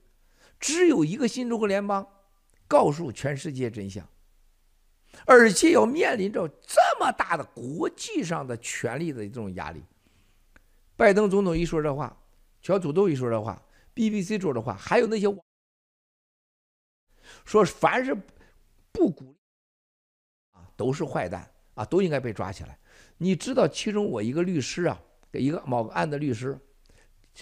[0.62, 2.08] 只有一个新中国联邦，
[2.70, 4.08] 告诉全世界真相，
[5.26, 9.84] 而且要面临着这么大的国际上的权力的这种压力。
[10.96, 12.16] 拜登总统一说这话，
[12.62, 13.62] 小土豆一说这话
[13.96, 15.28] ，BBC 说这话，还有那些
[17.46, 18.16] 说凡是
[18.92, 19.38] 不鼓励
[20.52, 22.78] 啊，都是坏蛋啊，都应该被抓起来。
[23.18, 26.60] 你知道，其中我一个律师啊，一个某个案的律师，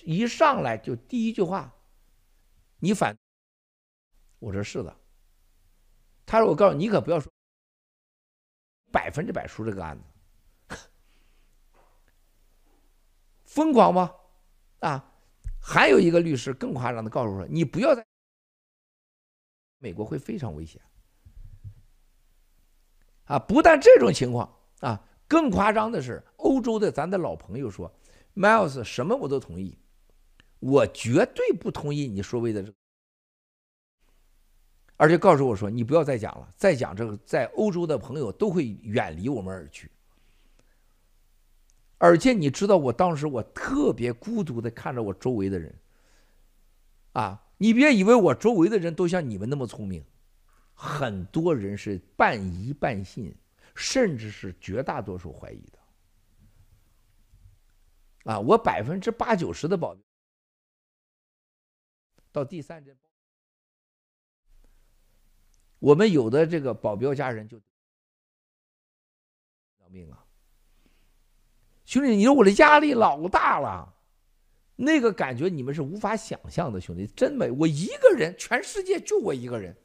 [0.03, 1.73] 一上来就第一句话。
[2.79, 3.15] 你反，
[4.39, 4.95] 我说是的。
[6.25, 7.31] 他说：“我告诉你，你可不要说
[8.91, 10.03] 百分之百输这个案子，
[13.45, 14.13] 疯狂吗？
[14.79, 15.13] 啊，
[15.61, 18.05] 还有一个律师更夸张的告诉我说：你不要在
[19.79, 20.81] 美国会非常危险。
[23.25, 27.91] 啊，不但这种情况啊，更夸张的是，欧洲的咱的老朋友说
[28.35, 29.77] ，Miles 什么我都同意。”
[30.59, 32.71] 我绝对不同意你所谓的这，
[35.01, 39.89] 而且告诉我说，你不要再讲了，再讲这个，在欧洲的朋友都会远离我们而去。
[41.97, 45.75] 而且你知道，我当时我特别孤独的看着我周围的人，
[47.13, 50.05] 啊，你别以为我周围的人都像你们那么聪明，
[50.75, 53.35] 很多人是半疑半信，
[53.73, 55.79] 甚至是绝大多数怀疑的。
[58.31, 59.97] 啊，我百分之八九十的保。
[62.31, 62.95] 到第三针，
[65.81, 67.57] 我们有的这个保镖家人就
[69.79, 70.23] 要命啊！
[71.85, 73.91] 兄弟，你说我的压力老大了，
[74.75, 79.75] 那个感觉你们是无法想象的，兄弟，真没我一个人，全世界就我一个人，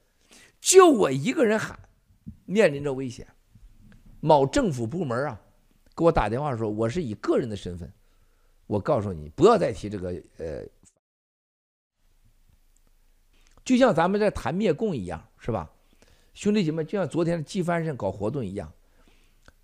[0.61, 1.79] 就我一个人喊，
[2.45, 3.27] 面临着危险。
[4.21, 5.41] 某政府部门啊，
[5.97, 7.91] 给我打电话说，我是以个人的身份，
[8.67, 10.63] 我告诉你，不要再提这个呃。
[13.65, 15.73] 就像咱们在谈灭共一样，是吧？
[16.37, 18.71] 兄弟姐妹，就像昨天的纪梵希搞活动一样，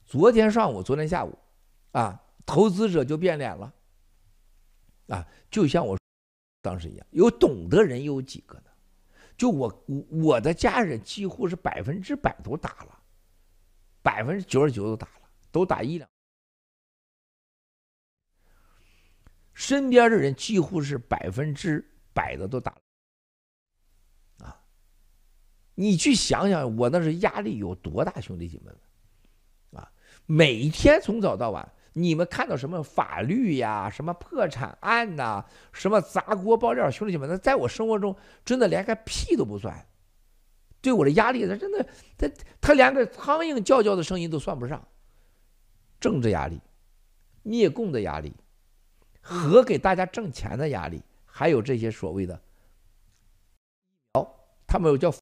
[0.06, 1.38] 昨天上午、昨天下午，
[1.90, 3.70] 啊，投资者就变脸了，
[5.08, 5.98] 啊，就像我
[6.62, 8.70] 当时一样，有懂的人有几个呢？
[9.36, 12.98] 就我我的家人几乎是百分之百都打了，
[14.00, 16.08] 百分之九十九都打了，都打一两，
[19.52, 22.80] 身边的人几乎是百分之百的都打了。
[25.82, 28.70] 你去想想，我那是压力有多大，兄弟姐妹
[29.72, 29.90] 们，啊，
[30.26, 39.84] 每天从早到晚，你们看到什么法律呀，什么破产案呐，什么砸锅爆料，兄弟姐妹，那在我生活中真的连个屁都不算，
[40.80, 41.84] 对我的压力，他真的，
[42.16, 42.30] 他
[42.60, 44.86] 他连个苍蝇叫叫的声音都算不上。
[45.98, 46.60] 政治压力，
[47.42, 48.32] 灭共的压力，
[49.20, 52.40] 和给大家挣钱的压力，还有这些所谓的，
[54.12, 54.30] 哦，
[54.68, 55.12] 他们有叫。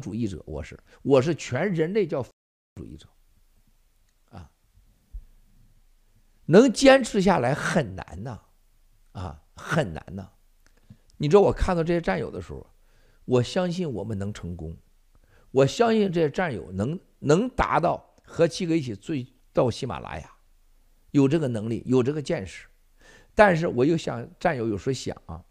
[0.00, 2.22] 主义者，我是我是全人类叫
[2.76, 3.08] 主义者，
[4.30, 4.50] 啊，
[6.46, 8.40] 能坚持下来很难呐，
[9.12, 10.30] 啊，很难呐。
[11.16, 12.66] 你知道我看到这些战友的时候，
[13.26, 14.76] 我相信我们能成功，
[15.50, 20.32] 我相信这些战友能能达到和七哥一起追到喜马拉雅，
[21.10, 22.66] 有这个能力，有这个见识。
[23.34, 25.44] 但是我又想，战友有时候想啊，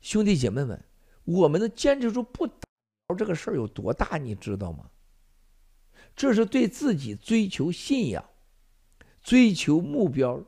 [0.00, 0.84] 兄弟姐妹们，
[1.24, 2.68] 我们能坚持住不打？
[3.14, 4.88] 这个事儿有多大，你知道吗？
[6.14, 8.22] 这是对自己追求信仰、
[9.22, 10.42] 追求目标、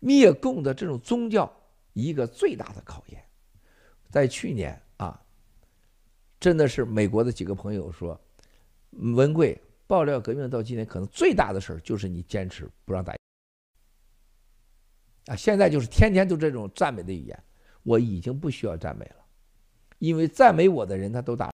[0.00, 1.50] 灭共的这种宗教
[1.92, 3.22] 一个最大的考验。
[4.08, 5.20] 在去年啊，
[6.40, 8.18] 真的是美国的几个朋友说，
[8.92, 13.14] 文贵爆料革命到今天，可能最大的事儿就是你坚持不让打。
[15.26, 17.44] 啊，现在就是天天都这种赞美的语言，
[17.82, 19.16] 我已经不需要赞美了，
[19.98, 21.53] 因为赞美我的人他都打。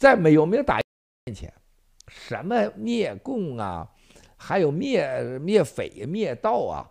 [0.00, 0.80] 在没有没有打
[1.26, 1.52] 面前，
[2.08, 3.86] 什么灭共啊，
[4.34, 6.90] 还有灭灭匪灭盗啊，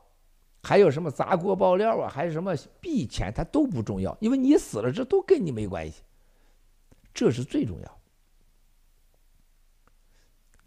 [0.62, 6.04] 还有什么砸锅爆料啊，还有什么避钱，它都不重要，因为你死了，这都跟你没关系，
[7.12, 8.00] 这是最重要。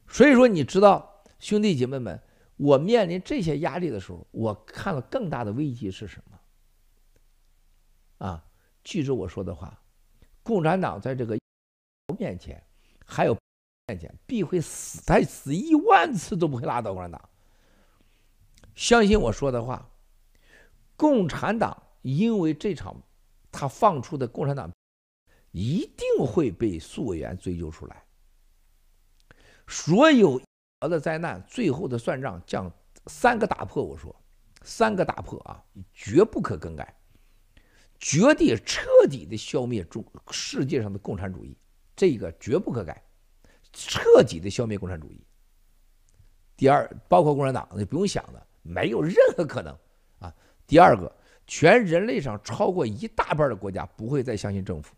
[0.08, 2.20] 所以说，你知道，兄弟姐妹们，
[2.56, 8.26] 我面临这些压力的时候，我看了更大的危机是什么？
[8.26, 8.44] 啊，
[8.82, 9.80] 记住我说的话，
[10.42, 11.38] 共产党在这个
[12.22, 12.62] 面前，
[13.04, 13.36] 还有
[13.88, 17.28] 面前必会死，他死一万次都不会拉倒共产党。
[18.76, 19.90] 相信我说的话，
[20.96, 23.02] 共产党因为这场
[23.50, 24.70] 他放出的共产党，
[25.50, 28.04] 一定会被溯源追究出来。
[29.66, 30.40] 所有
[30.80, 32.72] 的灾难最后的算账，将
[33.08, 33.82] 三个打破。
[33.82, 34.14] 我说，
[34.62, 35.60] 三个打破啊，
[35.92, 36.94] 绝不可更改，
[37.98, 41.56] 绝对彻底的消灭中世界上的共产主义，
[41.96, 43.02] 这个绝不可改，
[43.72, 45.20] 彻底的消灭共产主义。
[46.56, 49.76] 第二，包括共产党，你不用想了，没有任何可能
[50.18, 50.34] 啊。
[50.66, 51.10] 第二个，
[51.46, 54.94] 全人类上超过一大半的国家不会再相信政府，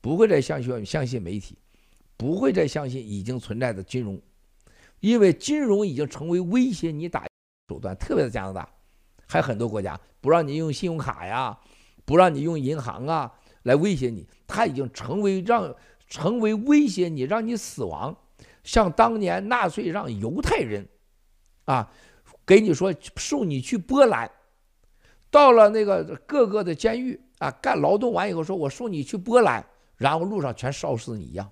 [0.00, 1.58] 不会再相信相信媒体。
[2.16, 4.18] 不会再相信已经存在的金融，
[5.00, 7.26] 因为金融已经成为威胁你打
[7.68, 7.94] 手段。
[7.96, 8.68] 特别是加拿大，
[9.26, 11.58] 还有很多国家不让你用信用卡呀，
[12.04, 13.34] 不让你用银行啊
[13.64, 15.74] 来威胁你，它已经成为让
[16.08, 18.16] 成为威胁你，让你死亡。
[18.62, 20.88] 像当年纳粹让犹太人，
[21.64, 21.90] 啊，
[22.46, 24.30] 给你说送你去波兰，
[25.30, 29.64] 到了那个各个的监狱啊，干劳动完以后说，我送你去波兰，
[29.96, 31.50] 然后路上全烧死你一样。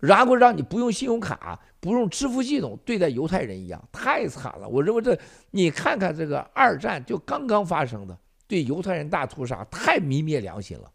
[0.00, 4.68] 然后让你不用信用卡，不用支付系统，对待犹太人一样，太惨了。
[4.68, 5.18] 我认为这，
[5.50, 8.16] 你看看这个二战就刚刚发生的，
[8.46, 10.88] 对犹太人大屠杀，太泯灭良心了，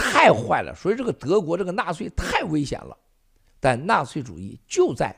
[0.00, 0.74] 太坏了。
[0.74, 2.96] 所以这个德国这个纳粹太危险了，
[3.60, 5.14] 但纳粹主义就在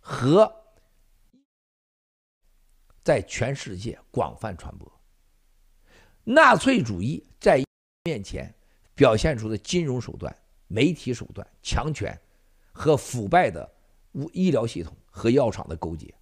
[0.00, 0.50] 和
[3.02, 4.90] 在全世界广泛传播，
[6.24, 7.62] 纳粹主义在
[8.04, 8.52] 面前
[8.94, 10.34] 表现出的金融手段。
[10.66, 12.18] 媒体手段、强权
[12.72, 13.70] 和腐败的
[14.32, 16.12] 医疗系统和药厂的勾结，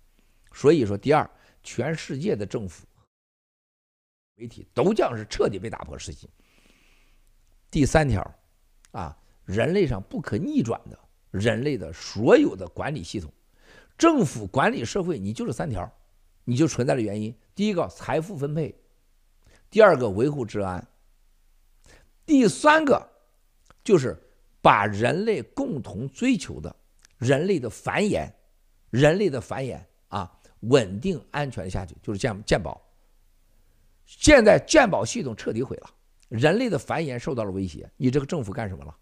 [0.52, 1.30] 所以说，第二，
[1.62, 2.84] 全世界的政府、
[4.34, 6.28] 媒体都将是彻底被打破世界。
[7.72, 8.22] 第三条，
[8.92, 10.96] 啊，人类上不可逆转的
[11.32, 13.32] 人类的所有的管理系统，
[13.98, 15.92] 政府管理社会，你就是三条，
[16.44, 18.72] 你就存在的原因：第一个，财富分配；
[19.68, 20.80] 第二个，维护治安；
[22.24, 23.10] 第三个，
[23.82, 24.16] 就是。
[24.64, 26.76] 把人类共同追求的
[27.18, 28.30] 人类的繁衍，
[28.90, 32.80] 人类的繁衍啊，稳定安全下去，就是健健保。
[34.06, 35.90] 现在健保系统彻底毁了，
[36.32, 37.90] 人类的繁衍受到了威胁。
[37.96, 38.96] 你这个政府干什么了？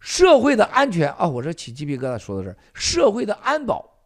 [0.00, 3.98] 社会的安全啊，我这起鸡皮疙瘩说的是，社会的安保、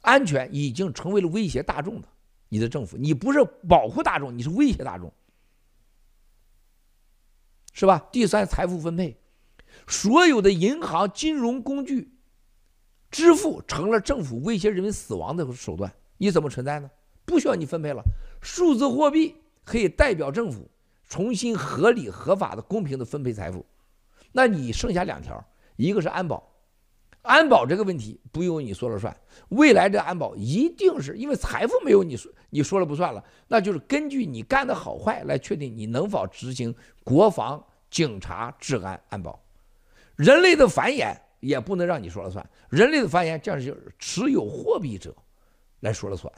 [0.00, 2.08] 安全已经成为了威胁大众的。
[2.48, 5.12] 你的政府，你不是保护大众，你是威胁大众。
[7.72, 8.08] 是吧？
[8.10, 9.16] 第三，财富分配，
[9.86, 12.16] 所有的银行、金融工具、
[13.10, 15.92] 支付成了政府威胁人民死亡的手段。
[16.16, 16.90] 你怎么存在呢？
[17.24, 18.02] 不需要你分配了。
[18.44, 19.34] 数字货币
[19.64, 20.70] 可以代表政府
[21.08, 23.66] 重新合理、合法的、公平的分配财富。
[24.30, 25.44] 那你剩下两条，
[25.76, 26.48] 一个是安保，
[27.22, 29.16] 安保这个问题不由你说了算。
[29.48, 36.72] 未来的安保一定是因为财富没有你说你说了不算了，那就是根据你干的好坏来确定你能否执行
[37.02, 37.64] 国防。
[37.90, 39.40] 警察、治安、安保，
[40.16, 42.44] 人类的繁衍也不能让你说了算。
[42.68, 45.14] 人类的繁衍将是持有货币者
[45.78, 46.34] 来说了算，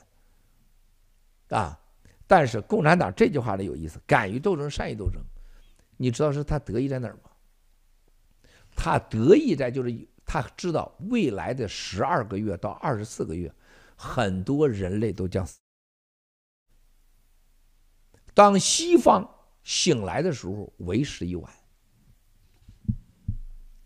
[1.48, 1.80] 啊！
[2.26, 5.22] 但是共产党这句话的有意思：敢于斗争，善于斗争。
[5.96, 7.30] 你知道是他得意在哪儿吗？
[8.74, 9.94] 他得意在就是
[10.24, 13.52] 他知道未来的十二个月到二十四个月，
[13.96, 15.58] 很多人类都将死。
[18.34, 19.28] 当西方。
[19.66, 21.52] 醒来的时候为时已晚。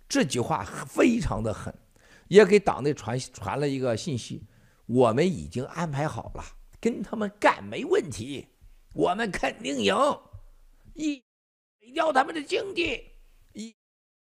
[0.07, 1.75] 这句话非常的狠，
[2.29, 4.45] 也给党内传传了一个信息：
[4.85, 6.45] 我们已经安排好了，
[6.81, 8.47] 跟他们干没问题，
[8.93, 9.95] 我们肯定赢。
[10.95, 11.23] 一
[11.81, 13.05] 毁掉他们的经济，
[13.53, 13.75] 一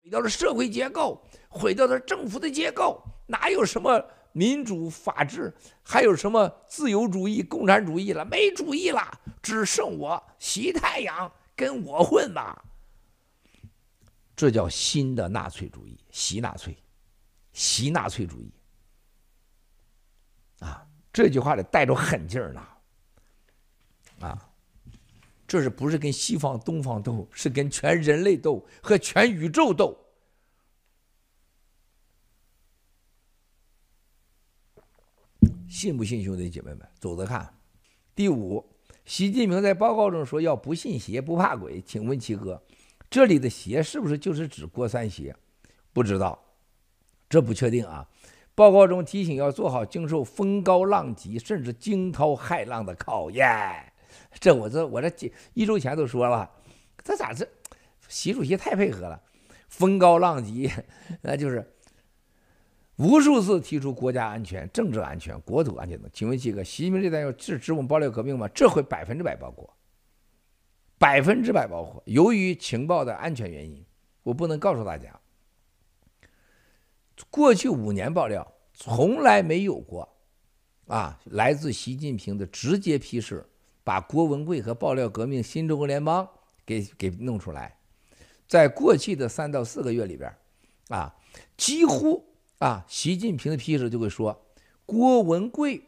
[0.02, 5.52] 毁掉了社会结构，毁掉了政府的结构，哪有什么民主法治，
[5.82, 8.24] 还有什么自由主义、共产主义了？
[8.24, 11.32] 没主义了，只剩我习太阳。
[11.54, 12.64] 跟我混吧，
[14.34, 16.76] 这叫新的纳粹主义，习纳粹，
[17.52, 18.50] 习纳粹主义。
[20.60, 22.66] 啊，这句话里带着狠劲儿呢。
[24.20, 24.50] 啊，
[25.46, 29.98] 这是不是跟西方、东方斗，是跟全人类斗和全宇宙斗？
[35.68, 37.54] 信不信，兄弟姐妹们，走着看。
[38.14, 38.68] 第五。
[39.04, 42.62] 习近平在报告中说：“要不信邪，不怕鬼。”请问七哥，
[43.10, 45.34] 这里的“邪”是不是就是指郭三邪？
[45.92, 46.40] 不知道，
[47.28, 48.08] 这不确定啊。
[48.62, 53.92] 报告中提醒要做好经受风高浪急甚至惊涛骇浪的考验。
[54.38, 56.48] 这我这我这几一周前都说了，
[57.02, 57.44] 这咋这
[58.06, 59.20] 习主席太配合了？
[59.66, 60.70] 风高浪急，
[61.22, 61.74] 那就是
[62.98, 66.08] 无数次提出国家安全、政治安全、国土安全等。
[66.12, 68.46] 请问几个，习近平这代要制止我们爆料革命吗？
[68.54, 69.68] 这回百分之百包括，
[70.98, 72.00] 百分之百包括。
[72.06, 73.84] 由于情报的安全原因，
[74.22, 75.18] 我不能告诉大家。
[77.30, 80.08] 过去五年爆料从来没有过，
[80.86, 83.46] 啊，来自习近平的直接批示，
[83.84, 86.28] 把郭文贵和爆料革命新中国联邦
[86.66, 87.76] 给给弄出来。
[88.46, 90.34] 在过去的三到四个月里边，
[90.88, 91.14] 啊，
[91.56, 92.24] 几乎
[92.58, 94.44] 啊，习近平的批示就会说
[94.84, 95.82] 郭文贵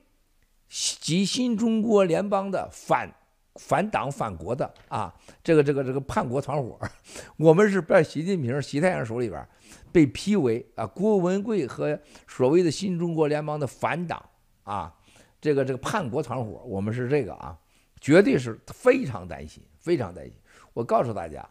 [0.69, 3.13] 及新中国联邦的反
[3.57, 6.79] 反党反国的啊，这个这个这个叛国团伙，
[7.37, 9.47] 我们是在习近平、习太阳手里边。
[9.95, 14.29] 被批为啊，郭文贵和所谓的新中国联邦的反党
[14.65, 14.93] 啊，
[15.41, 17.57] 这个这个叛国团伙，我们是这个啊，
[18.01, 20.37] 绝对是非常担心，非常担心。
[20.73, 21.49] 我告诉大家，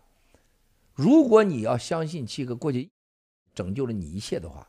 [0.93, 2.89] 如果你要相信七哥过去
[3.55, 4.67] 拯救了你一切的话，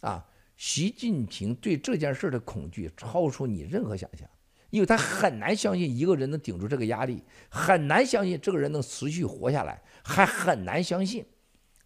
[0.00, 0.26] 啊，
[0.56, 4.28] 习近平对这件事的恐惧超出你任何想象，
[4.70, 11.24] 因为他很难相信一个人能顶住这个压力，很难相信这个人能持续活下来，还很难相信。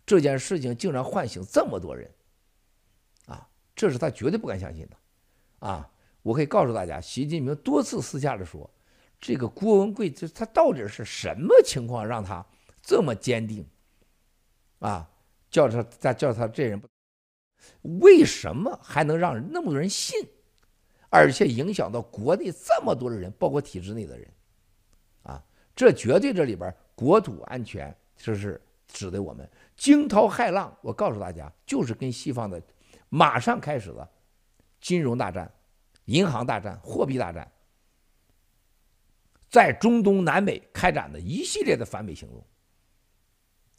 [0.05, 2.11] 这件事情竟然唤醒这么多人，
[3.27, 4.97] 啊，这是他绝对不敢相信的，
[5.67, 5.89] 啊，
[6.23, 8.69] 我可以告诉大家，习近平多次私下的说，
[9.21, 12.45] 这个郭文贵这他到底是什么情况让他
[12.83, 13.65] 这么坚定，
[14.81, 15.09] 啊，
[15.51, 16.89] 叫他他叫他这人不，
[18.01, 20.19] 为什么还能让那么多人信，
[21.11, 24.29] 而且影响到国内这么多的人，包括体制内的人，
[25.23, 25.43] 啊，
[25.77, 29.49] 这绝对这里边国土安全就是指的我们。
[29.77, 32.63] 惊涛骇浪，我告诉大家，就是跟西方的
[33.09, 34.09] 马上开始了
[34.81, 35.53] 金融大战、
[36.05, 37.51] 银行大战、货币大战，
[39.49, 42.45] 在中东南美开展的一系列的反美行动。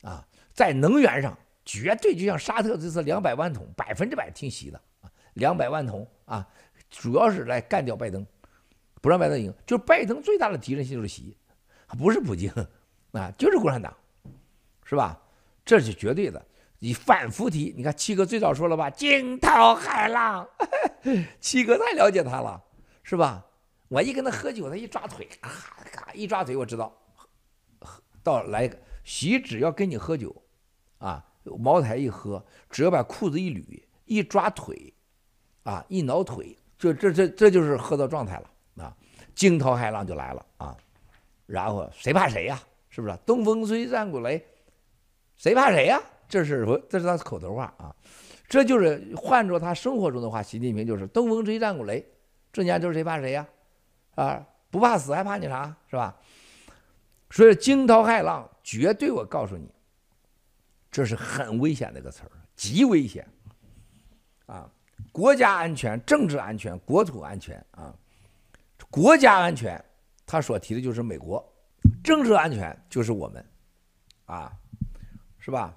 [0.09, 6.45] 啊，在能源上绝对就像沙特这次两百万桶，百分之百听习的啊，两百万桶啊，
[6.89, 8.27] 主要是来干掉拜登，
[9.01, 9.53] 不让拜登赢。
[9.65, 11.37] 就是拜登最大的敌人就是习，
[11.97, 12.51] 不是普京
[13.13, 13.95] 啊，就是共产党，
[14.83, 15.22] 是吧？
[15.65, 16.45] 这是绝对的，
[16.79, 20.47] 你反复提，你看七哥最早说了吧，惊涛骇浪，
[21.39, 22.61] 七哥太了解他了，
[23.01, 23.45] 是吧？
[23.87, 25.49] 我一跟他喝酒，他一抓腿，咔
[25.91, 26.91] 咔一抓腿，我知道，
[28.23, 28.69] 到来
[29.03, 30.35] 喜只要跟你喝酒，
[30.97, 31.23] 啊，
[31.59, 34.93] 茅台一喝，只要把裤子一捋，一抓腿，
[35.63, 38.93] 啊，一挠腿，这这这这就是喝到状态了啊，
[39.35, 40.75] 惊涛骇浪就来了啊，
[41.45, 42.61] 然后谁怕谁呀？
[42.89, 43.17] 是不是？
[43.25, 44.41] 东风吹，战鼓擂。
[45.43, 46.01] 谁怕谁呀？
[46.29, 47.93] 这是我，这是他口头话啊，
[48.47, 52.01] 这就是换作他生活中的话，习近平就是东风吹，战鼓擂，
[52.53, 53.45] 这年头谁怕谁呀？
[54.15, 55.75] 啊，不怕死还怕你啥？
[55.89, 56.15] 是吧？
[57.29, 59.69] 所以惊涛骇浪，绝对我告诉你，
[60.89, 63.27] 这是很危险的一个词儿，极危险
[64.45, 64.71] 啊！
[65.11, 67.93] 国家安全、政治安全、国土安全啊，
[68.89, 69.83] 国家安全，
[70.25, 71.45] 他所提的就是美国，
[72.01, 73.45] 政治安全就是我们
[74.23, 74.49] 啊。
[75.43, 75.75] 是吧？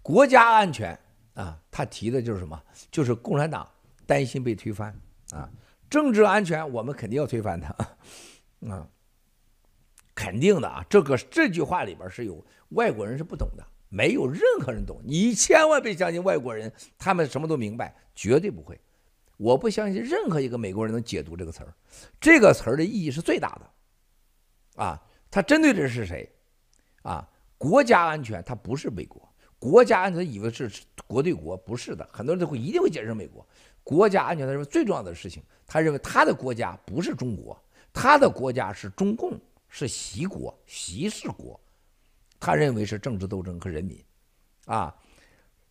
[0.00, 0.96] 国家安全
[1.34, 2.62] 啊，他提的就是什么？
[2.88, 3.68] 就是共产党
[4.06, 4.96] 担心被推翻
[5.32, 5.50] 啊。
[5.90, 7.74] 政治安全，我们肯定要推翻他
[8.72, 8.88] 啊，
[10.14, 10.86] 肯定的啊。
[10.88, 15.00] 这个这句话里边是有外国人是不懂的，没有任何人懂。
[15.04, 18.80] 你千万别相信外国人，他们什么都明白，绝对不会。
[19.36, 21.74] 我不相信任何一个美国人能解读这个词儿。
[22.20, 25.02] 这个词儿的意义是最大的啊。
[25.28, 26.32] 他针对的是谁
[27.02, 27.28] 啊？
[27.68, 29.28] 国家安全，它不是美国。
[29.58, 30.70] 国家安全，以为是
[31.08, 32.08] 国对国，不是的。
[32.12, 33.44] 很多人都会一定会解释美国
[33.82, 37.60] 国家安全，他认为最重要的事情，他认为他的国家不是中国，
[37.92, 39.36] 他的国家是中共，
[39.68, 41.60] 是习国，习氏国。
[42.38, 44.00] 他认为是政治斗争和人民，
[44.66, 44.94] 啊，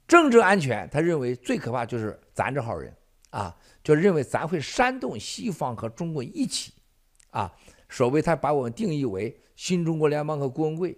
[0.05, 2.93] 政治安全，他认为最可怕就是咱这号人，
[3.30, 6.73] 啊，就认为咱会煽动西方和中国一起，
[7.30, 7.53] 啊，
[7.88, 10.97] 所谓他把我们定义为新中国联邦和郭文贵。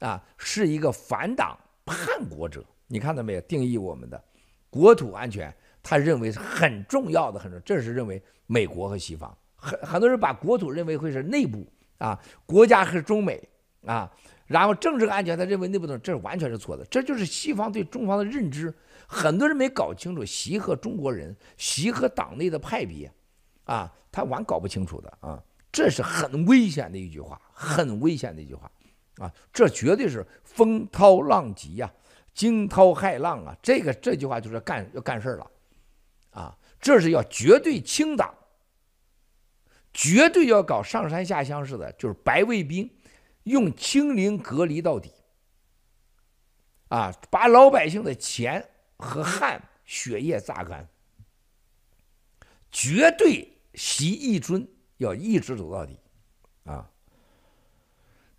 [0.00, 3.40] 啊，是一个反党叛国者，你看到没有？
[3.42, 4.22] 定义我们的
[4.70, 5.52] 国土安全，
[5.82, 7.60] 他认为是很重要的，很重。
[7.64, 11.66] 这是认为美国和西方很很多人把国土认为会是内部
[11.98, 13.42] 啊，国家是中美
[13.84, 14.12] 啊，
[14.46, 16.84] 然后政治安全他认为内部的，这完全是错的。
[16.84, 18.72] 这就是西方对中方的认知，
[19.06, 23.10] 很多人没搞清楚习和中国人，习和党内的派别
[23.64, 25.42] 啊，他完搞不清楚的啊，
[25.72, 28.70] 这是很危险的一句话，很危险的一句话。
[29.18, 31.92] 啊，这绝对是风涛浪急呀，
[32.34, 33.56] 惊涛骇浪啊！
[33.60, 35.50] 这个这句话就是干要干事了，
[36.30, 38.32] 啊，这是要绝对清党，
[39.92, 42.88] 绝对要搞上山下乡似的，就是白卫兵
[43.42, 45.12] 用清零隔离到底，
[46.86, 48.68] 啊，把老百姓的钱
[48.98, 50.88] 和汗血液榨干，
[52.70, 54.68] 绝对习一尊，
[54.98, 55.98] 要一直走到底，
[56.62, 56.88] 啊。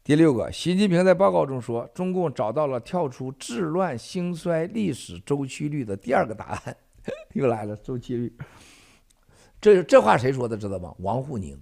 [0.09, 6.75] 第六个，习近平在报告中说，中共找到了跳出治乱兴衰历史周期率的第二个答案，
[7.33, 8.35] 又来了周期率。
[9.61, 10.57] 这这话谁说的？
[10.57, 10.91] 知道吗？
[10.97, 11.55] 王沪宁。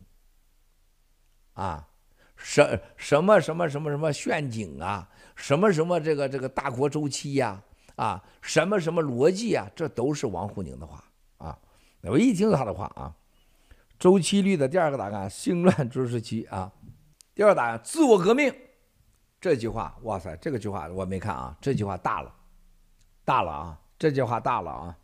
[1.56, 1.86] 啊，
[2.38, 7.62] 什什么什么什么什么陷阱啊，什么什么这个这个大国周期呀，
[7.98, 11.04] 啊，什么什么逻辑啊，这都是王沪宁的话
[11.40, 11.60] 啊。
[12.04, 13.14] 我一听他的话啊，
[14.00, 16.72] 周期率的第二个答案，兴乱周时期啊。
[17.38, 18.52] 第二答案，自我革命，
[19.40, 22.36] 这句话，哇塞，这个句话我没看啊，这句话大了，
[23.24, 24.98] 大了啊，这句话大了啊，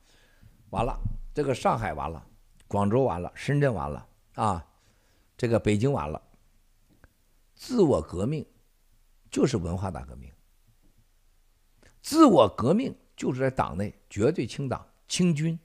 [0.72, 1.00] 完了，
[1.32, 2.26] 这个上海完了，
[2.68, 4.66] 广州完了，深圳完了啊，
[5.38, 6.20] 这个北京完了。
[7.54, 8.44] 自我革命
[9.30, 10.34] 就是文化大革命，
[12.02, 15.60] 自我革命就是在党内绝对清党、清军，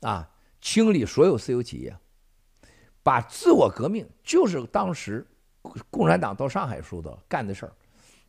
[0.00, 0.30] 啊，
[0.60, 1.96] 清理所有私有企业。
[3.02, 5.26] 把自我革命就是当时
[5.90, 7.72] 共产党到上海时候的干的事儿，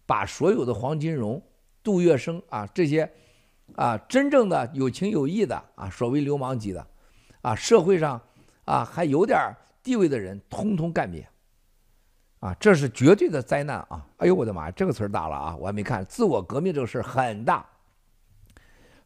[0.05, 1.41] 把所有的黄金荣、
[1.83, 3.11] 杜月笙啊这些
[3.75, 6.87] 啊真正的有情有义的啊所谓流氓级的
[7.41, 8.19] 啊社会上
[8.65, 11.27] 啊还有点地位的人，通通干灭
[12.39, 12.53] 啊！
[12.59, 14.05] 这是绝对的灾难啊！
[14.17, 15.55] 哎呦我的妈呀，这个词儿大了啊！
[15.57, 17.65] 我还没看自我革命这个事儿很大。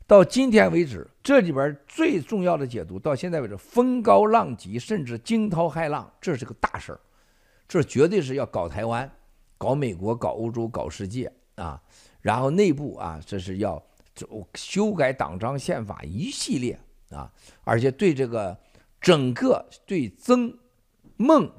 [0.08, 7.00] 到今天为止，这里边最重要的解读，到现在为止，风高浪急，甚至惊涛骇浪，这是个大事儿，
[7.68, 9.12] 这绝对是要搞台湾、
[9.58, 11.82] 搞美国、搞欧洲、搞世界啊！
[12.22, 13.84] 然后内部啊，这是要
[14.56, 16.80] 修改党章宪法一系列
[17.10, 17.30] 啊，
[17.66, 18.58] 而且对这个
[19.02, 20.58] 整个对曾
[21.18, 21.52] 孟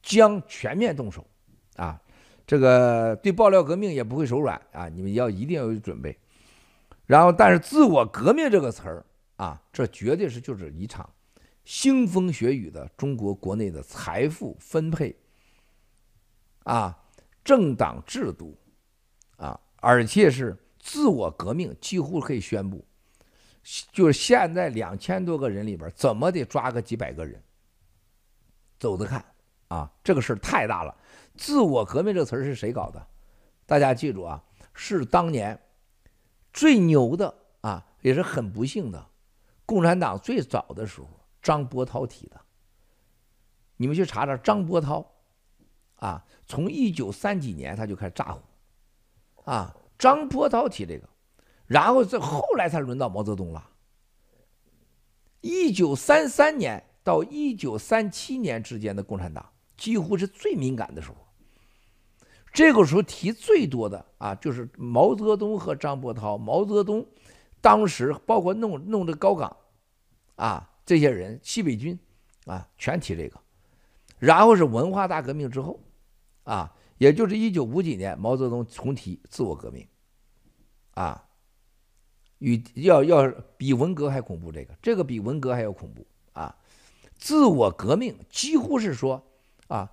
[0.00, 1.26] 江全面动手
[1.74, 2.00] 啊，
[2.46, 4.88] 这个对爆料革命也不会手软啊！
[4.88, 6.16] 你们要一定要有准备。
[7.06, 9.04] 然后，但是“自我革命”这个词儿
[9.36, 11.08] 啊，这绝对是就是一场
[11.66, 15.14] 腥风血雨的中国国内的财富分配
[16.62, 16.98] 啊，
[17.44, 18.56] 政党制度
[19.36, 22.82] 啊，而且是自我革命，几乎可以宣布，
[23.92, 27.38] 就是现在两千多个人里边，怎么得抓个几百个人，
[28.78, 29.22] 走着看
[29.68, 30.96] 啊，这个事儿太大了。
[31.36, 33.06] 自我革命这个词儿是谁搞的？
[33.66, 35.60] 大家记住啊，是当年。
[36.54, 39.06] 最牛的啊，也是很不幸的，
[39.66, 41.08] 共产党最早的时候，
[41.42, 42.40] 张伯涛提的。
[43.76, 45.04] 你们去查查张伯涛，
[45.96, 48.40] 啊，从一九三几年他就开始咋呼，
[49.50, 51.08] 啊，张伯涛提这个，
[51.66, 53.70] 然后这后来才轮到毛泽东了。
[55.40, 61.16] 一九三三年到一九三七年之间的共产党，几乎是最敏感的时候。
[62.54, 66.38] 这个时候提最多的啊，就是毛泽东和张伯韬。
[66.38, 67.04] 毛泽东
[67.60, 69.56] 当时包括弄弄这高岗，
[70.36, 71.98] 啊，这些人西北军
[72.46, 73.40] 啊，全提这个。
[74.20, 75.80] 然后是文化大革命之后，
[76.44, 79.84] 啊，也就是一九五几年，毛泽东重提自我革命，
[80.92, 81.26] 啊，
[82.38, 84.52] 与要要比文革还恐怖。
[84.52, 86.56] 这个这个比文革还要恐怖啊！
[87.18, 89.20] 自我革命几乎是说
[89.66, 89.90] 啊。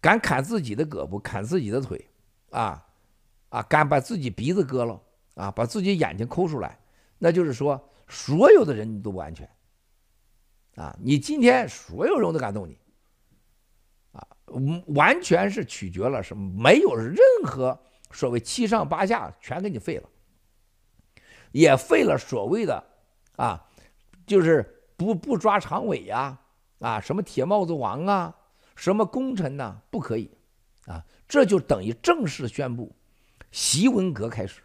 [0.00, 2.08] 敢砍自己的胳膊，砍自己的腿，
[2.50, 2.86] 啊，
[3.48, 5.00] 啊，敢把自己鼻子割了，
[5.34, 6.78] 啊，把自己眼睛抠出来，
[7.18, 9.48] 那就是说，所有的人都不安全，
[10.76, 12.78] 啊，你今天所有人都敢动你，
[14.12, 14.24] 啊，
[14.94, 16.62] 完全是取决了什么？
[16.62, 17.76] 没有任何
[18.12, 20.08] 所谓七上八下，全给你废了，
[21.50, 22.84] 也废了所谓的
[23.34, 23.66] 啊，
[24.26, 26.38] 就是不不抓常委呀，
[26.78, 28.36] 啊，什么铁帽子王啊。
[28.78, 29.82] 什么功臣呢？
[29.90, 30.30] 不可以，
[30.86, 32.94] 啊，这就等于正式宣布，
[33.50, 34.60] 习文革开始，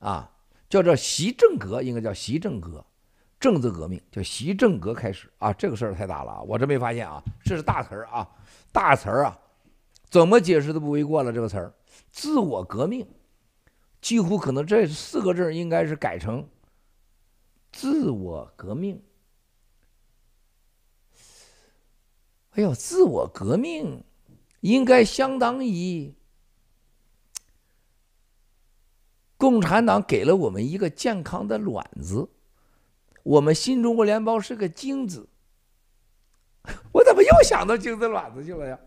[0.00, 0.28] 啊，
[0.68, 2.84] 叫做习政革，应该叫习政革，
[3.38, 8.28] 政治革命叫习政革开始啊，这个事儿太大了啊，我这没发现啊，这是大词儿啊，
[8.72, 9.38] 大词儿啊，
[10.10, 11.72] 怎么解释都不为过了这个词儿，
[12.10, 13.06] 自我革命，
[14.00, 16.44] 几乎可能这四个字应该是改成
[17.70, 19.00] 自我革命。
[22.56, 24.02] 哎呦，自我革命
[24.60, 26.14] 应该相当于
[29.36, 32.26] 共产党给了我们一个健康的卵子，
[33.22, 35.28] 我们新中国联邦是个精子。
[36.92, 38.78] 我怎么又想到精子卵子去了呀？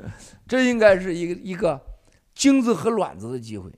[0.48, 1.78] 这应该是一个一个
[2.34, 3.70] 精子和卵子的机会。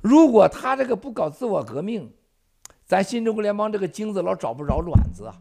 [0.00, 2.12] 如果他这个不搞自我革命，
[2.84, 5.40] 咱新中国联邦这个精子老找不着卵子啊，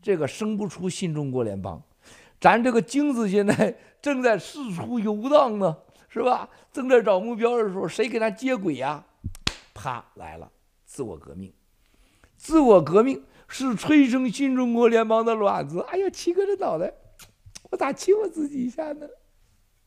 [0.00, 1.82] 这个生不出新中国联邦。
[2.40, 5.76] 咱这个精子现在正在四处游荡呢，
[6.08, 6.48] 是吧？
[6.72, 9.04] 正在找目标的时候，谁给他接轨呀？
[9.72, 10.50] 啪，来了，
[10.84, 11.52] 自我革命。
[12.36, 15.80] 自我革命是催生新中国联邦的卵子。
[15.88, 16.92] 哎呀，七哥这脑袋，
[17.70, 19.08] 我咋亲我自己一下呢？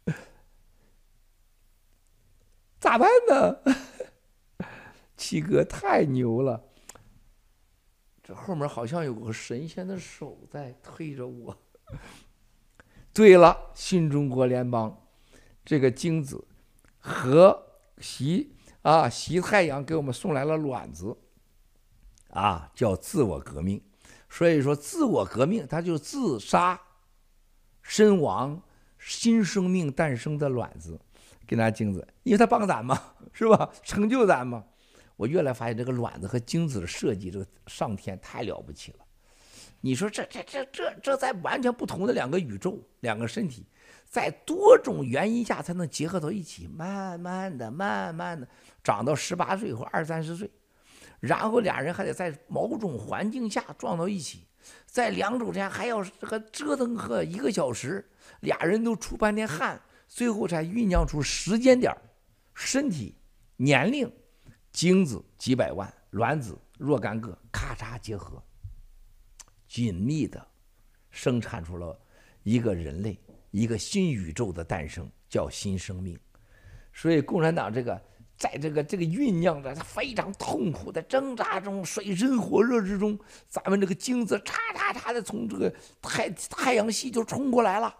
[2.80, 3.58] 咋办呢？
[5.16, 6.64] 七哥太牛了，
[8.24, 11.56] 这后面好像有个神仙的手在推着我。
[13.18, 14.96] 对了，新中国联邦
[15.66, 16.46] 这个精子
[17.00, 17.66] 和
[17.98, 21.18] 习啊习太阳给我们送来了卵子，
[22.30, 23.82] 啊叫自我革命。
[24.30, 26.80] 所以说自我革命，它就自杀
[27.82, 28.62] 身亡，
[29.00, 31.02] 新生命诞生的卵子
[31.48, 33.02] 给拿精子，因为它帮咱嘛，
[33.34, 33.72] 是吧？
[33.82, 34.64] 成就咱嘛。
[35.16, 39.00] 我越来发现这个卵子和精子的设计，这个上天太了不起了。
[39.82, 43.66] 你说这这这这这在完全不同的两个宇宙，两个身体，
[44.06, 48.48] 在多种原因下才能结合到一起，慢慢的、慢慢的
[48.84, 50.50] 长到十八岁或二三十岁，
[51.20, 54.48] 然后俩人还得在某种环境下撞到一起，
[54.86, 58.10] 在两周天还要这个折腾个一个小时，
[58.42, 61.96] 俩人都出半天汗，最后才酝酿出时间点、
[62.56, 63.16] 身体、
[63.56, 64.12] 年龄、
[64.72, 68.44] 精子几百万，卵子若干个，咔嚓结合。
[69.68, 70.46] 紧密的
[71.10, 72.00] 生产出了
[72.44, 73.20] 一个人类，
[73.52, 76.18] 一个新宇宙的诞生，叫新生命。
[76.94, 78.02] 所以共产党这个
[78.38, 87.94] 在这个这个酝酿着，他非常痛苦的挣扎中，水深火热之中，咱们这个精子嚓嚓嚓的从这个太太阳系就冲过来了，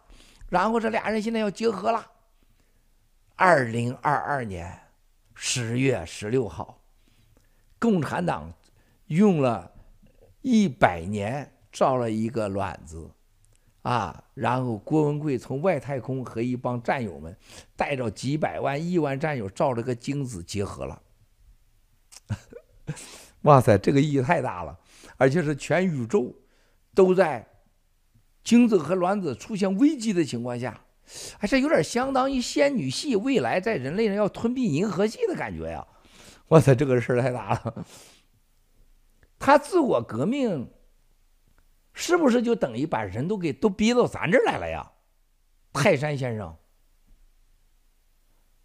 [0.50, 2.12] 然后这俩人现在要结合了。
[3.36, 4.80] 二零二二年
[5.36, 6.82] 十月十六号，
[7.78, 8.52] 共产党
[9.08, 9.72] 用了
[10.42, 11.52] 一百年。
[11.78, 13.08] 造了一个卵子，
[13.84, 17.38] 啊，然后郭文贵从外太空和一帮战友们
[17.76, 21.00] 带着几百万、亿万战友造了个精子结合了。
[23.44, 24.76] 哇塞，这个意义太大了，
[25.18, 26.34] 而且是全宇宙
[26.96, 27.48] 都在
[28.44, 30.82] 精子和卵子出现危机的情况下，
[31.38, 35.86] 还是有点相当于仙女系未来在人类上要吞并银河系的感觉呀！
[36.48, 37.86] 哇塞，这个事儿太大了。
[39.38, 40.72] 他自我革命。
[42.00, 44.92] 是不是就等于把人都给都逼到咱这儿来了呀？
[45.74, 46.56] 泰山先生，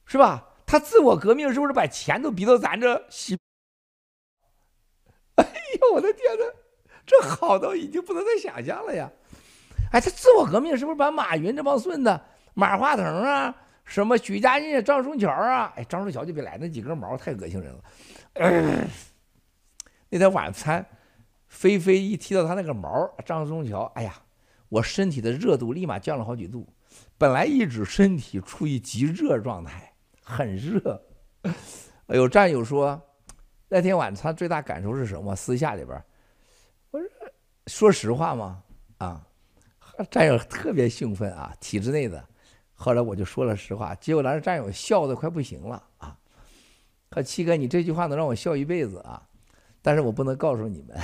[0.05, 0.47] 是吧？
[0.67, 3.39] 他自我革命是不是把钱都逼到咱这洗？
[5.37, 5.45] 哎
[5.81, 6.45] 呦，我的天哪，
[7.07, 9.11] 这好到已经不能再想象了呀！
[9.93, 12.21] 哎，他自我革命是不是把马云这帮孙子、
[12.53, 13.55] 马化腾啊、
[13.87, 15.73] 什么许家印、张松桥啊？
[15.77, 17.83] 哎，张松桥就别来，那几根毛太恶心人了。
[20.11, 20.87] 那天晚餐。
[21.53, 24.15] 菲菲一提到他那个毛，张松桥，哎呀，
[24.71, 26.67] 我身体的热度立马降了好几度。
[27.19, 29.93] 本来一直身体处于极热状态，
[30.25, 31.01] 很热。
[32.07, 33.01] 哎呦，战友说，
[33.69, 35.37] 那天晚上最大感受是什么？
[35.37, 36.03] 私下里边，
[36.91, 37.09] 我说，
[37.67, 38.63] 说实话嘛，
[38.97, 39.25] 啊，
[40.11, 42.27] 战友特别兴奋啊，体制内的。
[42.73, 46.19] 后来我就说了实话，结果咱这战友笑得快不行了啊。
[47.11, 49.29] 和七哥，你这句话能让我笑一辈子啊。
[49.83, 50.97] 但是我不能告诉你们，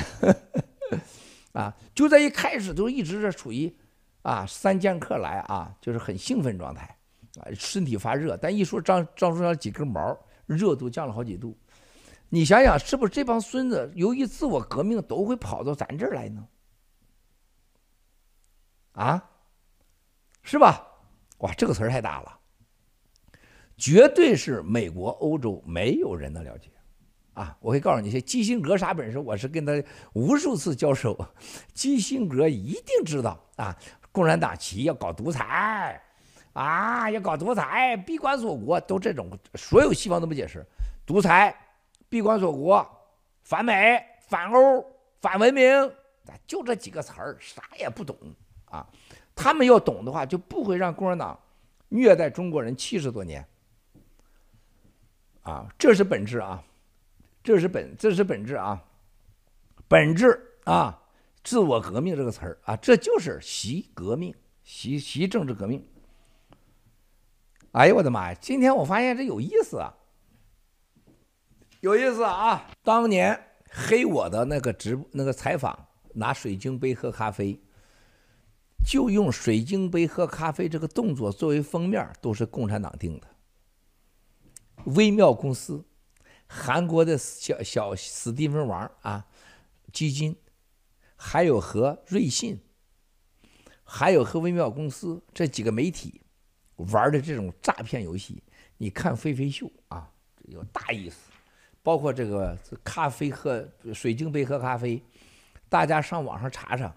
[1.52, 3.76] 啊，就在一开始都一直是处于
[4.22, 6.96] 啊三剑客来啊，就是很兴奋状态，
[7.40, 8.36] 啊，身体发热。
[8.36, 11.58] 但一说张张松桥几根毛，热度降了好几度。
[12.28, 16.48] 你想想，是不是这帮孙子由于自我革命都会跑到咱这儿来呢？
[18.92, 19.30] 啊，
[20.42, 20.86] 是吧？
[21.38, 22.38] 哇，这个词儿太大了，
[23.76, 26.70] 绝对是美国、欧洲没有人能了解。
[27.38, 29.72] 啊，我会告诉你些基辛格啥本事，我是跟他
[30.12, 31.16] 无数次交手，
[31.72, 33.78] 基辛格一定知道啊，
[34.10, 36.02] 共产党起义要搞独裁，
[36.52, 40.66] 啊，要搞独裁，闭关锁国，都这种，所有西方都不解释，
[41.06, 41.54] 独裁，
[42.08, 42.84] 闭关锁国，
[43.44, 44.84] 反美，反欧，
[45.20, 45.92] 反文明，
[46.44, 48.16] 就这几个词儿，啥也不懂
[48.64, 48.84] 啊，
[49.36, 51.38] 他们要懂的话，就不会让共产党
[51.88, 53.46] 虐待中国人七十多年，
[55.42, 56.60] 啊，这是本质啊。
[57.42, 58.84] 这是本，这是本质啊，
[59.86, 61.02] 本质啊，
[61.42, 65.86] 自我革命这个词儿啊，这就是习革命，习习政治革命。
[67.72, 68.38] 哎呦我的妈呀！
[68.40, 69.94] 今天我发现这有意思啊，
[71.80, 72.66] 有意思啊！
[72.82, 73.40] 当年
[73.70, 77.60] 黑我的那个直那个采访，拿水晶杯喝咖啡，
[78.84, 83.28] 就用水晶杯喝咖啡这个动作作为封面，都是共产党定的，
[84.96, 85.84] 微妙公司。
[86.48, 89.26] 韩国的小小史蒂芬王啊
[89.92, 90.34] 基金，
[91.14, 92.58] 还有和瑞信，
[93.84, 96.22] 还有和微妙公司这几个媒体
[96.76, 98.42] 玩的这种诈骗游戏，
[98.78, 100.10] 你看飞飞秀啊，
[100.44, 101.16] 有大意思。
[101.82, 105.02] 包括这个咖啡喝水晶杯喝咖啡，
[105.70, 106.94] 大家上网上查查，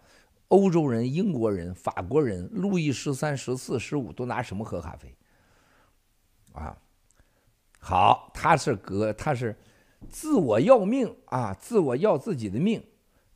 [0.49, 5.15] 欧洲人、英国人、法国人，路易十三、十四、十五都拿什么喝咖啡？
[6.51, 6.77] 啊，
[7.81, 9.57] 好，他是革，他是
[10.07, 12.81] 自我要命啊，自我要自己的命，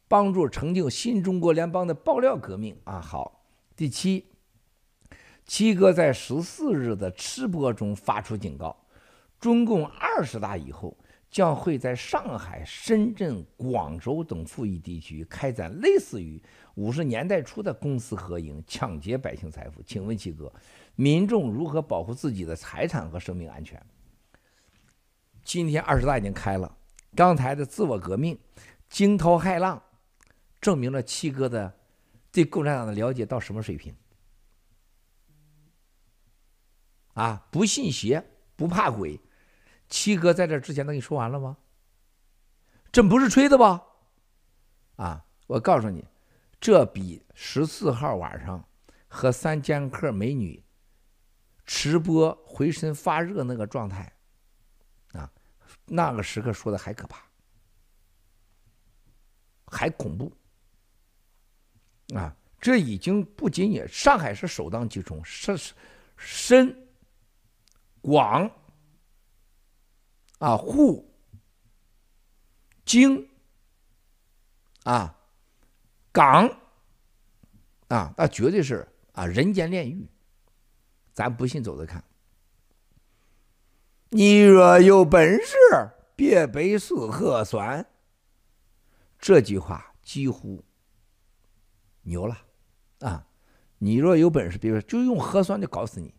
[0.07, 3.01] 帮助成就新中国联邦的爆料革命啊。
[3.01, 3.43] 好，
[3.76, 4.26] 第七，
[5.45, 8.85] 七哥在十四日的吃播中发出警告：
[9.39, 10.95] 中共二十大以后。
[11.27, 16.41] 将会在上海、深圳、广州等富裕地区开展类似于
[16.76, 19.81] 五十年代初的公私合营，抢劫百姓财富。
[19.85, 20.49] 请问七哥，
[20.95, 23.81] 民众如何保护自己的财产和生命安全？
[25.45, 26.76] 今天二十大已经开了，
[27.15, 28.38] 刚才的自我革命
[28.89, 29.81] 惊涛骇浪，
[30.59, 31.72] 证明了七哥的
[32.31, 33.95] 对共产党的了解到什么水平？
[37.13, 39.22] 啊，不信邪，不怕鬼。
[39.88, 41.55] 七哥在这之前都跟你说完了吗？
[42.91, 43.84] 这不是吹的吧？
[44.95, 46.03] 啊，我告诉你，
[46.59, 48.67] 这比十四号晚上
[49.07, 50.65] 和三剑客美女
[51.65, 54.11] 直播浑身发热那个状态，
[55.86, 57.24] 那个时刻说的还可怕，
[59.68, 60.32] 还恐怖
[62.16, 62.36] 啊！
[62.60, 65.57] 这已经不仅仅上海是首当其冲，深
[66.18, 66.88] 深
[68.02, 68.49] 广。
[70.40, 71.10] 啊，沪、
[72.84, 73.30] 京、
[74.84, 75.18] 啊、
[76.12, 76.45] 港，
[77.88, 80.06] 啊，那绝对是啊人间炼狱。
[81.14, 82.03] 咱不信，走着看。
[84.15, 85.57] 你若有本事，
[86.15, 87.85] 别背死核酸。
[89.19, 90.63] 这句话几乎
[92.03, 92.37] 牛了
[92.99, 93.27] 啊！
[93.77, 96.15] 你若有本事，别就用核酸就搞死你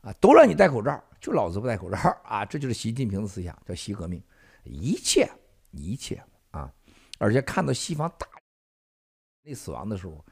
[0.00, 0.10] 啊！
[0.22, 1.04] 都让你戴口罩。
[1.20, 2.46] 就老子不戴口罩啊！
[2.48, 4.24] 这就是习近平的思想，叫习革命，
[4.64, 5.30] 一切
[5.70, 6.18] 一切
[6.52, 6.72] 啊！
[7.18, 8.26] 而且看到西方大
[9.42, 10.24] 那死亡的时候，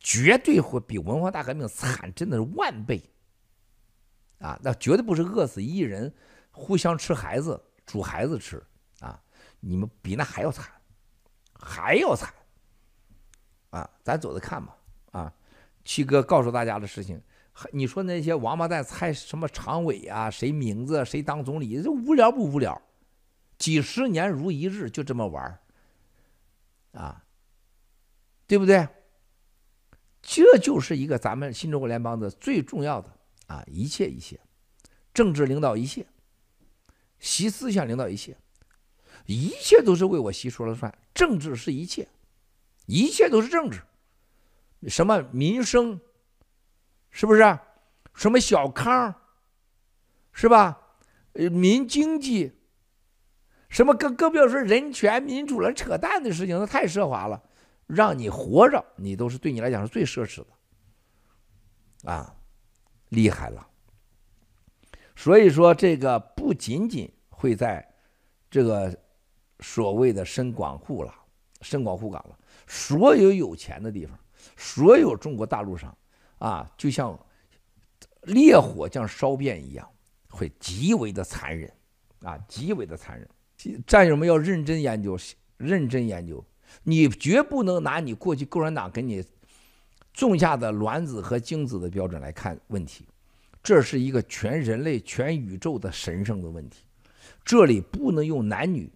[0.00, 3.02] 绝对会比文化大革命惨，真的是万倍
[4.38, 4.58] 啊！
[4.62, 6.12] 那绝对不是饿死一人，
[6.50, 8.62] 互相吃孩子，煮孩子吃
[9.00, 9.20] 啊！
[9.60, 10.66] 你们比那还要惨，
[11.54, 12.32] 还要惨
[13.70, 13.88] 啊！
[14.02, 14.76] 咱走着看吧
[15.12, 15.32] 啊！
[15.84, 17.20] 七哥告诉大家的事情。
[17.72, 20.30] 你说那些王八蛋猜什么常委啊？
[20.30, 21.02] 谁名字？
[21.04, 21.82] 谁当总理？
[21.82, 22.80] 这无聊不无聊？
[23.56, 25.58] 几十年如一日，就这么玩
[26.92, 27.24] 啊，
[28.46, 28.86] 对不对？
[30.20, 33.15] 这就是一个咱们新中国联邦的最重要的
[33.46, 34.40] 啊，一切一切，
[35.14, 36.06] 政治领导一切，
[37.18, 38.36] 习思想领导一切，
[39.26, 40.96] 一切都是为我习说了算。
[41.14, 42.08] 政治是一切，
[42.86, 43.80] 一切都是政治，
[44.88, 46.00] 什么民生？
[47.10, 47.58] 是不是？
[48.14, 49.14] 什么小康，
[50.32, 50.80] 是吧？
[51.32, 52.52] 民经济，
[53.68, 57.42] 什么更更不要说人权、民主了，扯淡的事情，那太奢华了。
[57.86, 62.35] 让你活着，你都是对你来讲是最奢侈的，啊，
[63.08, 63.66] 厉害了。
[65.14, 67.86] 所以说，这个不仅仅会在
[68.50, 68.96] 这个
[69.60, 71.14] 所谓的深广沪了，
[71.60, 74.18] 深广沪港了，所有有钱的地方，
[74.56, 75.96] 所有中国大陆上。
[76.38, 77.18] 啊，就像
[78.24, 79.90] 烈火将烧遍一样，
[80.28, 81.72] 会极为的残忍，
[82.20, 83.26] 啊，极为的残忍。
[83.86, 85.18] 战友们要认真研究，
[85.56, 86.44] 认真研究。
[86.82, 89.24] 你绝不能拿你过去共产党给你
[90.16, 93.06] 种下的卵子和精子的标准来看问题，
[93.62, 96.84] 这是一个全人类、全宇宙的神圣的问题。
[97.44, 98.90] 这里不能用男女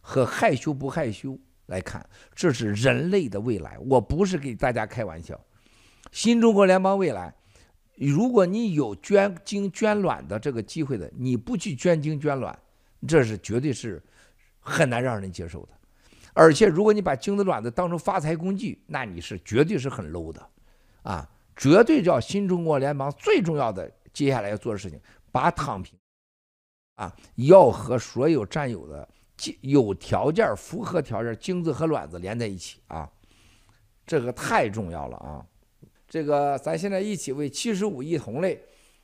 [0.00, 2.04] 和害羞不害羞来看，
[2.34, 3.78] 这是人类的未来。
[3.80, 5.38] 我不是给大家开玩笑。
[6.10, 7.34] 新中国联邦未来，
[7.96, 12.58] 如果你有捐精捐卵的这个机会的，你不去捐精捐卵，
[13.06, 14.02] 这是绝对是
[14.58, 15.68] 很难让人接受的。
[16.32, 20.42] 而且，如果你把精子卵子当成发财工具，那你是绝对是很 low 的，
[21.02, 25.00] 啊，绝对叫新中国联邦最重要的接下来要做的事情，
[25.30, 25.98] 把躺平，
[26.96, 29.08] 啊，要和所有战友的
[29.60, 33.10] 有条件、符合条件精子和卵子连在一起啊，
[34.06, 35.44] 这个太重要了啊。
[36.08, 38.62] 这个，咱现在一起为七十五亿同类、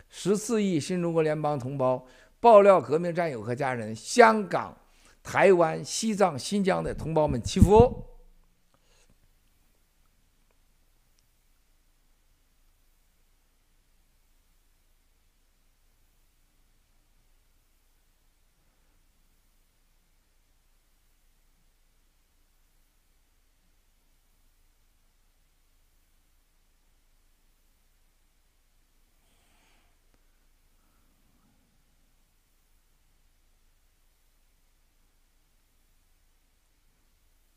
[0.09, 2.07] 十四亿新中国联邦同胞、
[2.39, 4.77] 爆料革命战友和家人、香港、
[5.23, 8.05] 台湾、西藏、新疆的同胞们祈福。